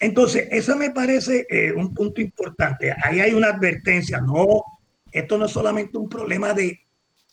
[0.00, 2.92] Entonces, eso me parece eh, un punto importante.
[3.02, 4.20] Ahí hay una advertencia.
[4.20, 4.62] No,
[5.10, 6.80] esto no es solamente un problema de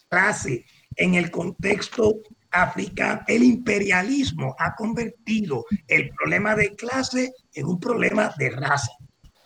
[0.10, 0.66] clase.
[0.96, 8.34] En el contexto africano, el imperialismo ha convertido el problema de clase en un problema
[8.38, 8.92] de raza.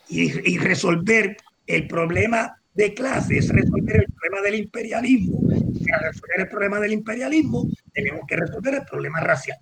[0.08, 1.38] Y, y resolver
[1.70, 5.40] el problema de clase es resolver el problema del imperialismo.
[5.52, 9.60] Y al resolver el problema del imperialismo, tenemos que resolver el problema racial.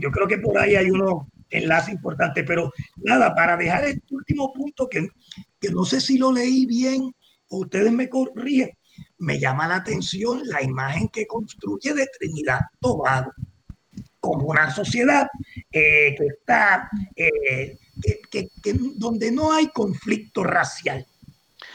[0.00, 4.52] Yo creo que por ahí hay unos enlaces importantes, pero nada, para dejar este último
[4.54, 5.06] punto que,
[5.60, 7.12] que no sé si lo leí bien
[7.48, 8.70] o ustedes me corrigen,
[9.18, 13.32] me llama la atención la imagen que construye de Trinidad Tobago
[14.18, 15.28] como una sociedad
[15.72, 21.06] eh, que está, eh, que, que- que- donde no hay conflicto racial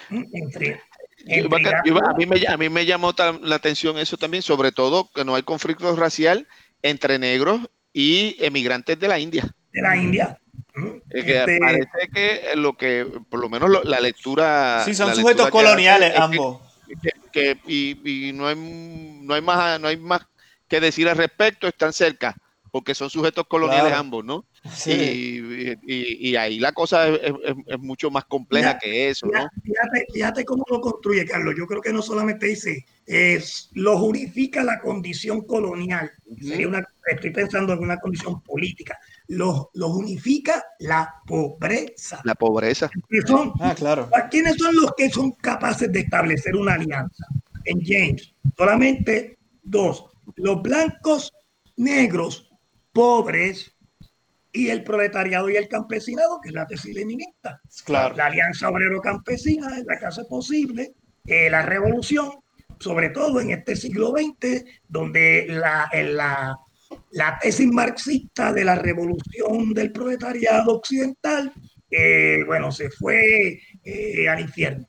[0.10, 0.28] ¿m?
[0.34, 0.82] entre,
[1.26, 4.72] Yo- entre yo- a, mí me, a mí me llamó la atención eso también, sobre
[4.72, 6.48] todo que no hay conflicto racial
[6.82, 7.62] entre negros
[7.94, 9.44] y emigrantes de la India.
[9.74, 10.40] de la India.
[10.76, 11.02] ¿m?
[11.10, 14.84] Es que Este, parece que lo que, por lo menos lo- la lectura.
[14.86, 16.62] Sí, son sujetos coloniales que- ambos.
[17.02, 20.22] que, que- y, y no hay no hay más no hay más
[20.70, 22.36] que decir al respecto están cerca
[22.78, 24.00] porque son sujetos coloniales Claro.
[24.02, 24.92] ambos no Sí.
[24.92, 29.26] y, y- y ahí la cosa es, es- es mucho más compleja Ya, que eso
[29.26, 29.50] no
[30.14, 31.56] Fíjate, cómo lo construye Carlos.
[31.58, 36.12] Yo creo que no solamente dice, es, lo unifica la condición colonial.
[36.42, 38.98] Sería una, estoy pensando en una condición política.
[39.28, 42.22] Los los unifica la pobreza.
[42.24, 44.10] la pobreza Que son, Ah, claro.
[44.30, 47.26] ¿Quiénes son los que son capaces de establecer una alianza?
[47.66, 50.06] En James, solamente dos.
[50.36, 51.32] Los blancos
[51.78, 52.47] negros
[52.98, 53.72] pobres
[54.52, 57.62] y el proletariado y el campesinado, que es la tesis leninista.
[57.86, 58.16] Claro.
[58.16, 60.94] La alianza obrero-campesina es la que hace posible
[61.26, 62.32] eh, la revolución,
[62.80, 66.58] sobre todo en este siglo XX, donde la, la,
[67.12, 71.54] la tesis marxista de la revolución del proletariado occidental,
[71.92, 74.88] eh, bueno, se fue eh, al infierno.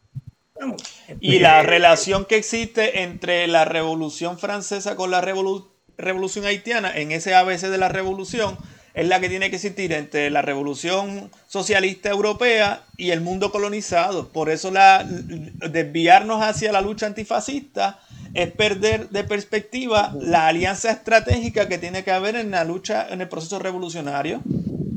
[0.61, 0.83] Vamos,
[1.21, 6.97] Y la eh, relación que existe entre la Revolución Francesa con la revolu- Revolución Haitiana,
[6.97, 8.57] en ese ABC de la Revolución,
[8.95, 14.29] es la que tiene que existir entre la Revolución Socialista Europea y el mundo colonizado.
[14.29, 18.01] Por eso la, desviarnos hacia la lucha antifascista
[18.35, 23.21] es perder de perspectiva la alianza estratégica que tiene que haber en la lucha, en
[23.21, 24.43] el proceso revolucionario.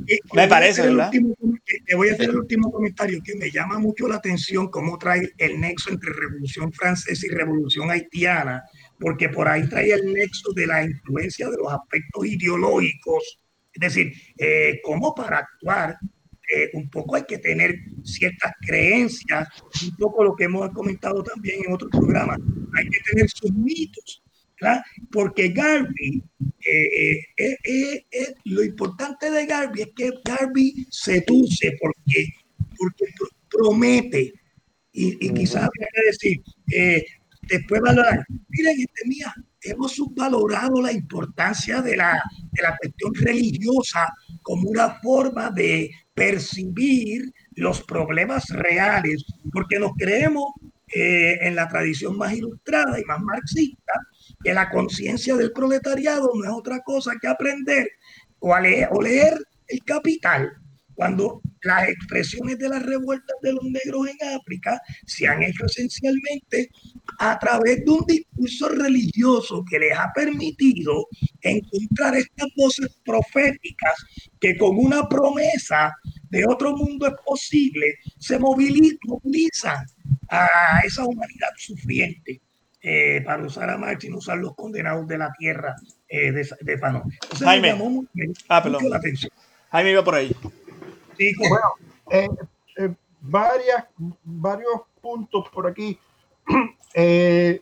[0.07, 1.11] Eh, Me parece, ¿verdad?
[1.13, 1.35] último
[1.67, 4.97] eh, te voy a hacer el último comentario que me llama mucho la atención cómo
[4.97, 8.63] trae el nexo entre Revolución Francesa y Revolución Haitiana,
[9.01, 13.39] porque por ahí trae el nexo de la influencia de los aspectos ideológicos,
[13.73, 15.97] es decir, eh, cómo para actuar
[16.53, 19.47] eh, un poco hay que tener ciertas creencias,
[19.83, 22.39] un poco lo que hemos comentado también en otros programas,
[22.77, 24.21] hay que tener sus mitos,
[24.59, 24.81] ¿verdad?
[25.11, 26.21] Porque Garvey,
[26.63, 32.27] eh, eh, eh, eh, lo importante de Garvey es que Garvey seduce porque,
[32.77, 34.33] porque pro- promete.
[34.93, 36.41] Y, y quizás habría que decir,
[37.43, 44.11] después valorar, miren, este, mía, hemos subvalorado la importancia de la, de la cuestión religiosa
[44.41, 50.45] como una forma de percibir los problemas reales, porque nos creemos
[50.93, 53.93] eh, en la tradición más ilustrada y más marxista,
[54.43, 57.87] que la conciencia del proletariado no es otra cosa que aprender
[58.39, 60.51] o, leer, o leer el capital,
[61.01, 66.69] cuando las expresiones de las revueltas de los negros en África se han hecho esencialmente
[67.17, 71.07] a través de un discurso religioso que les ha permitido
[71.41, 73.93] encontrar estas voces proféticas
[74.39, 75.91] que con una promesa
[76.29, 79.83] de otro mundo es posible, se movili- movilizan
[80.29, 82.39] a esa humanidad sufriente.
[82.83, 85.75] eh, para usar a Marx y no usar los condenados de la tierra
[86.09, 86.73] eh, de, de.
[86.73, 87.61] Entonces Jaime.
[87.61, 88.89] me llamó mu- me Ah, perdón.
[88.89, 89.31] la atención.
[89.71, 90.35] Jaime iba por ahí.
[91.37, 91.67] Como- Bueno,
[92.09, 92.29] eh,
[92.77, 93.85] eh, varias,
[94.23, 95.97] varios puntos por aquí.
[96.93, 97.61] Eh,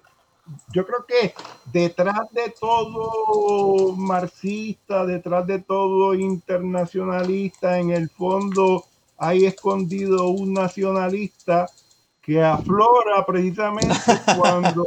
[0.74, 1.36] yo creo que
[1.72, 8.86] detrás de todo marxista, detrás de todo internacionalista, en el fondo
[9.20, 11.68] hay escondido un nacionalista
[12.24, 13.94] que aflora precisamente
[14.36, 14.84] cuando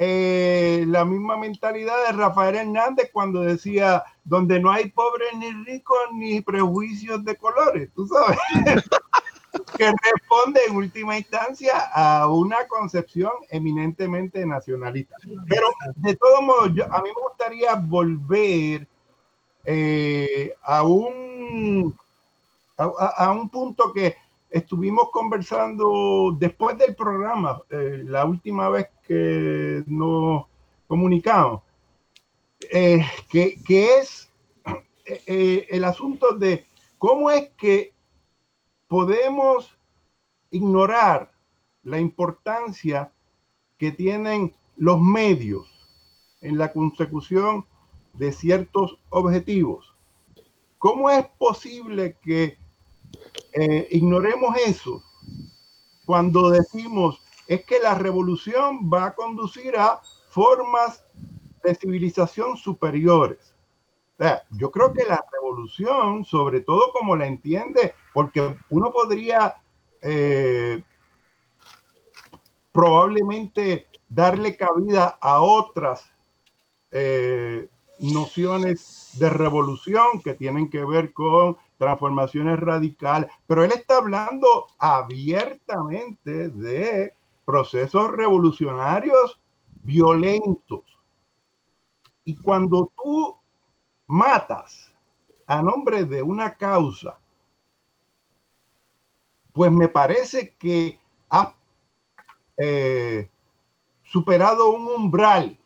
[0.00, 5.98] eh, la misma mentalidad de Rafael Hernández cuando decía donde no hay pobres ni ricos
[6.14, 8.38] ni prejuicios de colores, tú sabes,
[9.76, 15.16] que responde en última instancia a una concepción eminentemente nacionalista.
[15.48, 15.66] Pero
[15.96, 18.86] de todos modos, yo- a mí me gustaría volver
[19.64, 21.96] eh, a un
[22.76, 24.16] a un punto que
[24.50, 30.46] estuvimos conversando después del programa, eh, la última vez que nos
[30.86, 31.62] comunicamos,
[32.70, 34.30] eh, que, es
[35.04, 36.66] eh, el asunto de
[36.98, 37.92] cómo es que
[38.86, 39.76] podemos
[40.50, 41.30] ignorar
[41.82, 43.12] la importancia
[43.76, 45.66] que tienen los medios
[46.40, 47.66] en la consecución
[48.14, 49.94] de ciertos objetivos.
[50.78, 52.56] ¿Cómo es posible que
[53.52, 55.02] eh, ignoremos eso
[56.04, 61.04] cuando decimos es que la revolución va a conducir a formas
[61.62, 63.54] de civilización superiores?
[64.50, 69.54] yo creo que la revolución, sobre todo como la entiende, porque uno podría
[70.02, 70.82] eh,
[72.72, 76.10] probablemente darle cabida a otras
[76.90, 77.68] eh,
[78.00, 86.50] nociones de revolución que tienen que ver con transformaciones radicales, pero él está hablando abiertamente
[86.50, 87.14] de
[87.44, 89.40] procesos revolucionarios
[89.82, 90.82] violentos.
[92.24, 93.36] Y cuando tú
[94.06, 94.92] matas
[95.46, 97.18] a nombre de una causa,
[99.52, 101.00] pues me parece que
[101.30, 101.54] ha
[102.58, 103.30] eh,
[104.02, 105.58] superado un umbral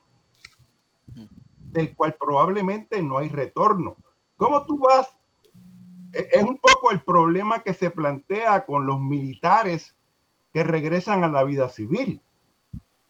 [1.57, 3.97] del cual probablemente no hay retorno.
[4.37, 5.17] ¿Cómo tú vas?
[6.13, 9.97] E, es un poco el problema que se plantea con los militares
[10.53, 12.21] que regresan a la vida civil.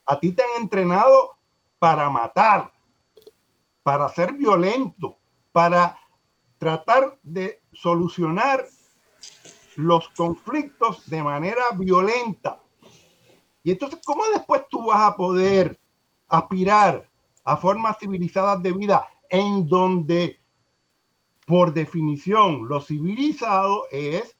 [0.06, 1.36] A ti te han entrenado
[1.78, 2.72] para matar,
[3.82, 5.18] para ser violento,
[5.50, 5.98] para
[6.58, 8.64] tratar de solucionar
[9.76, 12.60] los conflictos de manera violenta.
[13.64, 15.78] Y entonces, ¿cómo después tú vas a poder
[16.28, 17.08] aspirar
[17.44, 20.40] a formas civilizadas de vida en donde,
[21.46, 24.36] por definición, lo civilizado es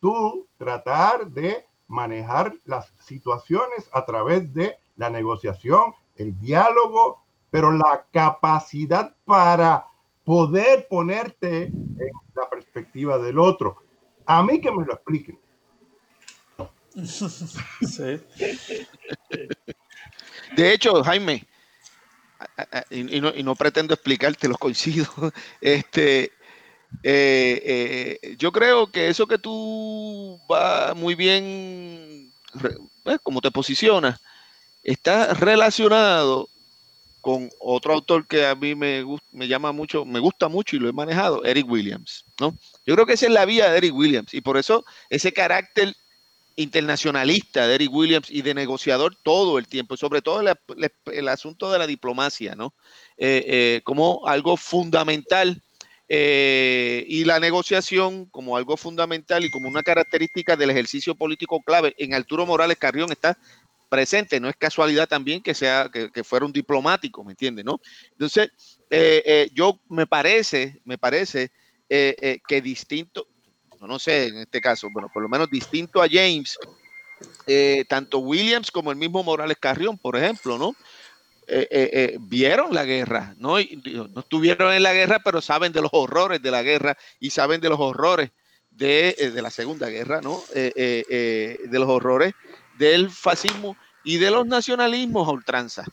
[0.00, 8.06] tú tratar de manejar las situaciones a través de la negociación, el diálogo, pero la
[8.12, 9.86] capacidad para
[10.24, 13.82] poder ponerte en la perspectiva del otro.
[14.26, 15.38] A mí que me lo expliquen.
[17.82, 18.20] Sí.
[20.56, 21.46] De hecho, Jaime,
[22.90, 25.06] y, no, pretendo explicarte, los coincido.
[25.60, 26.32] Este,
[27.02, 32.32] eh, eh, yo creo que eso que tú va muy bien,
[33.06, 34.20] eh, como te posicionas,
[34.82, 36.48] está relacionado
[37.20, 40.88] con otro autor que a mí me, me llama mucho, me gusta mucho y lo
[40.88, 42.56] he manejado, Eric Williams, ¿no?
[42.86, 45.94] Yo creo que esa es la vía de Eric Williams y por eso ese carácter
[46.56, 51.78] internacionalista de Eric Williams y de negociador todo el tiempo, sobre todo el, asunto de
[51.78, 52.74] la diplomacia, ¿no?
[53.84, 55.62] Como algo fundamental
[56.12, 61.94] eh, y la negociación como algo fundamental y como una característica del ejercicio político clave.
[61.98, 63.38] En Arturo Morales Carrión está
[63.88, 67.62] presente, no es casualidad también que sea que, fuera un diplomático, ¿me entiende?
[67.62, 67.80] ¿no?
[68.12, 68.50] Entonces,
[69.52, 71.50] yo me parece, me parece
[71.88, 73.26] que distinto,
[73.80, 76.56] no sé en este caso, bueno, por lo menos distinto a James,
[77.46, 80.74] eh, tanto Williams como el mismo Morales Carrión, por ejemplo, ¿no?
[81.52, 83.56] Eh, eh, vieron la guerra, ¿no?
[83.58, 87.60] no estuvieron en la guerra, pero saben de los horrores de la guerra y saben
[87.60, 88.30] de los horrores
[88.70, 90.44] de, la Segunda Guerra, ¿no?
[90.54, 92.34] de los horrores
[92.78, 95.84] del fascismo y de los nacionalismos a ultranza.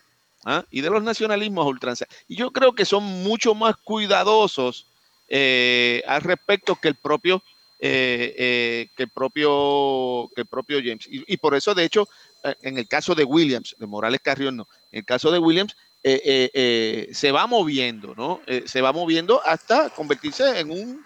[0.46, 0.64] ¿ah?
[0.70, 2.06] Y de los nacionalismos a.
[2.28, 4.92] Y yo creo que son mucho más cuidadosos
[5.28, 7.42] al respecto que el propio
[7.80, 11.08] eh, eh, que, propio, que propio James.
[11.08, 12.10] Y, por eso, de hecho,
[12.44, 15.76] eh, en el caso de Williams, de Morales Carrión no, en el caso de Williams,
[16.04, 18.42] se va moviendo, ¿no?
[18.66, 21.06] se va moviendo hasta convertirse en un,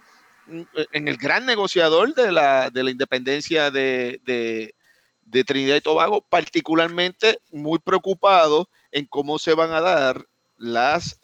[0.91, 4.73] en el gran negociador de la, de la independencia de, de,
[5.45, 10.25] Trinidad y Tobago, particularmente muy preocupado en cómo se van a dar
[10.57, 11.19] las,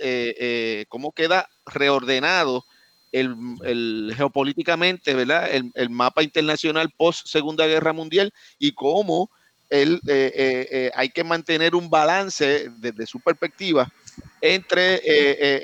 [0.89, 2.63] cómo queda reordenado
[3.11, 5.49] el, geopolíticamente, ¿verdad?
[5.51, 9.29] El, mapa internacional post Segunda Guerra Mundial y cómo
[9.69, 13.91] el, eh, eh, eh, hay que mantener un balance desde su perspectiva
[14.41, 15.01] entre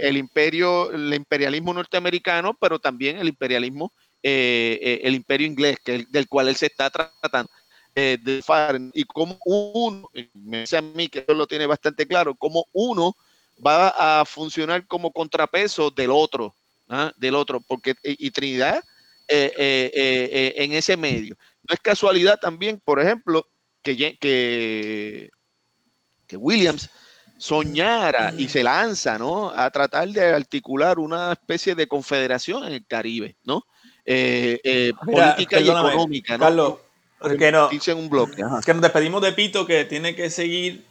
[0.08, 6.48] el imperio, el imperialismo norteamericano, pero también el imperialismo, el imperio inglés, que, del cual
[6.48, 7.52] él se está tratando
[7.96, 8.44] de
[8.94, 13.16] y como uno, me dice a mí que lo tiene bastante claro, como uno
[13.66, 16.54] va a funcionar como contrapeso del otro,
[16.90, 17.12] ¿ah?
[17.18, 18.84] del otro, porque y Trinidad
[19.30, 21.38] eh, eh, eh, en ese medio.
[21.68, 23.48] No es casualidad también, por ejemplo,
[23.84, 25.30] que, que,
[26.26, 26.90] que Williams
[27.38, 29.50] soñara y se lanza, ¿no?
[29.50, 33.66] A tratar de articular una especie de confederación en el Caribe, ¿no?
[35.06, 36.38] política y económica.
[36.38, 36.44] ¿no?
[36.44, 36.74] Carlos,
[37.38, 40.84] que, no, un bloque, que nos despedimos de Pito, que tiene que seguir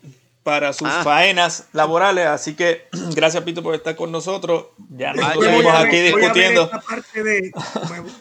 [0.43, 1.03] para sus ah.
[1.05, 2.27] faenas laborales.
[2.27, 4.67] Así que gracias, Pito, por estar con nosotros.
[4.91, 6.71] Ya nos seguimos aquí discutiendo.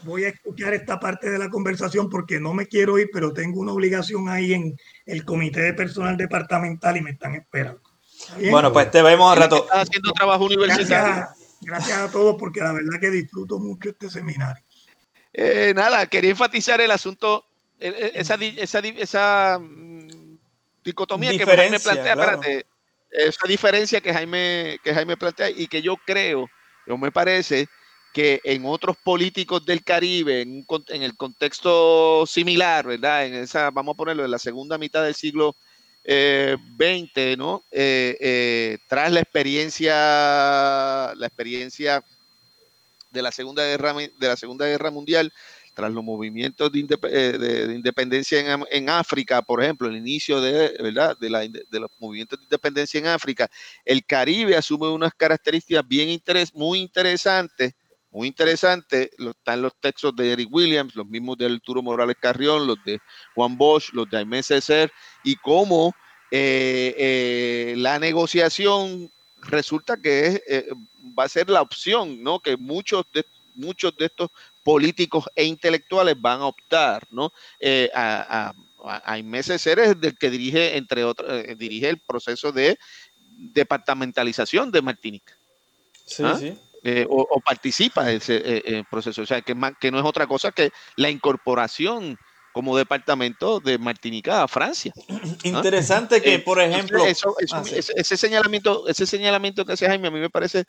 [0.03, 3.59] voy a escuchar esta parte de la conversación porque no me quiero ir, pero tengo
[3.59, 4.75] una obligación ahí en
[5.05, 7.81] el comité de personal departamental y me están esperando.
[8.49, 9.63] Bueno, pues te vemos al rato.
[9.63, 11.27] Estás haciendo trabajo universitario.
[11.61, 14.63] Gracias, a todos porque la verdad que disfruto mucho este seminario.
[15.33, 17.45] Eh, nada, quería enfatizar el asunto,
[17.79, 20.10] esa, esa, esa mm,
[20.83, 22.65] dicotomía que Jaime plantea, espérate,
[23.09, 26.49] esa diferencia que Jaime, que Jaime plantea y que yo creo,
[26.87, 27.67] o me parece,
[28.13, 33.25] que en otros políticos del Caribe, en, el contexto similar, ¿verdad?
[33.25, 35.55] En esa, vamos a ponerlo, en la segunda mitad del siglo
[36.03, 37.63] XX, eh, ¿no?
[37.71, 39.93] Eh, eh, tras la experiencia,
[41.15, 42.03] la experiencia
[43.11, 45.31] de la Segunda Guerra, de la Segunda Guerra Mundial,
[45.81, 48.39] tras los movimientos de, eh, independencia
[48.69, 51.17] en, África, por ejemplo, el inicio de, ¿verdad?
[51.17, 51.27] De,
[51.79, 53.49] los movimientos de independencia en África,
[53.83, 56.21] el Caribe asume unas características bien
[56.53, 57.73] muy interesantes,
[58.11, 62.77] muy interesantes, están los textos de Eric Williams, los mismos de Arturo Morales Carrión, los
[62.85, 62.99] de
[63.33, 64.91] Juan Bosch, los de Aimé César,
[65.23, 65.95] y cómo
[66.29, 70.43] eh, eh, la negociación resulta que
[71.17, 72.39] va a ser la opción, ¿no?
[72.39, 73.25] Que muchos de,
[73.55, 74.29] muchos de estos
[74.63, 77.31] políticos e intelectuales van a optar, ¿no?
[77.59, 82.77] Eh, a, a, a del que dirige, entre otros, eh, dirige el proceso de
[83.37, 85.33] departamentalización de Martinica.
[86.05, 86.37] Sí, ¿Ah?
[86.39, 86.57] sí.
[86.83, 89.21] Eh, o, participa en ese proceso.
[89.21, 92.17] O sea, que, que no es otra cosa que la incorporación
[92.51, 94.93] como departamento de Martinica a Francia.
[95.09, 95.19] ¿Ah?
[95.43, 100.29] Interesante que, por ejemplo, ah, ese, señalamiento, ese señalamiento que hace Jaime a mí me
[100.29, 100.65] parece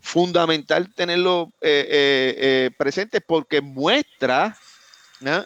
[0.00, 4.56] fundamental tenerlo eh, eh, eh, presente porque muestra,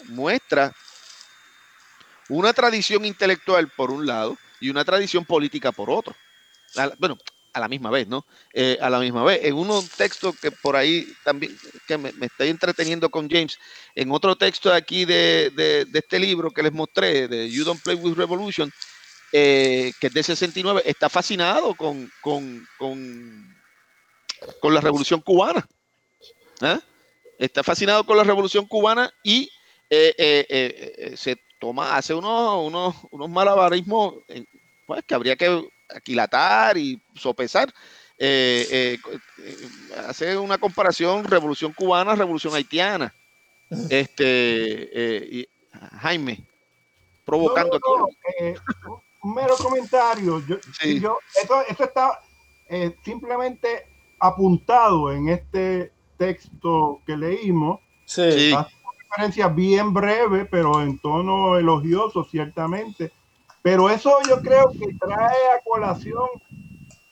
[0.09, 0.74] muestra
[2.29, 6.15] una tradición intelectual por un lado y una tradición política por otro.
[6.99, 7.19] bueno,
[7.55, 8.24] a la misma vez, ¿no?
[8.81, 9.41] a la misma vez.
[9.43, 11.55] En un texto que por ahí también,
[11.87, 13.59] que me, estoy entreteniendo con James,
[13.95, 17.97] en otro texto de aquí de, este libro que les mostré, de You Don't Play
[17.97, 18.73] with Revolution,
[19.31, 22.66] que es de 69, está fascinado con con
[24.74, 25.66] la revolución cubana.
[26.60, 26.78] ¿eh?
[27.39, 29.51] Está fascinado con la revolución cubana y
[29.90, 34.14] eh, eh, se toma, hace unos, unos, unos malabarismos
[34.86, 37.73] pues, que habría que aquilatar y sopesar.
[40.06, 43.14] hace una comparación revolución cubana, revolución haitiana.
[43.89, 45.48] Este,
[46.01, 46.44] Jaime,
[47.24, 47.81] provocando
[49.23, 50.44] un mero comentario.
[50.47, 51.19] Yo, eso,
[51.69, 52.20] eso está
[53.05, 53.91] simplemente
[54.23, 57.81] apuntado en este texto que leímos.
[58.05, 58.53] Sí.
[58.53, 63.12] Hace una referencia bien breve, pero en tono elogioso, ciertamente.
[63.62, 65.16] Pero eso yo creo que trae
[65.57, 66.28] a colación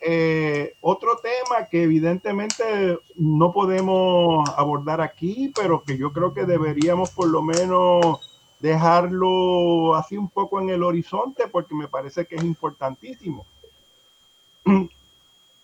[0.01, 7.11] eh, otro tema que evidentemente no podemos abordar aquí, pero que yo creo que deberíamos
[7.11, 8.19] por lo menos
[8.61, 13.47] dejarlo así un poco en el horizonte porque me parece que es importantísimo.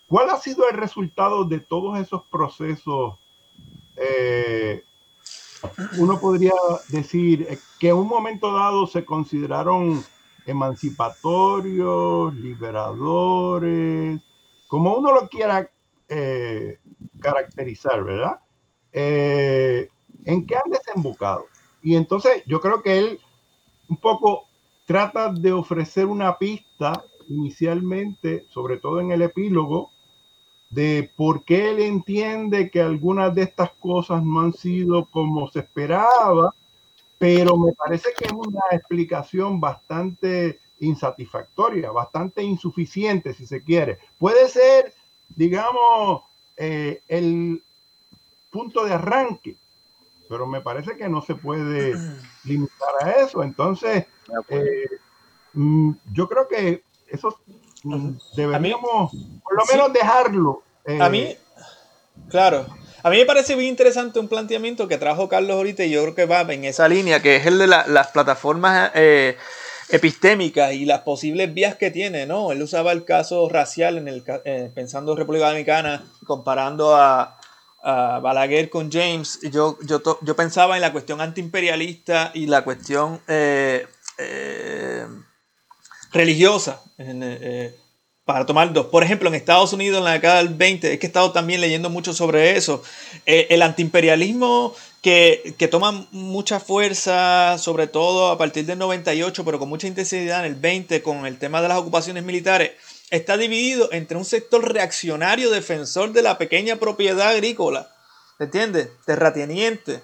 [0.07, 3.19] ¿Cuál ha sido el resultado de todos esos procesos?
[3.97, 4.83] Eh,
[5.97, 6.53] uno podría
[6.89, 7.47] decir
[7.79, 10.01] que en un momento dado se consideraron
[10.45, 14.21] emancipatorios, liberadores,
[14.67, 15.69] como uno lo quiera
[16.07, 16.79] eh,
[17.19, 18.39] caracterizar, ¿verdad?
[18.93, 19.89] Eh,
[20.23, 21.47] ¿En qué han desembocado?
[21.81, 23.19] Y entonces yo creo que él
[23.89, 24.45] un poco
[24.85, 29.91] trata de ofrecer una pista inicialmente, sobre todo en el epílogo,
[30.69, 35.59] de por qué él entiende que algunas de estas cosas no han sido como se
[35.59, 36.53] esperaba,
[37.17, 43.97] pero me parece que es una explicación bastante insatisfactoria, bastante insuficiente, si se quiere.
[44.19, 44.93] Puede ser,
[45.29, 46.23] digamos,
[46.55, 47.63] eh, el
[48.51, 49.55] punto de arranque,
[50.29, 51.95] pero me parece que no se puede
[52.43, 53.41] limitar a eso.
[53.41, 54.05] Entonces,
[54.49, 54.87] eh,
[55.53, 57.39] mm, yo creo que eso
[58.35, 59.11] Deberíamos
[59.43, 60.63] por lo menos dejarlo.
[60.99, 61.39] a mí, eh,
[62.29, 62.65] claro.
[63.03, 66.15] A mí me parece muy interesante un planteamiento que trajo Carlos ahorita y yo creo
[66.15, 69.37] que va en esa línea, que es el de las plataformas eh,
[69.89, 72.51] epistémicas y las posibles vías que tiene, ¿no?
[72.51, 77.39] Él usaba el caso racial en el eh, pensando República Dominicana, comparando a,
[77.83, 79.39] a Balaguer con James.
[79.51, 83.21] Yo, yo, yo pensaba en la cuestión antiimperialista y la cuestión
[86.11, 87.75] religiosa, en, eh,
[88.27, 88.87] para tomar dos.
[88.87, 91.61] Por ejemplo, en Estados Unidos en la década del 20, es que he estado también
[91.61, 92.83] leyendo mucho sobre eso,
[93.25, 99.59] eh, el antiimperialismo que, que, toma mucha fuerza, sobre todo a partir del 98, pero
[99.59, 102.71] con mucha intensidad en el 20, con el tema de las ocupaciones militares,
[103.11, 107.89] está dividido entre un sector reaccionario defensor de la pequeña propiedad agrícola,
[108.39, 108.89] ¿entiendes?
[109.05, 110.01] Terrateniente,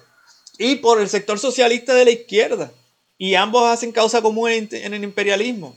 [0.56, 2.72] y por el sector socialista de la izquierda.
[3.18, 5.76] Y ambos hacen causa común en el imperialismo.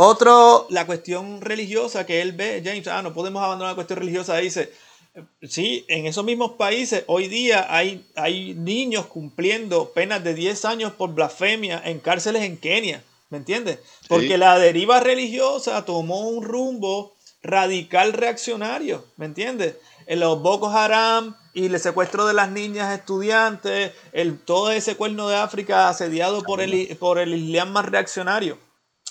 [0.00, 4.36] Otro, la cuestión religiosa que él ve, James, ah, no podemos abandonar la cuestión religiosa,
[4.36, 4.72] dice,
[5.42, 10.92] sí, en esos mismos países hoy día hay, hay niños cumpliendo penas de 10 años
[10.92, 13.80] por blasfemia en cárceles en Kenia, ¿me entiendes?
[14.06, 19.78] Porque la deriva religiosa tomó un rumbo radical reaccionario, ¿me entiendes?
[20.06, 25.28] En los Boko Haram y el secuestro de las niñas estudiantes, el, todo ese cuerno
[25.28, 28.67] de África asediado por el, por el Islam más reaccionario.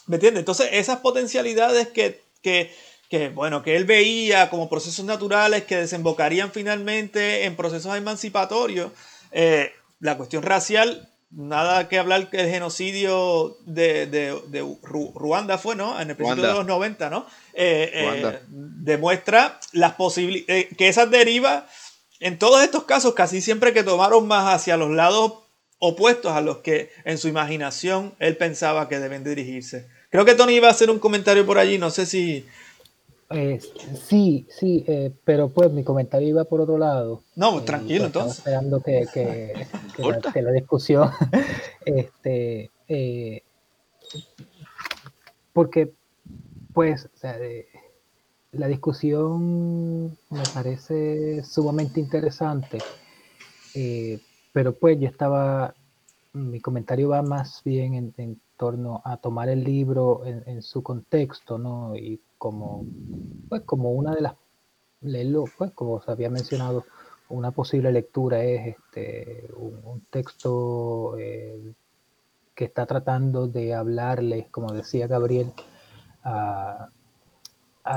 [0.07, 0.39] ¿Me entiendes?
[0.39, 7.55] Entonces, esas potencialidades que, bueno, que él veía como procesos naturales que desembocarían finalmente en
[7.55, 8.91] procesos emancipatorios,
[9.31, 15.99] eh, la cuestión racial, nada que hablar que el genocidio de, Ruanda fue, ¿no?
[15.99, 17.25] En el principio de los 90, ¿no?
[17.53, 21.65] Eh, eh, demuestra las posibilidades, que esas derivas,
[22.21, 25.33] en todos estos casos, casi siempre que tomaron más hacia los lados
[25.79, 29.96] opuestos a los que en su imaginación él pensaba que deben dirigirse.
[30.09, 32.45] Creo que Tony iba a hacer un comentario por allí, no sé si...
[33.29, 33.59] Eh,
[34.07, 37.23] sí, sí, eh, pero pues mi comentario iba por otro lado.
[37.35, 38.37] No, pues, tranquilo pues, entonces.
[38.37, 39.67] Esperando que, que,
[40.41, 41.11] la, discusión,
[41.85, 43.43] este, eh,
[45.51, 45.91] porque
[46.73, 47.09] pues
[48.53, 52.77] la discusión me parece sumamente interesante,
[54.53, 55.73] pero pues yo estaba,
[56.31, 61.95] mi comentario va más bien en torno a tomar el libro en, su contexto, ¿no?
[61.95, 62.85] Y como,
[63.49, 64.33] pues, como una de las,
[65.01, 66.83] leerlo, pues, como se había mencionado,
[67.29, 71.73] una posible lectura es este, un, texto eh,
[72.55, 75.53] que está tratando de hablarle, como decía Gabriel,
[76.23, 76.89] a,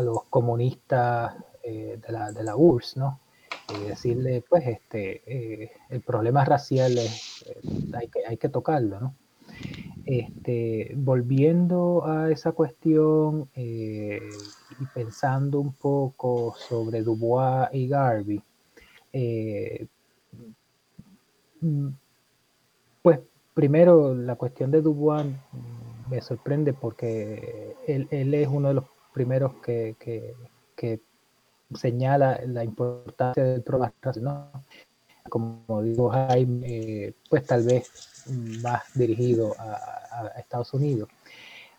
[0.02, 1.34] los comunistas
[1.64, 3.20] eh, de, la, de la URSS, ¿no?
[3.74, 5.22] Y decirle, pues, este,
[5.64, 7.44] eh, el problema racial es,
[7.94, 9.14] hay, que, hay que tocarlo, ¿no?
[10.10, 14.20] Este, volviendo a esa cuestión eh,
[14.80, 18.42] y pensando un poco sobre Dubois y Garvey,
[19.12, 19.86] eh,
[23.02, 23.20] pues
[23.54, 25.26] primero la cuestión de Dubois
[26.10, 28.84] me sorprende porque él, es uno de los
[29.14, 29.94] primeros que,
[31.72, 34.50] señala la importancia del programa, ¿no?
[35.28, 38.09] Como digo Jaime, eh, pues tal vez
[38.62, 41.08] más dirigido a, Estados Unidos.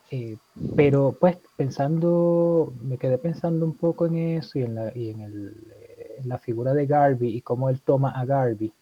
[0.10, 0.38] Eh,
[0.76, 5.22] pero pues pensando, me quedé pensando un poco en eso y en la, y en,
[5.22, 5.74] el,
[6.18, 8.74] en la figura de Garvey y cómo él toma a Garvey.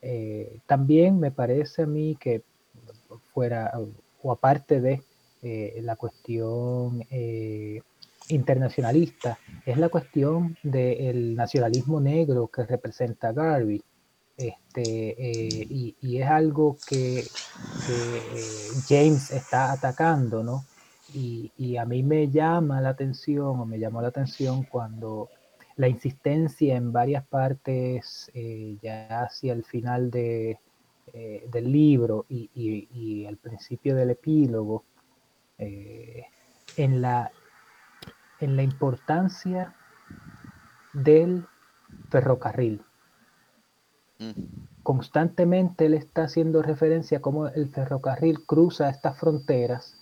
[0.00, 2.42] Eh, también me parece a mí que
[3.32, 3.72] fuera,
[4.22, 5.02] o aparte de
[5.42, 7.04] eh, la cuestión
[8.28, 13.82] internacionalista, es la cuestión del nacionalismo negro que representa Garvey.
[14.36, 15.66] Este, eh,
[16.00, 20.64] y, es algo que, eh, James está atacando, ¿no?
[21.14, 25.28] Y, a mí me llama la atención, o me llamó la atención cuando
[25.76, 30.58] la insistencia en varias partes, eh, ya hacia el final de,
[31.12, 34.84] del libro y, y, al principio del epílogo,
[35.58, 37.30] en, la,
[38.40, 39.74] en la importancia
[40.94, 41.46] del
[42.10, 42.82] ferrocarril
[44.82, 49.96] Constantemente él está haciendo referencia a cómo el ferrocarril cruza estas fronteras,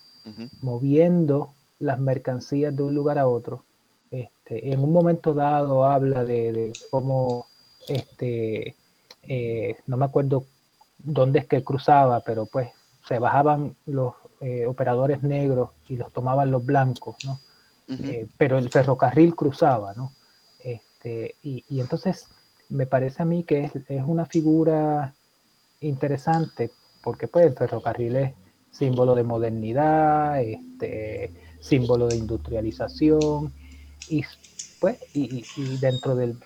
[0.63, 3.65] moviendo las mercancías de un lugar a otro.
[4.11, 7.47] Este, en un momento dado habla de, cómo,
[7.89, 8.75] este,
[9.23, 10.45] eh, no me acuerdo
[10.99, 12.71] dónde es que cruzaba, pero pues
[13.07, 17.39] se bajaban los eh, operadores negros y los tomaban los blancos, ¿no?
[17.89, 20.13] Eh, pero el ferrocarril cruzaba, ¿no?
[20.61, 22.29] Este, y, y entonces
[22.71, 23.73] me parece a mí que es,
[24.07, 25.15] una figura
[25.81, 26.73] interesante
[27.03, 28.35] porque pues el ferrocarril es
[28.71, 33.53] símbolo de modernidad, este, símbolo de industrialización
[34.07, 34.23] y
[34.79, 36.39] pues y, dentro del,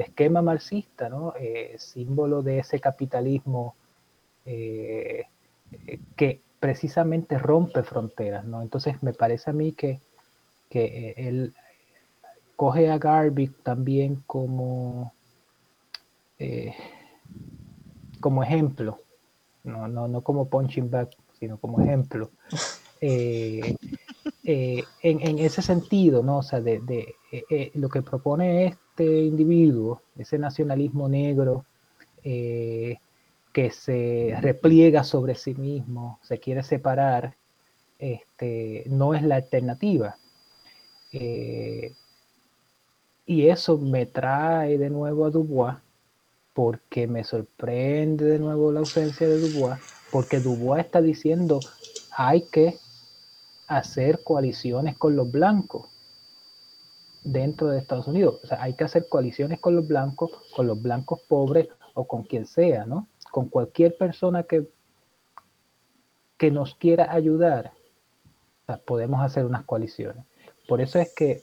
[0.00, 1.32] esquema marxista, ¿no?
[1.38, 3.76] Eh, símbolo de ese capitalismo
[4.44, 5.24] eh,
[6.16, 8.62] que precisamente rompe fronteras, ¿no?
[8.62, 10.00] Entonces me parece a mí que,
[10.68, 11.54] que él
[12.56, 15.12] coge a Garvey también como,
[16.38, 16.74] eh,
[18.20, 19.00] como ejemplo,
[19.62, 22.30] no, no, no como punching back, sino como ejemplo.
[23.02, 26.38] Eh, en, en, ese sentido, ¿no?
[26.38, 27.14] O sea, de, de
[27.74, 31.66] lo que propone este individuo, ese nacionalismo negro,
[33.56, 37.36] que se repliega sobre sí mismo, se quiere separar,
[37.98, 40.16] este, no es la alternativa.
[43.26, 45.76] Y eso me trae de nuevo a Dubois,
[46.54, 49.78] porque me sorprende de nuevo la ausencia de Dubois,
[50.10, 51.60] porque Dubois está diciendo
[52.16, 52.78] hay que
[53.66, 55.88] hacer coaliciones con los blancos
[57.24, 58.40] dentro de Estados Unidos.
[58.42, 62.22] O sea, hay que hacer coaliciones con los blancos, con los blancos pobres o con
[62.22, 63.08] quien sea, ¿no?
[63.36, 64.66] con cualquier persona que,
[66.38, 67.72] que nos quiera ayudar,
[68.86, 70.24] podemos hacer unas coaliciones.
[70.66, 71.42] Por eso es que,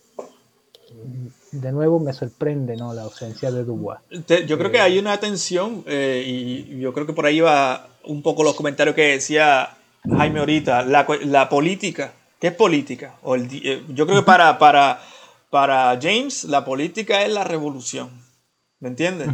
[1.52, 2.94] de nuevo, me sorprende ¿no?
[2.94, 4.00] la ausencia de Dubois.
[4.48, 8.22] Yo creo que hay una tensión, eh, y yo creo que por ahí va un
[8.22, 9.78] poco los comentarios que decía
[10.18, 12.14] Jaime ahorita, la, la política.
[12.40, 13.16] ¿Qué es política?
[13.24, 15.02] O el, eh, yo creo que para, para,
[15.50, 18.10] para James la política es la revolución.
[18.80, 19.30] ¿Me entiendes?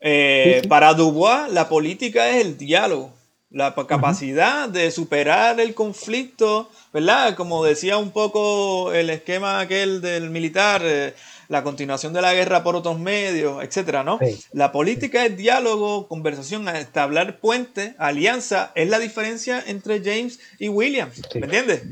[0.00, 3.12] Eh, para Dubois, la política es el diálogo,
[3.54, 7.36] la capacidad de superar el conflicto, ¿verdad?
[7.36, 11.14] Como decía un poco el esquema aquel del militar, eh,
[11.48, 14.18] la continuación de la guerra por otros medios, etcétera, ¿no?
[14.52, 21.22] La política es diálogo, conversación, establecer puente, alianza, es la diferencia entre James y Williams,
[21.34, 21.82] ¿me entiendes?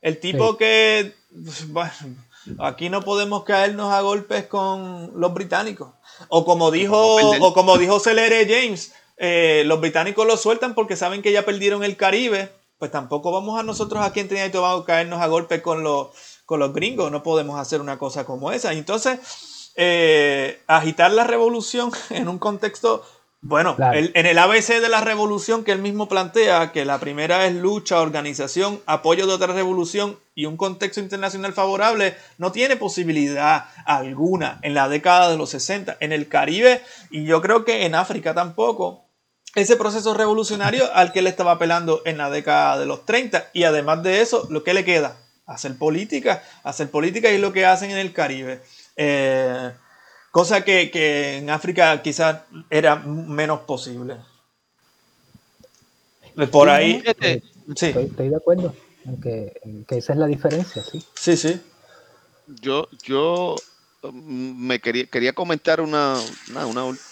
[0.00, 1.14] El tipo que,
[1.68, 1.92] bueno,
[2.58, 5.90] aquí no podemos caernos a golpes con los británicos.
[6.28, 8.92] O como dijo, o como dijo Celere James,
[9.24, 12.50] eh, los británicos lo sueltan porque saben que ya perdieron el Caribe.
[12.78, 16.08] Pues tampoco vamos a nosotros aquí en Trinidad y Tobago caernos a golpe con los,
[16.44, 17.12] con los gringos.
[17.12, 18.72] No podemos hacer una cosa como esa.
[18.72, 23.04] Entonces, eh, agitar la revolución en un contexto
[23.44, 27.54] bueno, en el ABC de la revolución que él mismo plantea, que la primera es
[27.56, 34.60] lucha, organización, apoyo de otra revolución y un contexto internacional favorable, no tiene posibilidad alguna
[34.62, 35.96] en la década de los 60.
[35.98, 39.06] En el Caribe y yo creo que en África tampoco.
[39.54, 43.50] Ese proceso revolucionario al que él estaba apelando en la década de los 30.
[43.52, 45.16] Y además de eso, lo que le queda,
[45.46, 46.42] hacer política.
[46.62, 48.62] Hacer política y lo que hacen en el Caribe.
[48.96, 49.72] Eh,
[50.32, 54.16] Cosa que, en África quizás era menos posible.
[56.50, 57.02] Por ahí.
[57.76, 57.86] sí.
[57.94, 58.74] Estoy, de acuerdo
[59.04, 61.04] en que, esa es la diferencia, sí.
[61.12, 61.60] Sí, sí.
[62.62, 63.56] Yo, yo
[64.02, 66.16] mm, me quería, quería comentar una,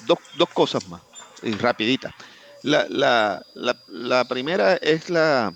[0.06, 1.02] dos, cosas más,
[1.42, 2.14] y rapidita.
[2.62, 5.52] La, la, primera es la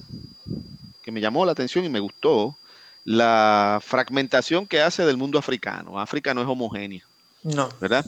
[1.02, 2.56] que me llamó la atención y me gustó,
[3.04, 6.00] la fragmentación que hace del mundo africano.
[6.00, 7.02] África no es homogénea.
[7.42, 7.68] No.
[7.80, 8.04] ¿Verdad?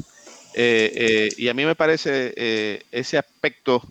[0.55, 3.83] Eh, eh, y a mí me parece eh, ese aspecto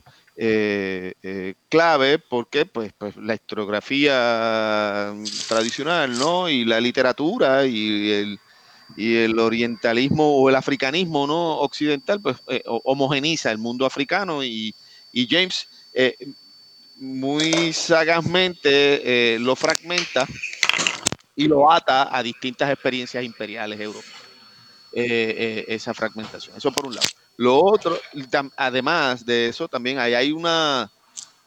[1.69, 5.13] clave porque pues, pues, la historiografía
[5.47, 6.49] tradicional, ¿no?
[6.49, 8.39] Y la literatura y el,
[8.97, 12.37] y el orientalismo o el africanismo no occidental, pues
[12.83, 14.75] homogeniza el mundo africano y,
[15.15, 15.67] y James
[16.97, 20.27] muy sagazmente lo fragmenta
[21.35, 24.15] y lo ata a distintas experiencias imperiales europeas.
[24.97, 26.55] Eh, eh, esa fragmentación.
[26.55, 27.05] Eso por un lado.
[27.35, 27.99] Lo otro,
[28.55, 30.89] además de eso, también hay, hay una,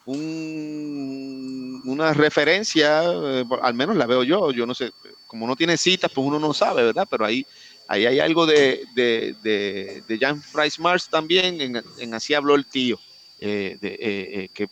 [0.04, 4.90] una referencia, eh, al menos la veo yo, yo no sé,
[5.26, 7.08] como no tiene citas, pues uno no sabe, ¿verdad?
[7.10, 7.46] Pero ahí,
[7.88, 12.66] ahí hay algo de, de, de, de Jan Price Mars también, en, Así habló el
[12.66, 13.00] tío,
[13.39, 14.69] que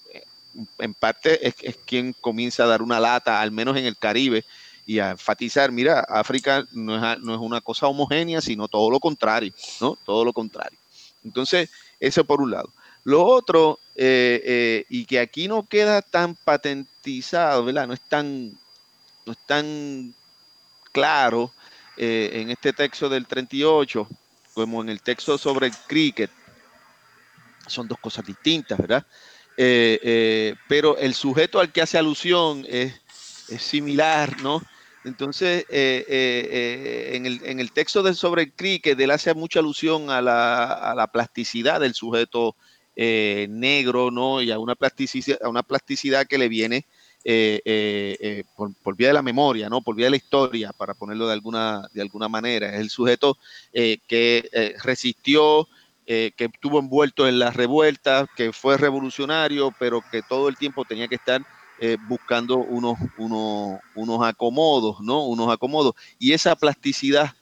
[0.79, 4.45] en parte es, es, quien comienza a dar una lata, al menos en el Caribe,
[4.87, 9.01] y a enfatizar, mira, África no es, no es una cosa homogénea, sino todo lo
[9.01, 9.99] contrario, ¿no?
[10.07, 10.79] Todo lo contrario.
[11.25, 12.73] Entonces, eso por un lado.
[13.03, 17.87] Lo otro, eh, eh, y que aquí no queda tan patentizado, ¿verdad?
[17.87, 18.51] No es tan,
[19.25, 20.15] no es tan
[20.93, 21.53] claro
[21.97, 24.09] eh, en este texto del 38
[24.55, 26.31] como en el texto sobre el cricket.
[27.67, 29.07] Son dos cosas distintas, ¿verdad?
[29.57, 32.93] pero el sujeto al que hace alusión es,
[33.59, 34.63] similar, ¿no?
[35.07, 40.11] Entonces, eh, eh, eh, en, el, texto de sobre el cricket, él hace mucha alusión
[40.11, 42.57] a la, plasticidad del sujeto
[42.97, 44.43] negro, ¿no?
[44.43, 46.87] Y a una plasticidad, a una plasticidad que le viene
[48.57, 49.81] por, vía de la memoria, ¿no?
[49.81, 52.75] Por vía de la historia, para ponerlo de alguna, de alguna manera.
[52.75, 53.39] Es el sujeto
[53.73, 55.69] que resistió,
[56.07, 61.09] que estuvo envuelto en las revueltas, que fue revolucionario, pero que todo el tiempo tenía
[61.09, 61.43] que estar
[61.79, 65.27] eh, buscando unos, unos, unos acomodos, ¿no?
[65.27, 65.95] Unos acomodos.
[66.19, 67.35] Y esa plasticidad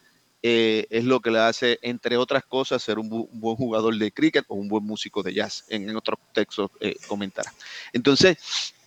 [0.42, 4.44] eh, es lo que le hace, entre otras cosas, ser un, buen jugador de cricket
[4.48, 5.64] o un buen músico de jazz.
[5.68, 7.52] En, otros textos eh, comentará.
[7.92, 8.36] Entonces,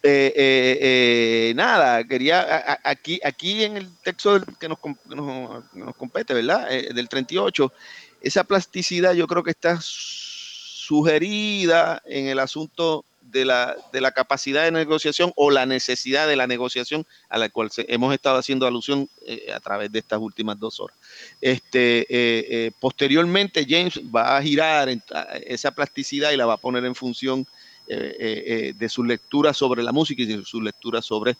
[0.04, 6.70] eh, eh, eh, nada, quería aquí, aquí en el texto que nos, nos, compete, ¿verdad?
[6.70, 7.74] del 38,
[8.22, 11.22] esa plasticidad yo creo que está sugerida
[12.06, 16.48] en el asunto de la, de la capacidad de negociación o la necesidad de la
[16.48, 19.10] negociación a la cual hemos estado haciendo alusión
[19.54, 20.96] a través de estas últimas dos horas.
[21.42, 24.88] Este, posteriormente, James va a girar
[25.46, 27.46] esa plasticidad y la va a poner en función
[27.90, 31.38] eh, eh, eh, de su lectura sobre la música y de su lectura sobre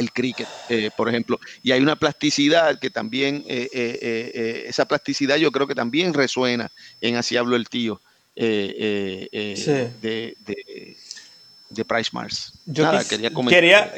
[0.00, 0.48] el cricket,
[0.96, 1.38] por ejemplo.
[1.62, 6.70] Y hay una plasticidad que también, esa plasticidad yo creo que también resuena
[7.00, 8.00] en Así hablo el tío.
[8.34, 9.28] de,
[11.70, 12.52] de Price Mars.
[12.66, 12.84] Yo
[13.48, 13.92] quería,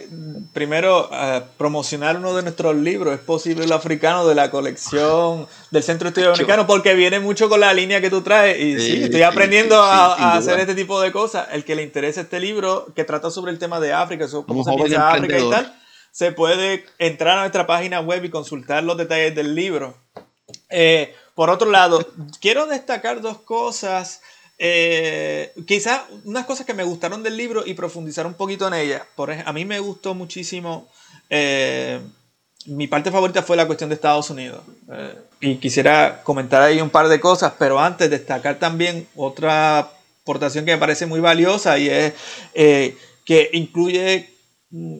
[0.52, 5.82] primero uh, promocionar uno de nuestros libros, es posible el africano, de la colección del
[5.82, 9.02] Centro de Estudios Americanos, porque viene mucho con la línea que tú traes y sí,
[9.04, 11.48] estoy aprendiendo a, hacer este tipo de cosas.
[11.52, 14.72] El que le interese este libro, que trata sobre el tema de África, cómo se
[14.74, 15.74] piensa África y tal,
[16.12, 19.96] se puede entrar a nuestra página web y consultar los detalles del libro.
[20.70, 22.06] Eh, por otro lado,
[22.40, 24.20] quiero destacar dos cosas
[24.64, 29.02] eh, quizás unas cosas que me gustaron del libro y profundizar un poquito en ellas.
[29.16, 30.88] Por a mí me gustó muchísimo.
[31.28, 32.00] Eh,
[32.66, 34.62] mi parte favorita fue la cuestión de Estados Unidos.
[34.92, 39.90] Eh, y quisiera comentar ahí un par de cosas, pero antes destacar también otra
[40.22, 42.14] aportación que me parece muy valiosa y es
[42.54, 44.30] que incluye
[44.70, 44.98] mm,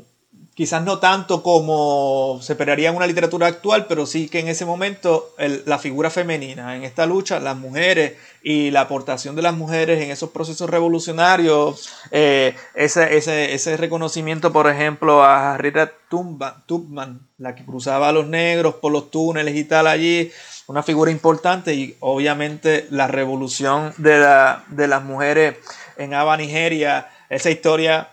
[0.55, 4.67] quizás no tanto como se esperaría en una literatura actual, pero sí que en ese
[4.67, 5.35] momento
[5.65, 10.11] la figura femenina en esta lucha, las mujeres y la aportación de las mujeres en
[10.11, 17.65] esos procesos revolucionarios, eh, ese, ese, ese, reconocimiento, por ejemplo, a Rita Tubman, la que
[17.65, 20.31] cruzaba a los negros por los túneles y tal allí,
[20.67, 25.57] una figura importante y obviamente la revolución de, la, de las mujeres
[25.97, 28.11] en Aba, Nigeria, esa historia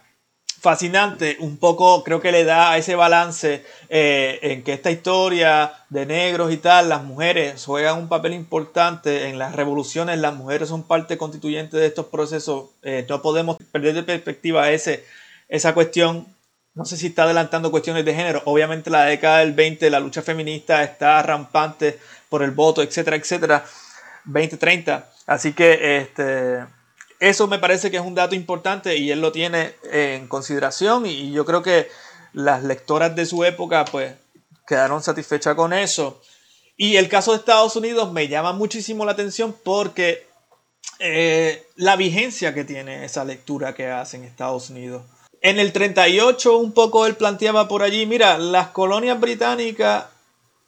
[0.60, 6.06] fascinante, un poco creo que le da ese balance eh, en que esta historia de
[6.06, 10.84] negros y tal, las mujeres juegan un papel importante en las revoluciones, las mujeres son
[10.84, 15.06] parte constituyente de estos procesos, eh, no podemos perder de perspectiva ese,
[15.48, 16.28] esa cuestión,
[16.74, 20.22] no sé si está adelantando cuestiones de género, obviamente la década del 20, la lucha
[20.22, 23.64] feminista está rampante por el voto, etcétera, etcétera,
[24.26, 26.66] 2030, así que este
[27.20, 31.32] eso me parece que es un dato importante y él lo tiene en consideración y
[31.32, 31.90] yo creo que
[32.34, 34.14] las lectoras de su época pues
[34.66, 36.22] quedaron satisfechas con eso.
[36.78, 40.28] Y el caso de Estados Unidos me llama muchísimo la atención porque
[41.00, 45.04] eh, la vigencia que tiene esa lectura que hace en Estados Unidos.
[45.42, 50.06] En el 38 un poco él planteaba por allí, mira, las colonias británicas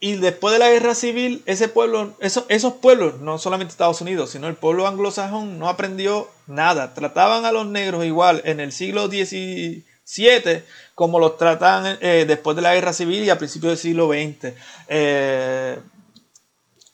[0.03, 4.47] y después de la guerra civil, ese pueblo, esos pueblos, no solamente Estados Unidos, sino
[4.47, 6.95] el pueblo anglosajón, no aprendió nada.
[6.95, 10.63] Trataban a los negros igual en el siglo XVII
[10.95, 14.55] como los tratan eh, después de la guerra civil y a principios del siglo XX.
[14.87, 15.79] Eh,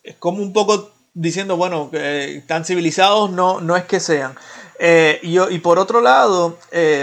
[0.04, 1.90] es como un poco diciendo, bueno,
[2.46, 4.36] tan civilizados no, no es que sean.
[4.80, 6.58] Eh, y, por otro lado,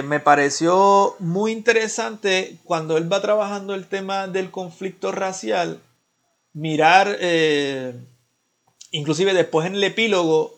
[0.05, 5.81] me pareció muy interesante cuando él va trabajando el tema del conflicto racial,
[6.55, 7.93] mirar, eh,
[8.93, 10.55] inclusive después en el epílogo,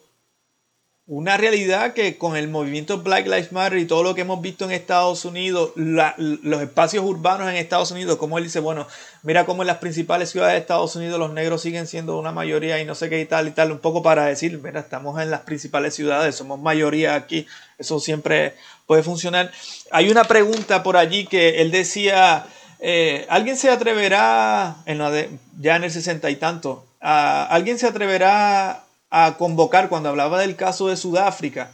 [1.09, 4.65] una realidad que con el movimiento Black Lives Matter y todo lo que hemos visto
[4.65, 8.89] en Estados Unidos, los espacios urbanos en Estados Unidos, como él dice, bueno,
[9.23, 12.81] mira cómo en las principales ciudades de Estados Unidos los negros siguen siendo una mayoría
[12.81, 15.31] y no sé qué y tal y tal, un poco para decir, mira, estamos en
[15.31, 17.47] las principales ciudades, somos mayoría aquí,
[17.79, 18.55] eso siempre
[18.87, 19.53] puede funcionar.
[19.93, 22.49] Hay una pregunta por allí que él decía,
[22.79, 27.87] eh, ¿Alguien se atreverá, en la de, ya en el sesenta y tanto, alguien se
[27.87, 31.71] atreverá a convocar, cuando hablaba del caso de Sudáfrica,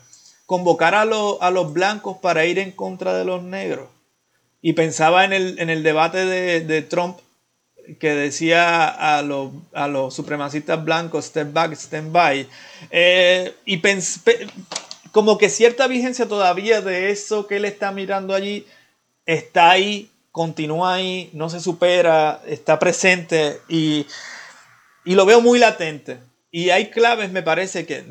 [0.46, 3.88] convocar a, a los blancos para ir en contra de los negros?
[4.60, 7.18] Y pensaba en el, en el debate de, Trump
[7.98, 12.46] que decía a los, a los supremacistas blancos, step back, stand by.
[12.92, 14.46] Eh, y pensé,
[15.10, 18.66] como que cierta vigencia todavía de eso que él está mirando allí
[19.26, 24.06] está ahí continúa ahí, no se supera, está presente y,
[25.04, 26.20] lo veo muy latente.
[26.50, 28.04] Y hay claves, me parece, que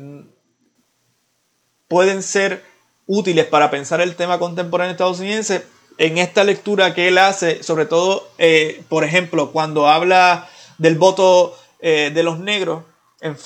[1.88, 2.64] pueden ser
[3.06, 5.64] útiles para pensar el tema contemporáneo estadounidense
[5.98, 11.56] en esta lectura que él hace, sobre todo, eh, por ejemplo, cuando habla del voto
[11.80, 12.84] eh, de los negros,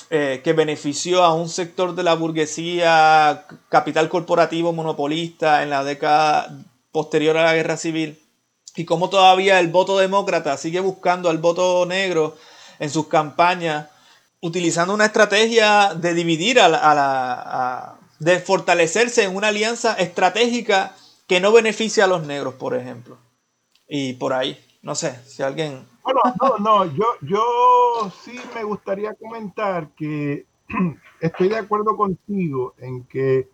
[0.09, 6.57] eh, que benefició a un sector de la burguesía, capital corporativo monopolista en la década
[6.91, 8.17] posterior a la guerra civil,
[8.77, 12.35] y cómo todavía el voto demócrata sigue buscando al voto negro
[12.77, 13.89] en sus campañas,
[14.39, 20.95] utilizando una estrategia de dividir a la, de fortalecerse en una alianza estratégica
[21.25, 23.17] que no beneficia a los negros, por ejemplo.
[23.89, 25.83] Y por ahí, no sé, si alguien...
[26.03, 30.45] Bueno, no, no, yo, yo sí me gustaría comentar que
[31.19, 33.49] estoy de acuerdo contigo en que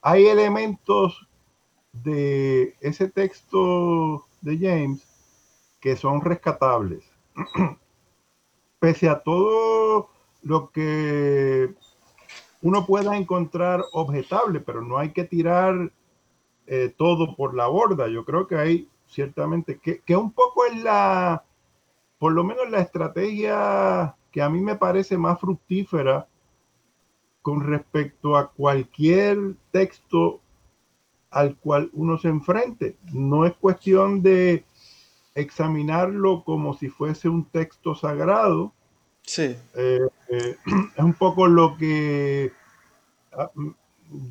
[0.00, 1.26] hay elementos
[1.92, 5.08] de ese texto de James
[5.80, 7.04] que son rescatables.
[8.78, 10.10] Pese a todo
[10.42, 11.74] lo que
[12.62, 15.92] uno pueda encontrar objetable, pero no hay que tirar
[16.66, 18.08] eh, todo por la borda.
[18.08, 21.44] Yo creo que hay ciertamente, que, que un poco es la,
[22.18, 26.26] por lo menos la estrategia que a mí me parece más fructífera
[27.42, 30.41] con respecto a cualquier texto
[31.32, 32.96] al cual uno se enfrente.
[33.12, 34.64] No es cuestión de
[35.34, 38.72] examinarlo como si fuese un texto sagrado.
[39.22, 39.56] Sí.
[39.74, 40.56] Eh, eh,
[40.96, 42.52] es un poco lo que,
[43.32, 43.50] ah,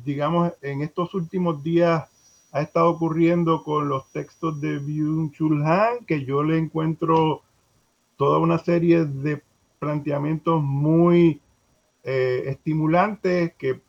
[0.04, 2.08] digamos, en estos últimos días
[2.52, 7.42] ha estado ocurriendo con los textos de Byung-Chul Han, que yo le encuentro
[8.16, 9.42] toda una serie de
[9.80, 11.40] planteamientos muy
[12.04, 13.80] eh, estimulantes que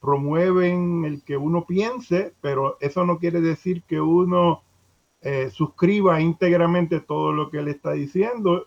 [0.00, 4.62] promueven el que uno piense, pero eso no quiere decir que uno
[5.20, 8.66] eh, suscriba íntegramente todo lo que él está diciendo.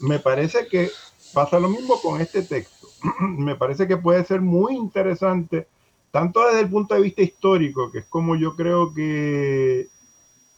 [0.00, 0.90] Me parece que
[1.32, 2.88] pasa lo mismo con este texto.
[3.20, 5.68] Me parece que puede ser muy interesante
[6.10, 9.88] tanto desde el punto de vista histórico, que es como yo creo que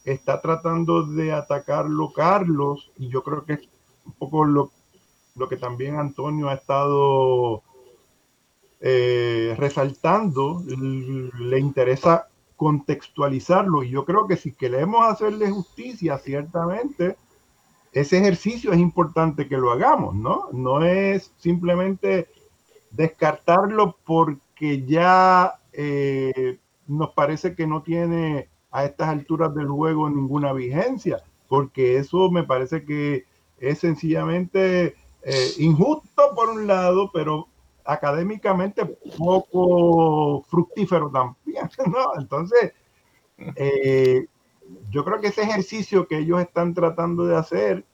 [0.05, 3.69] está tratando de atacarlo Carlos, y yo creo que es
[4.05, 4.71] un poco lo,
[5.35, 7.63] lo que también Antonio ha estado
[8.81, 17.15] eh, resaltando, le interesa contextualizarlo, y yo creo que si queremos hacerle justicia, ciertamente,
[17.93, 20.49] ese ejercicio es importante que lo hagamos, ¿no?
[20.51, 22.27] No es simplemente
[22.91, 30.07] descartarlo porque que ya eh, nos parece que no tiene a estas alturas del juego
[30.07, 33.25] ninguna vigencia, porque eso me parece que
[33.57, 34.93] es sencillamente
[35.23, 37.47] eh, injusto por un lado, pero
[37.85, 38.85] académicamente
[39.17, 42.19] poco fructífero también, ¿no?
[42.19, 42.73] Entonces,
[43.55, 44.25] eh,
[44.89, 47.85] yo creo que ese ejercicio que ellos están tratando de hacer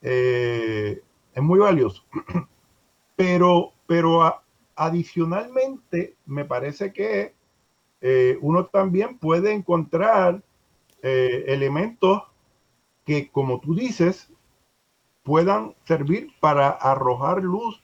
[0.00, 2.04] es muy valioso,
[3.16, 4.22] pero, pero
[4.80, 7.34] Adicionalmente, me parece que
[8.00, 10.40] eh, uno también puede encontrar
[11.02, 12.22] eh, elementos
[13.04, 14.32] que, como tú dices,
[15.24, 17.82] puedan servir para arrojar luz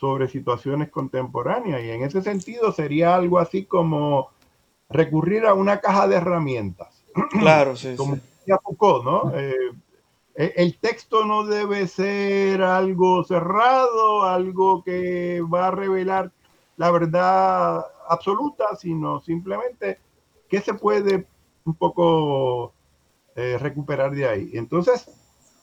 [0.00, 1.84] sobre situaciones contemporáneas.
[1.84, 4.30] Y en ese sentido sería algo así como
[4.88, 7.04] recurrir a una caja de herramientas.
[7.38, 7.94] Claro, sí.
[7.96, 9.32] como decía Foucault, ¿no?
[9.34, 9.72] Eh,
[10.34, 16.32] e, el texto no debe ser algo cerrado, algo que va a revelar
[16.76, 19.98] la verdad absoluta, sino simplemente
[20.48, 21.26] que se puede
[21.64, 22.72] un poco
[23.36, 24.50] eh, recuperar de ahí.
[24.54, 25.10] Entonces,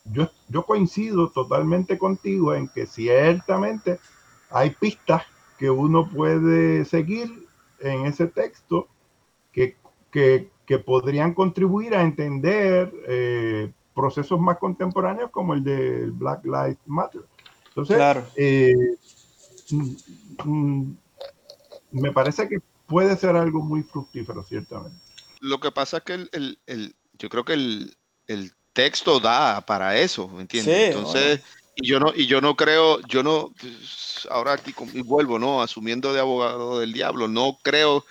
[0.04, 3.98] yo, yo coincido totalmente contigo en que ciertamente
[4.50, 5.22] hay pistas
[5.58, 7.46] que uno puede seguir
[7.80, 8.88] en ese texto
[9.52, 9.76] que,
[10.84, 17.22] podrían contribuir a entender eh, procesos más contemporáneos como el de Black Lives Matter.
[17.68, 18.24] Entonces, claro.
[18.36, 18.96] Eh,
[19.70, 19.94] mm,
[20.44, 20.96] mm,
[21.92, 24.98] me parece que puede ser algo muy fructífero, ciertamente.
[25.40, 30.42] Lo que pasa es que el, yo creo que el, texto da para eso, ¿me
[30.42, 30.94] entiendes?
[30.94, 31.40] Entonces,
[31.80, 35.62] y yo no, y yo no creo, yo no, pues, ahora aquí y vuelvo, ¿no?
[35.62, 38.04] Asumiendo de abogado del diablo, no creo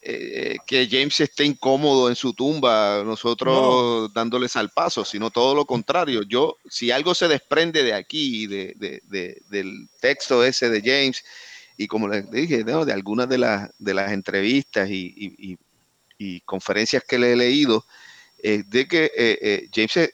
[0.00, 5.64] eh, que James esté incómodo en su tumba, nosotros dándoles al paso, sino todo lo
[5.64, 6.22] contrario.
[6.22, 9.02] Yo, si algo se desprende de aquí, de,
[9.50, 11.24] del texto ese de James,
[11.76, 15.58] y como les dije, de algunas de, de las entrevistas y,
[16.44, 17.84] conferencias que le he leído,
[18.42, 20.10] de que eh, eh, James,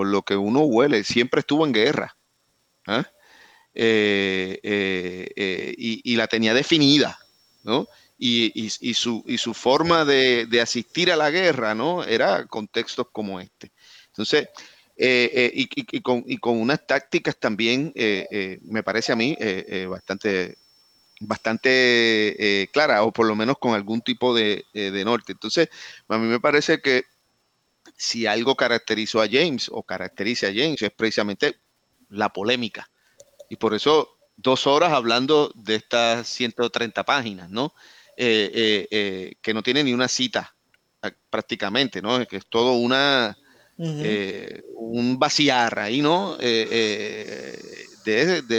[0.00, 2.16] por lo que uno huele, siempre estuvo en guerra.
[2.86, 3.06] ¿ah?
[3.74, 4.56] y,
[6.16, 7.18] la tenía definida,
[7.64, 7.86] ¿no?
[8.16, 12.02] y, su, y forma de, asistir a la guerra, ¿no?
[12.02, 13.72] Era contextos como este.
[14.06, 14.48] Entonces,
[14.96, 16.24] eh, eh, y, con,
[16.58, 19.36] unas tácticas también, eh, me parece a mí,
[19.86, 20.56] bastante,
[21.20, 25.32] bastante claras, o por lo menos con algún tipo de, de norte.
[25.32, 25.68] Entonces,
[26.08, 27.04] a mí me parece que
[28.00, 31.56] si algo caracterizó a James o caracteriza a James es precisamente
[32.08, 32.90] la polémica.
[33.50, 37.74] Y por eso dos horas hablando de estas 130 páginas, ¿no?
[38.16, 40.56] Eh, eh, eh, que no tiene ni una cita
[41.28, 42.26] prácticamente, ¿no?
[42.26, 43.36] Que es todo una,
[43.76, 46.38] un vaciar ahí, ¿no?
[46.38, 47.54] de,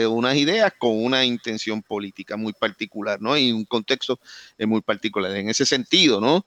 [0.07, 3.35] unas ideas con una intención política muy particular, ¿no?
[3.35, 4.19] Y un contexto
[4.59, 5.35] muy particular.
[5.35, 6.45] En ese sentido, ¿no?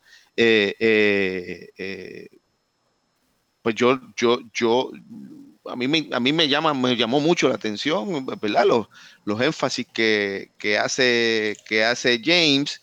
[3.65, 4.91] Pues yo, yo, yo,
[5.65, 8.67] a mí me, a mí me llama, me llamó mucho la atención, ¿verdad?
[8.67, 8.89] Los,
[9.25, 12.83] los énfasis que, que, hace, que hace James.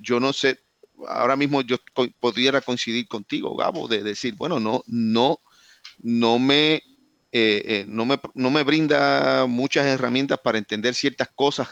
[0.00, 0.58] yo no sé,
[1.06, 1.76] ahora mismo yo
[2.20, 5.40] pudiera coincidir contigo, Gabo, de decir, bueno, no, no,
[5.98, 6.82] no me, eh,
[7.32, 11.68] eh, no me, no me brinda muchas herramientas para entender ciertas cosas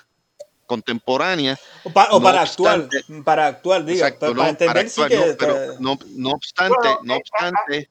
[0.66, 1.58] contemporáneas.
[1.84, 1.90] O,
[2.20, 2.86] para actuar,
[3.24, 7.88] para actuar, diga, para, entender sí que, pero no, no obstante, no obstante,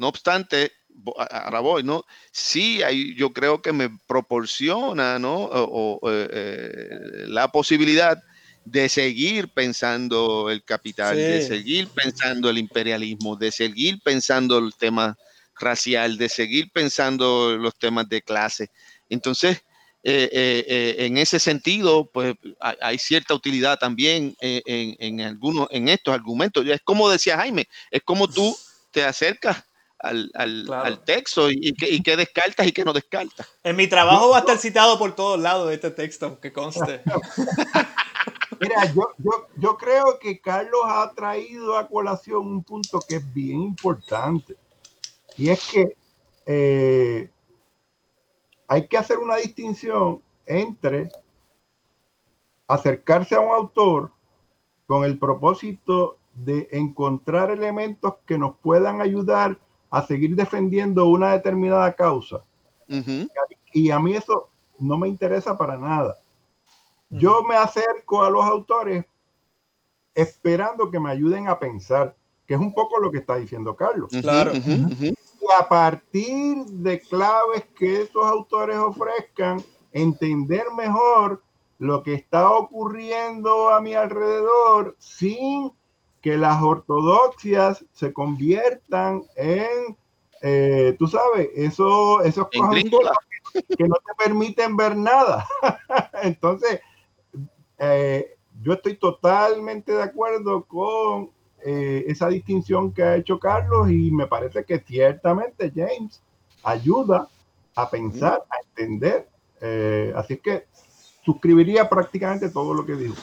[0.00, 0.72] no obstante,
[1.30, 2.04] ahora voy, ¿no?
[2.32, 5.36] Sí, hay, yo creo que me proporciona, ¿no?
[5.52, 8.20] O, eh, la posibilidad
[8.64, 15.16] de seguir pensando el capital, de seguir pensando el imperialismo, de seguir pensando el tema
[15.58, 18.70] racial, de seguir pensando los temas de clase.
[19.08, 19.62] Entonces,
[20.02, 26.14] eh, eh, eh, en ese sentido, pues hay, cierta utilidad también en, algunos, en estos
[26.14, 26.66] argumentos.
[26.66, 28.56] Es como decía Jaime, es como tú
[28.90, 29.62] te acercas
[30.02, 33.48] al, texto y, y, que, descartas y que no descartas.
[33.62, 37.02] En mi trabajo va a estar citado por todos lados este texto, que conste.
[38.60, 43.34] Mira, yo, yo, yo creo que Carlos ha traído a colación un punto que es
[43.34, 44.56] bien importante.
[45.36, 45.96] Y es que
[46.46, 47.30] eh,
[48.68, 51.10] hay que hacer una distinción entre
[52.66, 54.12] acercarse a un autor
[54.86, 59.58] con el propósito de encontrar elementos que nos puedan ayudar
[59.90, 62.44] a seguir defendiendo una determinada causa.
[63.72, 64.48] Y a mí eso
[64.78, 66.16] no me interesa para nada.
[67.08, 69.04] Yo me acerco a los autores
[70.14, 74.10] esperando que me ayuden a pensar, que es un poco lo que está diciendo Carlos.
[74.20, 74.52] Claro.
[74.54, 75.14] Y
[75.58, 79.62] a partir de claves que esos autores ofrezcan,
[79.92, 81.42] entender mejor
[81.78, 85.72] lo que está ocurriendo a mi alrededor sin
[86.20, 89.96] que las ortodoxias se conviertan en,
[90.42, 95.46] eh, tú sabes, eso, esos que no te permiten ver nada.
[96.22, 96.80] Entonces,
[97.78, 101.30] eh, yo estoy totalmente de acuerdo con
[101.62, 106.22] eh, esa distinción que ha hecho Carlos y me parece que ciertamente James
[106.62, 107.28] ayuda
[107.74, 109.28] a pensar, a entender.
[109.60, 110.66] Eh, así que
[111.24, 113.16] suscribiría prácticamente todo lo que dijo.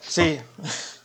[0.00, 0.38] Sí,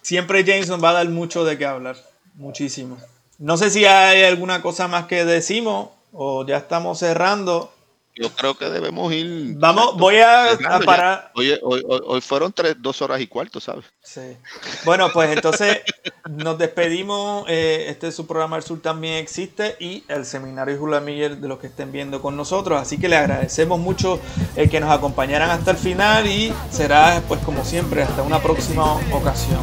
[0.07, 1.97] siempre James nos va a dar mucho de qué hablar,
[2.35, 2.97] muchísimo.
[3.39, 7.73] No sé si hay alguna cosa más que decimos o ya estamos cerrando
[8.19, 9.55] yo creo que debemos ir.
[9.57, 11.31] Vamos, voy a, parar.
[11.35, 13.85] Oye, hoy, fueron tres, dos horas y cuarto, ¿sabes?
[14.01, 14.37] Sí.
[14.85, 15.81] Bueno, pues entonces
[16.29, 17.45] nos despedimos.
[17.47, 21.47] Eh, este es su programa El Sur también existe y el seminario Julia Miller de
[21.47, 22.81] los que estén viendo con nosotros.
[22.81, 24.19] Así que le agradecemos mucho
[24.55, 28.95] el que nos acompañaran hasta el final y será, pues como siempre, hasta una próxima
[29.11, 29.59] ocasión.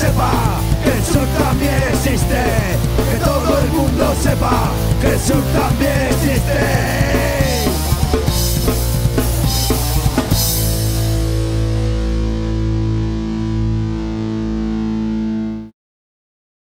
[0.00, 0.32] Sepa
[0.82, 2.42] que el sur también existe.
[3.10, 4.70] Que todo el mundo sepa
[5.00, 7.19] que el sur también existe.